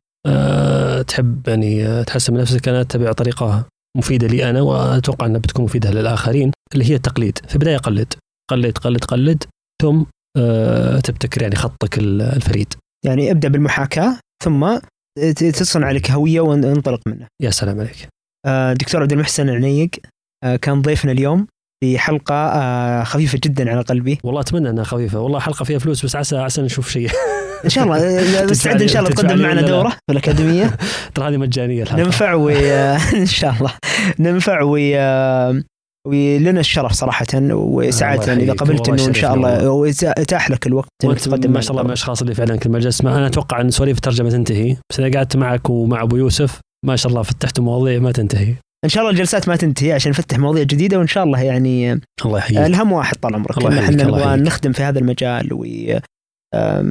[1.03, 3.65] تحب يعني آه، تحسن من نفسك أنا اتبع طريقه
[3.97, 7.39] مفيدة لي أنا وأتوقع أنها بتكون مفيدة للآخرين اللي هي التقليد.
[7.49, 8.15] في البداية قلد.
[8.51, 9.45] قلد قلد قلد.
[9.83, 10.03] ثم
[10.39, 12.75] أه تبتكر يعني خطك ال- الفريد.
[13.07, 14.79] يعني ابدأ بالمحاكاة ثم
[15.19, 17.29] ت- تصنع لك هوية وانطلق منها.
[17.43, 18.09] يا سلام عليك.
[18.47, 19.91] آه، دكتور عبد المحسن العنيق
[20.45, 21.47] آه، كان ضيفنا اليوم.
[21.85, 24.19] في حلقة آه، خفيفة جدا على قلبي.
[24.25, 25.21] والله أتمنى أنها خفيفة.
[25.21, 27.11] والله حلقة فيها فلوس بس عسى عسى نشوف شيء.
[27.65, 27.97] إن شاء الله
[28.41, 30.77] آه، مستعد إن شاء الله تقدم معنا؟ دورة في الأكاديمية.
[31.15, 32.03] ترى هذه مجانية الحلقة.
[32.03, 32.49] ننفع و
[33.23, 33.73] إن شاء الله.
[34.19, 34.77] ننفع و
[36.09, 38.53] ولنا الشرف صراحة وسعاده الله إذا.
[38.53, 41.89] قبلت إنه إن شاء الله واتاح لك الوقت إنك تقدم ما شاء الله من.
[41.89, 45.71] الأشخاص اللي فعلا كل ما أنا أتوقع أن سواليف الترجمة تنتهي بس أنا قعدت معك
[45.71, 48.55] ومع أبو يوسف ما شاء الله فتحتوا مواضيع ما تنتهي.
[48.85, 52.39] إن شاء الله الجلسات ما تنتهي عشان نفتح مواضيع جديدة وإن شاء الله يعني الله
[52.39, 54.37] يحييك الهم واحد طال عمرك الله إحنا نبغى.
[54.37, 55.65] نخدم في هذا المجال و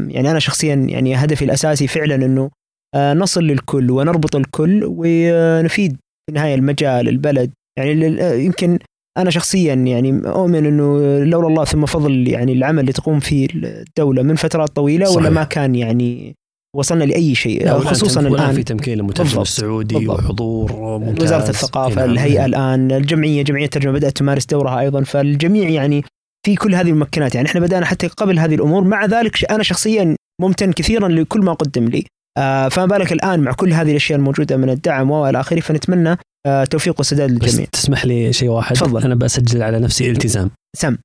[0.07, 2.49] يعني أنا شخصيا يعني هدفي الأساسي فعلا إنه
[2.95, 8.79] آه، نصل للكل ونربط الكل ونفيد في النهايه المجال البلد يعني آه، يمكن
[9.17, 14.21] أنا شخصيا يعني أؤمن إنه لولا الله ثم فضل يعني العمل اللي تقوم فيه الدولة
[14.23, 15.31] من فترات طويلة ولا صحيح.
[15.31, 16.35] ما كان يعني
[16.75, 18.53] وصلنا لأي شيء والآن خصوصا الآن.
[18.53, 20.19] في تمكين بالضبط، السعودي بالضبط.
[20.19, 22.09] وحضور ممتاز وزارة الثقافة نعم.
[22.09, 26.03] الهيئة الآن الجمعية جمعية الترجمة بدأت تمارس دورها أيضا فالجميع يعني
[26.45, 30.15] في كل هذه الممكنات يعني إحنا بدأنا حتى قبل هذه الأمور مع ذلك أنا شخصيا
[30.41, 32.05] ممتن كثيرا لكل ما قدم لي.
[32.37, 36.63] آه فما بالك الآن مع كل هذه الأشياء الموجودة من الدعم وإلى آخره فنتمنى آه
[36.63, 39.03] توفيق وسداد بس للجميع تسمح لي شيء واحد؟ تفضل.
[39.03, 40.51] أنا بسجل على نفسي التزام.
[40.77, 40.97] سم.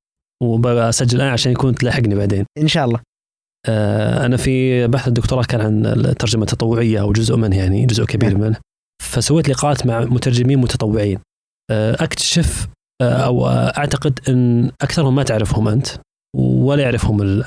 [0.42, 2.44] وبسجل الآن عشان يكون تلاحقني بعدين.
[2.59, 2.98] إن شاء الله.
[2.98, 3.02] آه،
[3.69, 8.41] أنا في بحث الدكتوراه كان عن الترجمة التطوعية أو جزء منه يعني جزء كبير نعم.
[8.41, 8.57] منه.
[9.03, 11.19] فسويت لقاءات مع مترجمين متطوعين.
[11.70, 12.69] آه، أكتشف
[13.03, 15.89] أو أعتقد إن أكثرهم ما تعرفهم أنت
[16.37, 17.43] ولا يعرفهم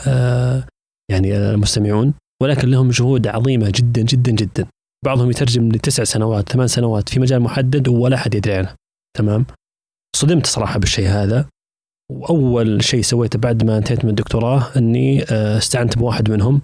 [1.11, 2.13] يعني المستمعون
[2.43, 4.67] ولكن لهم جهود عظيمة جدا جدا جدا.
[5.05, 8.75] بعضهم يترجم لتسع سنوات ثمان سنوات في مجال محدد ولا أحد يدري عنه.
[9.17, 9.45] تمام؟
[10.15, 11.45] صدمت صراحة بالشيء هذا.
[12.13, 16.61] وأول شيء سويته بعد ما انتهيت من الدكتوراه إني استعنت بواحد منهم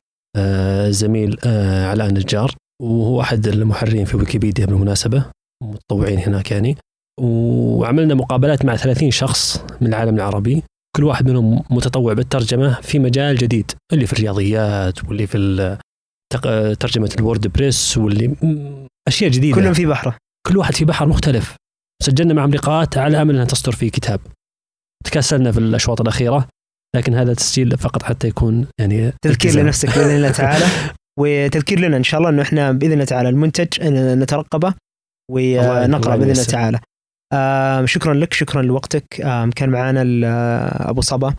[0.90, 1.38] زميل
[1.86, 5.26] علاء النجار وهو أحد المحررين في ويكيبيديا بالمناسبة
[5.64, 6.78] متطوعين هناك يعني.
[7.22, 10.64] وعملنا مقابلات مع 30 شخص من العالم العربي
[10.96, 15.78] كل واحد منهم متطوع بالترجمة في مجال جديد اللي في الرياضيات واللي في
[16.80, 18.36] ترجمة الوورد بريس واللي
[19.08, 19.56] أشياء جديدة.
[19.56, 20.18] كلهم في بحره
[20.48, 21.56] كل واحد في بحر مختلف.
[22.04, 24.20] سجلنا معهم لقاءات على أمل انها تصدر في كتاب.
[25.06, 26.48] تكاسلنا في الأشواط الأخيرة
[26.96, 30.66] لكن هذا تسجيل فقط حتى يكون يعني تذكير لنفسك بإذن الله تعالى.
[31.20, 34.74] وتذكير لنا إن شاء الله إنه إحنا بإذن الله تعالى المنتج نترقبه
[35.32, 36.80] ونقرأ بإذن الله تعالى.
[37.34, 39.22] آه شكرا لك شكرا لوقتك.
[39.22, 40.02] آه كان معنا
[40.90, 41.36] أبو صبا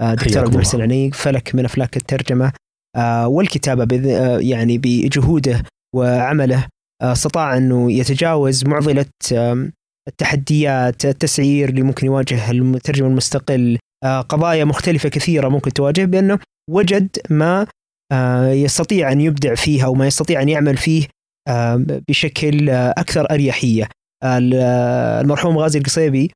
[0.00, 2.52] آه دكتور عبد المحسن عنيق فلك من أفلاك الترجمة
[2.96, 5.62] آه والكتابة آه يعني بجهوده
[5.96, 6.66] وعمله
[7.02, 9.70] آه استطاع أنه يتجاوز معضلة آه
[10.08, 13.78] التحديات التسعير اللي ممكن يواجه المترجم المستقل.
[14.04, 16.38] آه قضايا مختلفة كثيرة ممكن تواجه بأنه
[16.70, 17.66] وجد ما
[18.12, 21.06] آه يستطيع أن يبدع فيه أو ما يستطيع أن يعمل فيه
[21.48, 23.88] آه بشكل أكثر أريحية.
[24.24, 26.30] المرحوم غازي القصيبي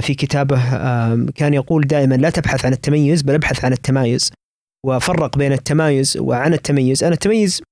[0.00, 0.56] في كتابه
[1.30, 4.32] كان يقول دائما لا تبحث عن التميز بل ابحث عن التمايز.
[4.86, 7.04] وفرق بين التمايز وعن التميز.
[7.04, 7.62] أنا التميز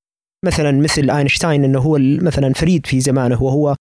[0.47, 3.77] مثلا مثل آينشتاين أنه هو مثلا فريد في زمانه وهو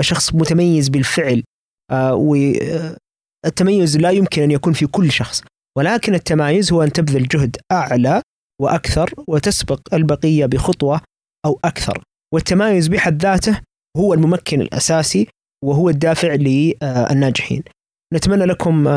[0.00, 1.42] شخص متميز بالفعل
[2.12, 5.42] والتميز لا يمكن أن يكون في كل شخص
[5.78, 8.22] ولكن التمايز هو أن تبذل جهد أعلى
[8.62, 11.00] وأكثر وتسبق البقية بخطوة
[11.46, 12.02] أو أكثر
[12.34, 13.60] والتمايز بحد ذاته
[13.96, 15.28] هو الممكن الأساسي
[15.64, 17.62] وهو الدافع للناجحين.
[18.14, 18.88] نتمنى لكم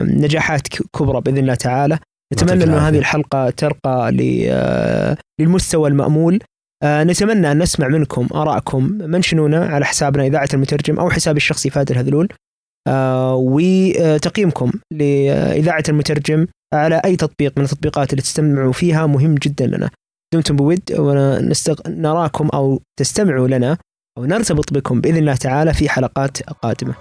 [0.00, 1.98] نجاحات كبرى بإذن الله تعالى.
[2.34, 4.12] نتمنى انه هذه الحلقة ترقى
[5.40, 6.40] للمستوى المأمول.
[6.84, 12.28] نتمنى أن نسمع منكم آرائكم منشنونا على حسابنا إذاعة المترجم أو حسابي الشخصي فهد الهذلول.
[13.34, 19.90] وتقييمكم لإذاعة المترجم على أي تطبيق من التطبيقات اللي تستمعوا فيها مهم جدا لنا.
[20.34, 23.78] دمتم بود ونراكم أو تستمعوا لنا
[24.18, 26.94] ونرتبط بكم بإذن الله تعالى في حلقات قادمة.